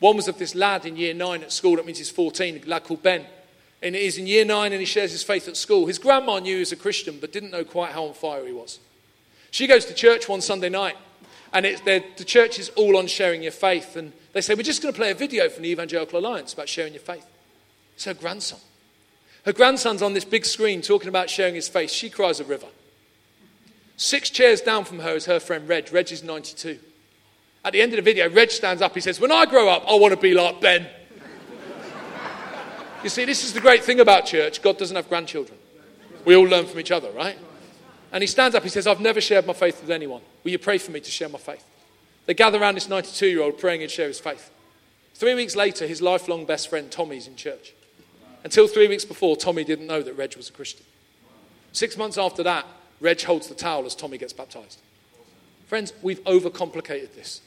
One 0.00 0.16
was 0.16 0.28
of 0.28 0.38
this 0.38 0.54
lad 0.54 0.86
in 0.86 0.96
year 0.96 1.14
nine 1.14 1.42
at 1.42 1.52
school, 1.52 1.76
that 1.76 1.86
means 1.86 1.98
he's 1.98 2.10
14, 2.10 2.62
a 2.64 2.68
lad 2.68 2.84
called 2.84 3.02
Ben. 3.02 3.26
And 3.82 3.94
he's 3.94 4.18
in 4.18 4.26
year 4.26 4.44
nine 4.44 4.72
and 4.72 4.80
he 4.80 4.86
shares 4.86 5.12
his 5.12 5.22
faith 5.22 5.46
at 5.46 5.56
school. 5.56 5.86
His 5.86 5.98
grandma 5.98 6.38
knew 6.38 6.54
he 6.54 6.60
was 6.60 6.72
a 6.72 6.76
Christian, 6.76 7.18
but 7.20 7.32
didn't 7.32 7.50
know 7.50 7.64
quite 7.64 7.92
how 7.92 8.04
on 8.04 8.14
fire 8.14 8.44
he 8.44 8.52
was. 8.52 8.78
She 9.50 9.66
goes 9.66 9.84
to 9.86 9.94
church 9.94 10.28
one 10.28 10.40
Sunday 10.40 10.68
night, 10.68 10.96
and 11.52 11.64
the 11.64 12.24
church 12.24 12.58
is 12.58 12.68
all 12.70 12.96
on 12.96 13.06
sharing 13.06 13.42
your 13.42 13.52
faith. 13.52 13.96
And 13.96 14.12
they 14.32 14.40
say, 14.40 14.54
We're 14.54 14.62
just 14.62 14.82
going 14.82 14.94
to 14.94 14.98
play 14.98 15.10
a 15.10 15.14
video 15.14 15.48
from 15.48 15.64
the 15.64 15.70
Evangelical 15.70 16.18
Alliance 16.18 16.52
about 16.52 16.68
sharing 16.68 16.92
your 16.92 17.02
faith. 17.02 17.26
It's 17.94 18.04
her 18.04 18.14
grandson. 18.14 18.60
Her 19.44 19.52
grandson's 19.52 20.02
on 20.02 20.12
this 20.12 20.24
big 20.24 20.44
screen 20.44 20.82
talking 20.82 21.08
about 21.08 21.30
sharing 21.30 21.54
his 21.54 21.68
faith. 21.68 21.90
She 21.90 22.10
cries 22.10 22.40
a 22.40 22.44
river. 22.44 22.68
Six 23.96 24.30
chairs 24.30 24.60
down 24.60 24.84
from 24.84 25.00
her 25.00 25.14
is 25.14 25.26
her 25.26 25.40
friend 25.40 25.68
Reg. 25.68 25.92
Reg 25.92 26.12
is 26.12 26.22
92. 26.22 26.78
At 27.64 27.72
the 27.72 27.82
end 27.82 27.92
of 27.92 27.96
the 27.96 28.02
video, 28.02 28.28
Reg 28.30 28.50
stands 28.50 28.82
up. 28.82 28.94
He 28.94 29.00
says, 29.00 29.20
When 29.20 29.30
I 29.30 29.44
grow 29.46 29.68
up, 29.68 29.84
I 29.86 29.94
want 29.94 30.14
to 30.14 30.20
be 30.20 30.32
like 30.32 30.60
Ben. 30.60 30.86
you 33.02 33.10
see, 33.10 33.24
this 33.24 33.44
is 33.44 33.52
the 33.52 33.60
great 33.60 33.84
thing 33.84 34.00
about 34.00 34.26
church 34.26 34.62
God 34.62 34.78
doesn't 34.78 34.96
have 34.96 35.08
grandchildren. 35.08 35.58
We 36.24 36.36
all 36.36 36.46
learn 36.46 36.66
from 36.66 36.80
each 36.80 36.90
other, 36.90 37.10
right? 37.10 37.38
And 38.12 38.22
he 38.22 38.26
stands 38.26 38.56
up, 38.56 38.62
he 38.62 38.68
says, 38.68 38.86
I've 38.86 39.00
never 39.00 39.20
shared 39.20 39.46
my 39.46 39.52
faith 39.52 39.80
with 39.80 39.90
anyone. 39.90 40.22
Will 40.42 40.50
you 40.50 40.58
pray 40.58 40.78
for 40.78 40.90
me 40.90 41.00
to 41.00 41.10
share 41.10 41.28
my 41.28 41.38
faith? 41.38 41.64
They 42.26 42.34
gather 42.34 42.60
around 42.60 42.74
this 42.74 42.88
92 42.88 43.26
year 43.26 43.42
old 43.42 43.58
praying 43.58 43.82
he'd 43.82 43.90
share 43.90 44.08
his 44.08 44.18
faith. 44.18 44.50
Three 45.14 45.34
weeks 45.34 45.54
later, 45.54 45.86
his 45.86 46.00
lifelong 46.00 46.46
best 46.46 46.68
friend 46.68 46.90
Tommy's 46.90 47.26
in 47.26 47.36
church. 47.36 47.74
Until 48.42 48.66
three 48.66 48.88
weeks 48.88 49.04
before, 49.04 49.36
Tommy 49.36 49.64
didn't 49.64 49.86
know 49.86 50.02
that 50.02 50.14
Reg 50.14 50.36
was 50.36 50.48
a 50.48 50.52
Christian. 50.52 50.86
Six 51.72 51.96
months 51.96 52.16
after 52.16 52.42
that, 52.42 52.66
Reg 53.00 53.20
holds 53.22 53.48
the 53.48 53.54
towel 53.54 53.84
as 53.84 53.94
Tommy 53.94 54.18
gets 54.18 54.32
baptized. 54.32 54.80
Friends, 55.66 55.92
we've 56.02 56.24
overcomplicated 56.24 57.14
this. 57.14 57.42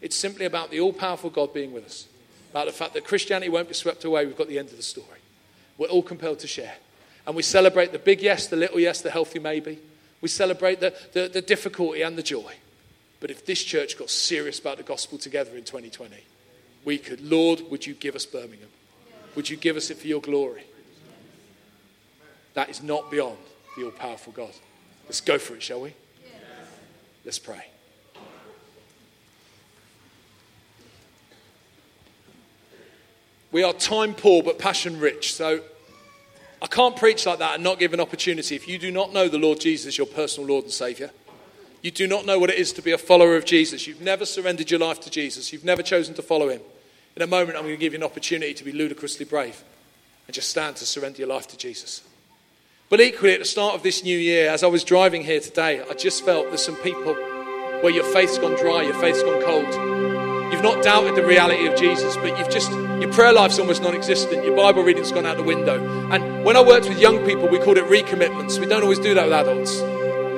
It's 0.00 0.16
simply 0.16 0.46
about 0.46 0.70
the 0.70 0.80
all 0.80 0.92
powerful 0.92 1.30
God 1.30 1.52
being 1.52 1.72
with 1.72 1.84
us, 1.84 2.06
about 2.50 2.66
the 2.66 2.72
fact 2.72 2.94
that 2.94 3.04
Christianity 3.04 3.50
won't 3.50 3.68
be 3.68 3.74
swept 3.74 4.04
away. 4.04 4.26
We've 4.26 4.36
got 4.36 4.48
the 4.48 4.58
end 4.58 4.70
of 4.70 4.76
the 4.76 4.82
story. 4.82 5.18
We're 5.76 5.88
all 5.88 6.02
compelled 6.02 6.40
to 6.40 6.46
share. 6.46 6.74
And 7.26 7.36
we 7.36 7.42
celebrate 7.42 7.92
the 7.92 7.98
big 7.98 8.22
yes, 8.22 8.46
the 8.46 8.56
little 8.56 8.80
yes, 8.80 9.00
the 9.02 9.10
healthy 9.10 9.38
maybe. 9.38 9.78
We 10.20 10.28
celebrate 10.28 10.80
the, 10.80 10.94
the, 11.12 11.28
the 11.28 11.42
difficulty 11.42 12.02
and 12.02 12.16
the 12.16 12.22
joy. 12.22 12.54
But 13.20 13.30
if 13.30 13.44
this 13.44 13.62
church 13.62 13.98
got 13.98 14.10
serious 14.10 14.58
about 14.58 14.76
the 14.76 14.82
gospel 14.82 15.18
together 15.18 15.56
in 15.56 15.64
2020, 15.64 16.14
we 16.84 16.98
could, 16.98 17.20
Lord, 17.20 17.62
would 17.70 17.86
you 17.86 17.94
give 17.94 18.14
us 18.14 18.24
Birmingham? 18.24 18.68
Would 19.34 19.50
you 19.50 19.56
give 19.56 19.76
us 19.76 19.90
it 19.90 19.98
for 19.98 20.06
your 20.06 20.20
glory? 20.20 20.64
That 22.54 22.70
is 22.70 22.82
not 22.82 23.10
beyond 23.10 23.38
the 23.76 23.84
all 23.84 23.90
powerful 23.90 24.32
God. 24.32 24.52
Let's 25.04 25.20
go 25.20 25.38
for 25.38 25.54
it, 25.54 25.62
shall 25.62 25.80
we? 25.80 25.94
Let's 27.24 27.38
pray. 27.38 27.66
We 33.50 33.62
are 33.62 33.72
time 33.72 34.14
poor 34.14 34.42
but 34.42 34.58
passion 34.58 35.00
rich. 35.00 35.34
So 35.34 35.60
I 36.60 36.66
can't 36.66 36.96
preach 36.96 37.26
like 37.26 37.38
that 37.38 37.54
and 37.54 37.64
not 37.64 37.78
give 37.78 37.94
an 37.94 38.00
opportunity. 38.00 38.56
If 38.56 38.68
you 38.68 38.78
do 38.78 38.90
not 38.90 39.12
know 39.12 39.28
the 39.28 39.38
Lord 39.38 39.60
Jesus, 39.60 39.96
your 39.96 40.06
personal 40.06 40.48
Lord 40.48 40.64
and 40.64 40.72
Savior, 40.72 41.10
you 41.82 41.90
do 41.90 42.06
not 42.06 42.26
know 42.26 42.38
what 42.38 42.50
it 42.50 42.58
is 42.58 42.72
to 42.74 42.82
be 42.82 42.92
a 42.92 42.98
follower 42.98 43.36
of 43.36 43.44
Jesus. 43.44 43.86
You've 43.86 44.00
never 44.00 44.26
surrendered 44.26 44.70
your 44.70 44.80
life 44.80 45.00
to 45.00 45.10
Jesus. 45.10 45.52
You've 45.52 45.64
never 45.64 45.82
chosen 45.82 46.14
to 46.14 46.22
follow 46.22 46.48
him. 46.48 46.60
In 47.14 47.22
a 47.22 47.26
moment, 47.26 47.56
I'm 47.56 47.64
going 47.64 47.74
to 47.74 47.80
give 47.80 47.92
you 47.92 47.98
an 47.98 48.04
opportunity 48.04 48.54
to 48.54 48.64
be 48.64 48.72
ludicrously 48.72 49.24
brave 49.24 49.62
and 50.26 50.34
just 50.34 50.48
stand 50.48 50.76
to 50.76 50.86
surrender 50.86 51.18
your 51.18 51.28
life 51.28 51.46
to 51.48 51.56
Jesus. 51.56 52.02
But 52.90 53.00
equally, 53.00 53.34
at 53.34 53.38
the 53.38 53.44
start 53.44 53.74
of 53.74 53.82
this 53.82 54.02
new 54.02 54.18
year, 54.18 54.50
as 54.50 54.62
I 54.62 54.66
was 54.66 54.82
driving 54.82 55.22
here 55.22 55.40
today, 55.40 55.82
I 55.88 55.94
just 55.94 56.24
felt 56.24 56.48
there's 56.48 56.64
some 56.64 56.76
people 56.76 57.14
where 57.14 57.90
your 57.90 58.04
faith's 58.04 58.38
gone 58.38 58.56
dry, 58.56 58.82
your 58.82 58.94
faith's 58.94 59.22
gone 59.22 59.42
cold. 59.42 60.27
You've 60.50 60.62
not 60.62 60.82
doubted 60.82 61.14
the 61.14 61.24
reality 61.24 61.66
of 61.66 61.78
Jesus, 61.78 62.16
but 62.16 62.38
you've 62.38 62.50
just, 62.50 62.70
your 62.72 63.12
prayer 63.12 63.32
life's 63.32 63.58
almost 63.58 63.82
non 63.82 63.94
existent. 63.94 64.44
Your 64.44 64.56
Bible 64.56 64.82
reading's 64.82 65.12
gone 65.12 65.26
out 65.26 65.36
the 65.36 65.42
window. 65.42 66.10
And 66.10 66.44
when 66.44 66.56
I 66.56 66.62
worked 66.62 66.88
with 66.88 66.98
young 66.98 67.24
people, 67.26 67.48
we 67.48 67.58
called 67.58 67.78
it 67.78 67.84
recommitments. 67.84 68.58
We 68.58 68.66
don't 68.66 68.82
always 68.82 68.98
do 68.98 69.14
that 69.14 69.24
with 69.24 69.34
adults. 69.34 69.80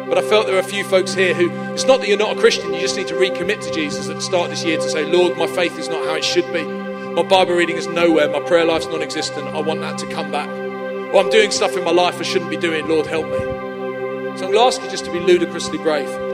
But 0.09 0.19
I 0.19 0.23
felt 0.23 0.47
there 0.47 0.57
are 0.57 0.61
a 0.61 0.65
few 0.65 0.83
folks 0.83 1.15
here 1.15 1.35
who, 1.35 1.51
it's 1.73 1.85
not 1.85 2.01
that 2.01 2.09
you're 2.09 2.19
not 2.19 2.37
a 2.37 2.41
Christian, 2.41 2.75
you 2.75 2.81
just 2.81 2.97
need 2.97 3.07
to 3.09 3.15
recommit 3.15 3.63
to 3.63 3.73
Jesus 3.73 4.09
at 4.09 4.17
the 4.17 4.23
start 4.23 4.51
this 4.51 4.65
year 4.65 4.77
to 4.77 4.91
say, 4.91 5.05
Lord, 5.05 5.39
my 5.39 5.47
faith 5.47 5.79
is 5.79 5.89
not 5.89 6.05
how 6.05 6.15
it 6.15 6.25
should 6.25 6.53
be. 6.53 6.65
My 6.65 7.23
Bible 7.23 7.55
reading 7.55 7.77
is 7.77 7.87
nowhere. 7.87 8.29
My 8.29 8.41
prayer 8.41 8.65
life's 8.65 8.87
non 8.87 9.03
existent. 9.03 9.47
I 9.49 9.61
want 9.61 9.81
that 9.81 9.99
to 9.99 10.07
come 10.09 10.33
back. 10.33 10.49
Or 10.49 11.21
I'm 11.21 11.31
doing 11.31 11.51
stuff 11.51 11.77
in 11.77 11.85
my 11.85 11.93
life 11.93 12.19
I 12.19 12.23
shouldn't 12.23 12.51
be 12.51 12.57
doing. 12.57 12.89
Lord, 12.89 13.07
help 13.07 13.27
me. 13.27 13.39
So 13.39 14.47
I'm 14.47 14.53
going 14.53 14.55
to 14.55 14.61
ask 14.61 14.83
you 14.83 14.91
just 14.91 15.05
to 15.05 15.13
be 15.13 15.21
ludicrously 15.21 15.79
brave. 15.79 16.30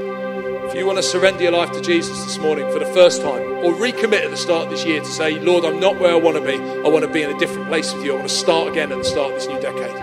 You 0.76 0.84
want 0.84 0.98
to 0.98 1.02
surrender 1.02 1.42
your 1.42 1.52
life 1.52 1.72
to 1.72 1.80
Jesus 1.80 2.22
this 2.26 2.36
morning 2.36 2.70
for 2.70 2.78
the 2.78 2.84
first 2.84 3.22
time, 3.22 3.40
or 3.64 3.72
recommit 3.72 4.22
at 4.22 4.30
the 4.30 4.36
start 4.36 4.64
of 4.64 4.70
this 4.70 4.84
year 4.84 5.00
to 5.00 5.06
say, 5.06 5.38
Lord, 5.40 5.64
I'm 5.64 5.80
not 5.80 5.98
where 5.98 6.12
I 6.12 6.16
want 6.16 6.36
to 6.36 6.42
be. 6.42 6.52
I 6.52 6.88
want 6.88 7.02
to 7.02 7.10
be 7.10 7.22
in 7.22 7.34
a 7.34 7.38
different 7.38 7.68
place 7.68 7.94
with 7.94 8.04
you. 8.04 8.12
I 8.12 8.16
want 8.16 8.28
to 8.28 8.34
start 8.34 8.68
again 8.68 8.92
at 8.92 8.98
the 8.98 9.04
start 9.04 9.32
of 9.32 9.38
this 9.38 9.48
new 9.48 9.58
decade. 9.58 9.96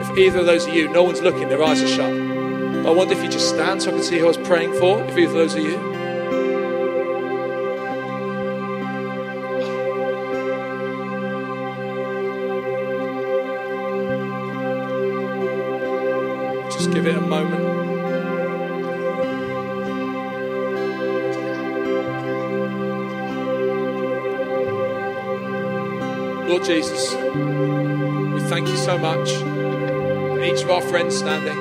If 0.00 0.16
either 0.16 0.38
of 0.38 0.46
those 0.46 0.68
are 0.68 0.70
you, 0.70 0.88
no 0.88 1.02
one's 1.02 1.22
looking, 1.22 1.48
their 1.48 1.60
eyes 1.60 1.82
are 1.82 1.88
shut. 1.88 2.12
But 2.12 2.86
I 2.86 2.90
wonder 2.92 3.14
if 3.14 3.22
you 3.24 3.28
just 3.28 3.48
stand 3.48 3.82
so 3.82 3.90
I 3.90 3.94
can 3.94 4.02
see 4.04 4.18
who 4.20 4.26
I 4.26 4.28
was 4.28 4.36
praying 4.36 4.74
for, 4.74 5.02
if 5.02 5.18
either 5.18 5.24
of 5.24 5.32
those 5.32 5.56
are 5.56 5.60
you. 5.60 5.76
Just 16.70 16.92
give 16.92 17.08
it 17.08 17.16
a 17.16 17.20
moment. 17.20 17.65
Jesus, 26.66 27.14
we 27.14 28.40
thank 28.50 28.66
you 28.66 28.76
so 28.76 28.98
much 28.98 29.30
for 29.34 30.42
each 30.42 30.62
of 30.62 30.70
our 30.70 30.80
friends 30.80 31.16
standing. 31.16 31.56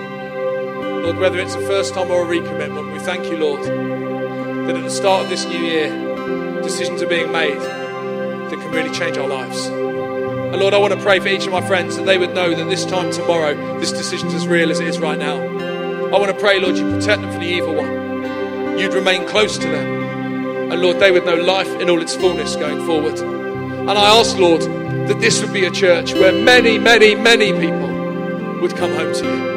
Lord, 1.04 1.18
whether 1.18 1.38
it's 1.38 1.54
a 1.54 1.62
first 1.68 1.94
time 1.94 2.10
or 2.10 2.24
a 2.24 2.26
recommitment, 2.26 2.92
we 2.92 2.98
thank 2.98 3.26
you, 3.26 3.38
Lord, 3.38 3.62
that 3.64 4.76
at 4.76 4.84
the 4.84 4.90
start 4.90 5.26
of 5.26 5.30
this 5.30 5.46
new 5.46 5.60
year, 5.60 6.62
decisions 6.64 7.04
are 7.04 7.08
being 7.08 7.32
made 7.32 7.60
that 7.60 8.50
can 8.50 8.72
really 8.72 8.90
change 8.98 9.16
our 9.20 9.28
lives. 9.28 9.68
And 9.68 10.56
Lord, 10.56 10.74
I 10.74 10.80
want 10.80 10.96
to 10.96 11.00
pray 11.00 11.20
for 11.20 11.28
each 11.28 11.46
of 11.46 11.52
my 11.52 11.62
friends 11.68 11.98
that 11.98 12.08
they 12.08 12.18
would 12.18 12.34
know 12.34 12.56
that 12.56 12.66
this 12.68 12.84
time 12.84 13.12
tomorrow, 13.12 13.80
this 13.80 13.92
decision 13.92 14.30
is 14.30 14.34
as 14.34 14.48
real 14.48 14.72
as 14.72 14.80
it 14.80 14.88
is 14.88 14.98
right 14.98 15.20
now. 15.20 15.38
I 15.38 16.18
want 16.18 16.32
to 16.32 16.40
pray, 16.40 16.60
Lord, 16.60 16.78
you 16.78 16.84
protect 16.90 17.22
them 17.22 17.32
from 17.32 17.42
the 17.42 17.48
evil 17.48 17.76
one. 17.76 18.80
You'd 18.80 18.96
remain 18.96 19.28
close 19.28 19.60
to 19.60 19.68
them. 19.68 20.72
And 20.72 20.82
Lord, 20.82 20.98
they 20.98 21.12
would 21.12 21.28
know 21.28 21.36
life 21.36 21.70
in 21.80 21.92
all 21.92 22.02
its 22.02 22.16
fullness 22.16 22.56
going 22.56 22.84
forward. 22.88 23.20
And 23.20 23.92
I 23.92 24.20
ask, 24.20 24.36
Lord, 24.36 24.64
that 25.08 25.20
this 25.20 25.42
would 25.42 25.54
be 25.54 25.66
a 25.66 25.72
church 25.72 26.14
where 26.14 26.32
many, 26.32 26.78
many, 26.78 27.16
many 27.16 27.52
people 27.54 28.60
would 28.62 28.76
come 28.76 28.92
home 28.92 29.14
to 29.14 29.26
you. 29.26 29.56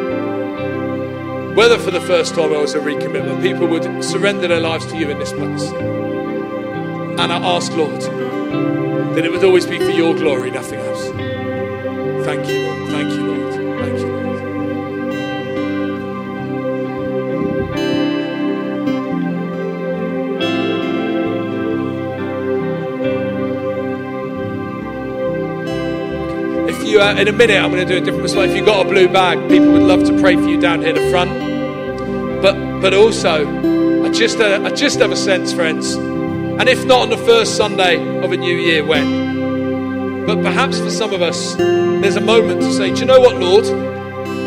Whether 1.55 1.79
for 1.79 1.91
the 1.91 2.01
first 2.01 2.35
time 2.35 2.53
or 2.53 2.63
as 2.63 2.75
a 2.75 2.79
recommitment, 2.79 3.43
people 3.43 3.67
would 3.67 4.05
surrender 4.05 4.47
their 4.47 4.61
lives 4.61 4.87
to 4.87 4.97
you 4.97 5.11
in 5.11 5.19
this 5.19 5.33
place. 5.33 5.65
And 5.73 7.33
I 7.33 7.39
ask, 7.57 7.73
Lord, 7.73 8.01
that 8.01 9.25
it 9.25 9.31
would 9.33 9.43
always 9.43 9.67
be 9.67 9.79
for 9.79 9.91
your 9.91 10.15
glory, 10.15 10.51
nothing 10.51 10.79
else. 10.79 11.09
Thank 12.25 12.49
you, 12.49 12.68
in 27.01 27.29
a 27.29 27.33
minute, 27.33 27.57
I'm 27.57 27.71
going 27.71 27.87
to 27.87 27.93
do 27.93 28.01
a 28.01 28.05
different 28.05 28.23
response. 28.23 28.51
If 28.51 28.57
you've 28.57 28.67
got 28.67 28.85
a 28.85 28.89
blue 28.89 29.09
bag, 29.09 29.49
people 29.49 29.73
would 29.73 29.83
love 29.83 30.05
to 30.05 30.21
pray 30.21 30.35
for 30.35 30.49
you 30.49 30.61
down 30.61 30.83
here 30.83 30.93
the 30.93 31.11
front. 31.11 31.31
But, 32.43 32.81
but 32.81 32.95
also, 32.95 34.05
I 34.05 34.11
just, 34.11 34.39
I 34.39 34.71
just 34.71 34.99
have 35.01 35.13
a 35.13 35.17
sense, 35.17 35.53
friends, 35.53 35.95
and 35.95 36.69
if 36.69 36.85
not 36.85 37.01
on 37.01 37.11
the 37.11 37.19
first 37.19 37.57
Sunday 37.57 37.97
of 38.23 38.33
a 38.33 38.37
new 38.37 38.57
year, 38.57 38.85
when? 38.85 40.27
But 40.27 40.43
perhaps 40.43 40.79
for 40.79 40.91
some 40.91 41.13
of 41.13 41.23
us, 41.23 41.55
there's 41.55 42.17
a 42.17 42.21
moment 42.21 42.61
to 42.63 42.73
say, 42.73 42.93
Do 42.93 43.01
you 43.01 43.07
know 43.07 43.21
what, 43.21 43.37
Lord? 43.37 43.67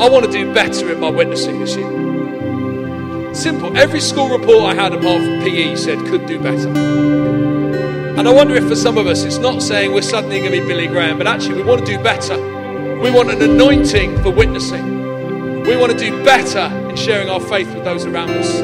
I 0.02 0.10
want 0.10 0.26
to 0.26 0.32
do 0.32 0.54
better 0.54 0.92
in 0.92 1.00
my 1.00 1.10
witnessing 1.10 1.60
this 1.60 1.76
year. 1.76 3.34
Simple. 3.34 3.76
Every 3.78 4.02
school 4.02 4.30
report 4.30 4.64
I 4.64 4.74
had 4.74 4.94
apart 4.94 5.22
from 5.22 5.42
PE 5.42 5.76
said 5.76 6.00
could 6.00 6.26
do 6.26 6.40
better. 6.40 7.51
And 8.18 8.28
I 8.28 8.34
wonder 8.34 8.56
if 8.56 8.68
for 8.68 8.76
some 8.76 8.98
of 8.98 9.08
us, 9.08 9.24
it's 9.24 9.38
not 9.38 9.62
saying 9.62 9.94
we're 9.94 10.02
suddenly 10.02 10.40
going 10.40 10.52
to 10.52 10.62
be 10.62 10.68
Billy 10.68 10.88
Graham, 10.88 11.18
but 11.18 11.28
actually 11.28 11.56
we 11.56 11.64
want 11.64 11.86
to 11.86 11.98
do 11.98 12.02
better. 12.04 12.38
We 13.00 13.10
want 13.10 13.32
an 13.32 13.42
anointing 13.42 14.22
for 14.22 14.30
witnessing. 14.30 15.64
We 15.64 15.76
want 15.78 15.92
to 15.92 15.98
do 15.98 16.24
better 16.24 16.66
in 16.90 16.96
sharing 16.96 17.30
our 17.30 17.40
faith 17.40 17.74
with 17.74 17.84
those 17.84 18.06
around 18.06 18.30
us. 18.32 18.62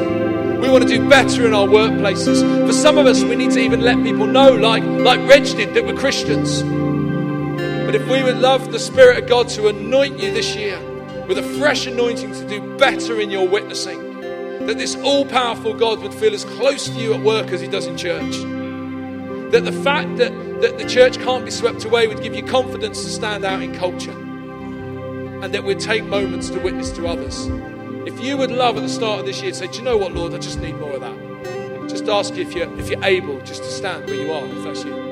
We 0.60 0.68
want 0.68 0.86
to 0.86 0.88
do 0.88 1.08
better 1.08 1.46
in 1.46 1.54
our 1.54 1.66
workplaces. 1.66 2.66
For 2.66 2.72
some 2.72 2.98
of 2.98 3.06
us, 3.06 3.24
we 3.24 3.36
need 3.36 3.52
to 3.52 3.60
even 3.60 3.80
let 3.80 3.96
people 4.04 4.26
know, 4.26 4.52
like, 4.52 4.84
like 4.84 5.18
Reg 5.28 5.44
did, 5.44 5.74
that 5.74 5.84
we're 5.84 5.96
Christians. 5.96 6.62
But 6.62 7.94
if 7.94 8.06
we 8.08 8.22
would 8.22 8.36
love 8.36 8.70
the 8.70 8.78
Spirit 8.78 9.18
of 9.18 9.28
God 9.28 9.48
to 9.50 9.68
anoint 9.68 10.20
you 10.20 10.32
this 10.32 10.54
year 10.54 10.78
with 11.26 11.38
a 11.38 11.42
fresh 11.58 11.86
anointing 11.86 12.32
to 12.32 12.46
do 12.46 12.76
better 12.76 13.20
in 13.20 13.30
your 13.30 13.48
witnessing, 13.48 14.20
that 14.66 14.76
this 14.76 14.94
all 14.96 15.24
powerful 15.24 15.72
God 15.72 16.00
would 16.00 16.12
feel 16.12 16.34
as 16.34 16.44
close 16.44 16.86
to 16.88 16.94
you 16.94 17.14
at 17.14 17.20
work 17.20 17.48
as 17.48 17.60
he 17.60 17.66
does 17.66 17.86
in 17.86 17.96
church. 17.96 18.57
That 19.50 19.64
the 19.64 19.72
fact 19.72 20.16
that, 20.18 20.32
that 20.60 20.78
the 20.78 20.84
church 20.86 21.18
can't 21.18 21.44
be 21.44 21.50
swept 21.50 21.84
away 21.84 22.06
would 22.06 22.22
give 22.22 22.34
you 22.34 22.42
confidence 22.42 23.02
to 23.04 23.10
stand 23.10 23.44
out 23.44 23.62
in 23.62 23.74
culture. 23.74 24.12
And 25.42 25.54
that 25.54 25.64
we'd 25.64 25.80
take 25.80 26.04
moments 26.04 26.50
to 26.50 26.58
witness 26.58 26.90
to 26.92 27.06
others. 27.06 27.46
If 28.06 28.20
you 28.20 28.36
would 28.36 28.50
love 28.50 28.76
at 28.76 28.82
the 28.82 28.88
start 28.88 29.20
of 29.20 29.26
this 29.26 29.40
year 29.40 29.52
to 29.52 29.56
say, 29.56 29.66
Do 29.68 29.78
you 29.78 29.84
know 29.84 29.96
what, 29.96 30.12
Lord, 30.12 30.34
I 30.34 30.38
just 30.38 30.60
need 30.60 30.76
more 30.76 30.92
of 30.94 31.00
that. 31.00 31.88
Just 31.88 32.08
ask 32.08 32.34
if 32.34 32.54
you're, 32.54 32.78
if 32.78 32.90
you're 32.90 33.04
able 33.04 33.40
just 33.40 33.62
to 33.62 33.70
stand 33.70 34.06
where 34.06 34.16
you 34.16 34.32
are, 34.32 34.46
if 34.46 34.64
that's 34.64 34.84
you. 34.84 35.07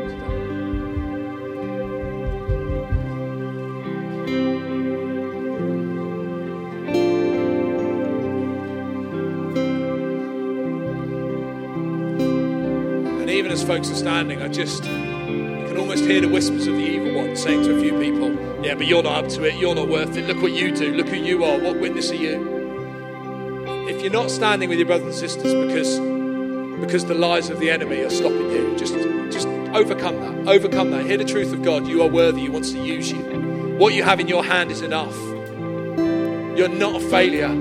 As 13.56 13.64
folks 13.66 13.90
are 13.90 13.94
standing, 13.94 14.42
I 14.42 14.48
just 14.48 14.82
can 14.82 15.78
almost 15.78 16.04
hear 16.04 16.20
the 16.20 16.28
whispers 16.28 16.66
of 16.66 16.74
the 16.74 16.82
evil 16.82 17.14
one 17.14 17.34
saying 17.36 17.62
to 17.62 17.74
a 17.74 17.80
few 17.80 17.98
people, 17.98 18.34
Yeah, 18.62 18.74
but 18.74 18.86
you're 18.86 19.02
not 19.02 19.24
up 19.24 19.30
to 19.30 19.44
it, 19.44 19.54
you're 19.54 19.74
not 19.74 19.88
worth 19.88 20.14
it. 20.14 20.26
Look 20.26 20.42
what 20.42 20.52
you 20.52 20.76
do, 20.76 20.92
look 20.94 21.08
who 21.08 21.16
you 21.16 21.42
are, 21.42 21.58
what 21.58 21.80
witness 21.80 22.10
are 22.10 22.16
you? 22.16 23.88
If 23.88 24.02
you're 24.02 24.12
not 24.12 24.30
standing 24.30 24.68
with 24.68 24.78
your 24.78 24.86
brothers 24.86 25.06
and 25.06 25.30
sisters 25.30 25.54
because 25.54 25.98
because 26.80 27.06
the 27.06 27.14
lies 27.14 27.48
of 27.48 27.58
the 27.58 27.70
enemy 27.70 28.02
are 28.02 28.10
stopping 28.10 28.50
you, 28.50 28.76
just 28.76 28.94
just 29.32 29.48
overcome 29.74 30.20
that. 30.20 30.52
Overcome 30.52 30.90
that. 30.90 31.06
Hear 31.06 31.16
the 31.16 31.24
truth 31.24 31.54
of 31.54 31.62
God. 31.62 31.86
You 31.86 32.02
are 32.02 32.08
worthy, 32.08 32.42
He 32.42 32.48
wants 32.50 32.72
to 32.72 32.82
use 32.82 33.10
you. 33.10 33.22
What 33.78 33.94
you 33.94 34.02
have 34.02 34.20
in 34.20 34.28
your 34.28 34.44
hand 34.44 34.70
is 34.70 34.82
enough. 34.82 35.16
You're 36.58 36.68
not 36.68 37.02
a 37.02 37.08
failure. 37.08 37.54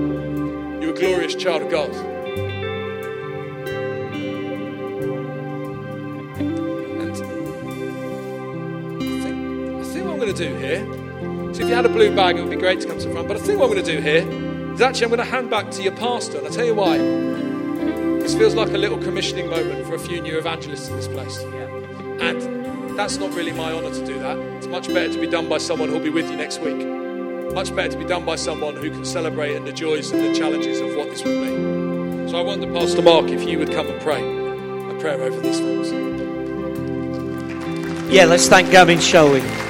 You're 0.82 0.94
a 0.94 1.00
glorious 1.00 1.36
child 1.36 1.62
of 1.62 1.72
God. 1.72 2.15
Going 10.36 10.54
to 10.54 10.54
do 10.54 10.66
here. 10.66 11.54
So 11.54 11.62
if 11.62 11.70
you 11.70 11.76
had 11.76 11.86
a 11.86 11.90
blue 11.90 12.14
bag, 12.16 12.38
it 12.38 12.42
would 12.42 12.50
be 12.50 12.58
great 12.58 12.82
to 12.82 12.88
come 12.88 13.00
to 13.00 13.08
the 13.08 13.14
front. 13.14 13.28
But 13.28 13.38
I 13.38 13.40
think 13.40 13.60
what 13.60 13.68
I'm 13.68 13.74
going 13.74 13.86
to 13.86 13.96
do 13.96 14.02
here 14.02 14.28
is 14.74 14.82
actually 14.82 15.06
I'm 15.06 15.12
going 15.12 15.26
to 15.26 15.32
hand 15.32 15.50
back 15.50 15.72
to 15.72 15.82
your 15.82 15.94
pastor. 15.94 16.38
And 16.38 16.48
I'll 16.48 16.54
tell 16.54 16.66
you 16.66 16.76
why. 16.76 16.98
This 16.98 18.36
feels 18.36 18.56
like 18.56 18.70
a 18.70 18.78
little 18.78 18.98
commissioning 18.98 19.50
moment 19.50 19.86
for 19.86 19.96
a 19.96 20.00
few 20.00 20.22
new 20.22 20.38
evangelists 20.38 20.90
in 20.90 20.96
this 20.96 21.08
place. 21.08 21.40
And 22.20 22.98
that's 22.98 23.18
not 23.18 23.34
really 23.34 23.52
my 23.52 23.72
honour 23.72 23.92
to 23.92 24.06
do 24.06 24.20
that. 24.20 24.38
It's 24.58 24.68
much 24.68 24.88
better 24.88 25.14
to 25.14 25.20
be 25.20 25.28
done 25.28 25.48
by 25.48 25.58
someone 25.58 25.90
who'll 25.90 26.00
be 26.00 26.10
with 26.10 26.30
you 26.30 26.36
next 26.36 26.60
week. 26.60 26.86
Much 27.54 27.74
better 27.76 27.92
to 27.92 27.98
be 27.98 28.06
done 28.06 28.26
by 28.26 28.36
someone 28.36 28.76
who 28.76 28.90
can 28.90 29.06
celebrate 29.06 29.56
in 29.56 29.64
the 29.66 29.72
joys 29.72 30.12
and 30.12 30.22
the 30.22 30.38
challenges 30.38 30.82
of 30.82 30.96
what 30.96 31.10
this 31.10 31.24
would 31.24 31.42
be. 31.42 32.30
So 32.30 32.38
I 32.38 32.42
wonder, 32.42 32.68
Pastor 32.74 33.02
Mark, 33.02 33.30
if 33.30 33.48
you 33.48 33.60
would 33.60 33.72
come 33.72 33.88
and 33.88 34.02
pray 34.02 34.22
a 34.22 35.00
prayer 35.00 35.22
over 35.22 35.40
these 35.40 35.60
folks. 35.60 35.92
Yeah, 38.12 38.26
let's 38.26 38.48
thank 38.48 38.72
Gavin, 38.72 39.00
shall 39.00 39.32
we? 39.32 39.65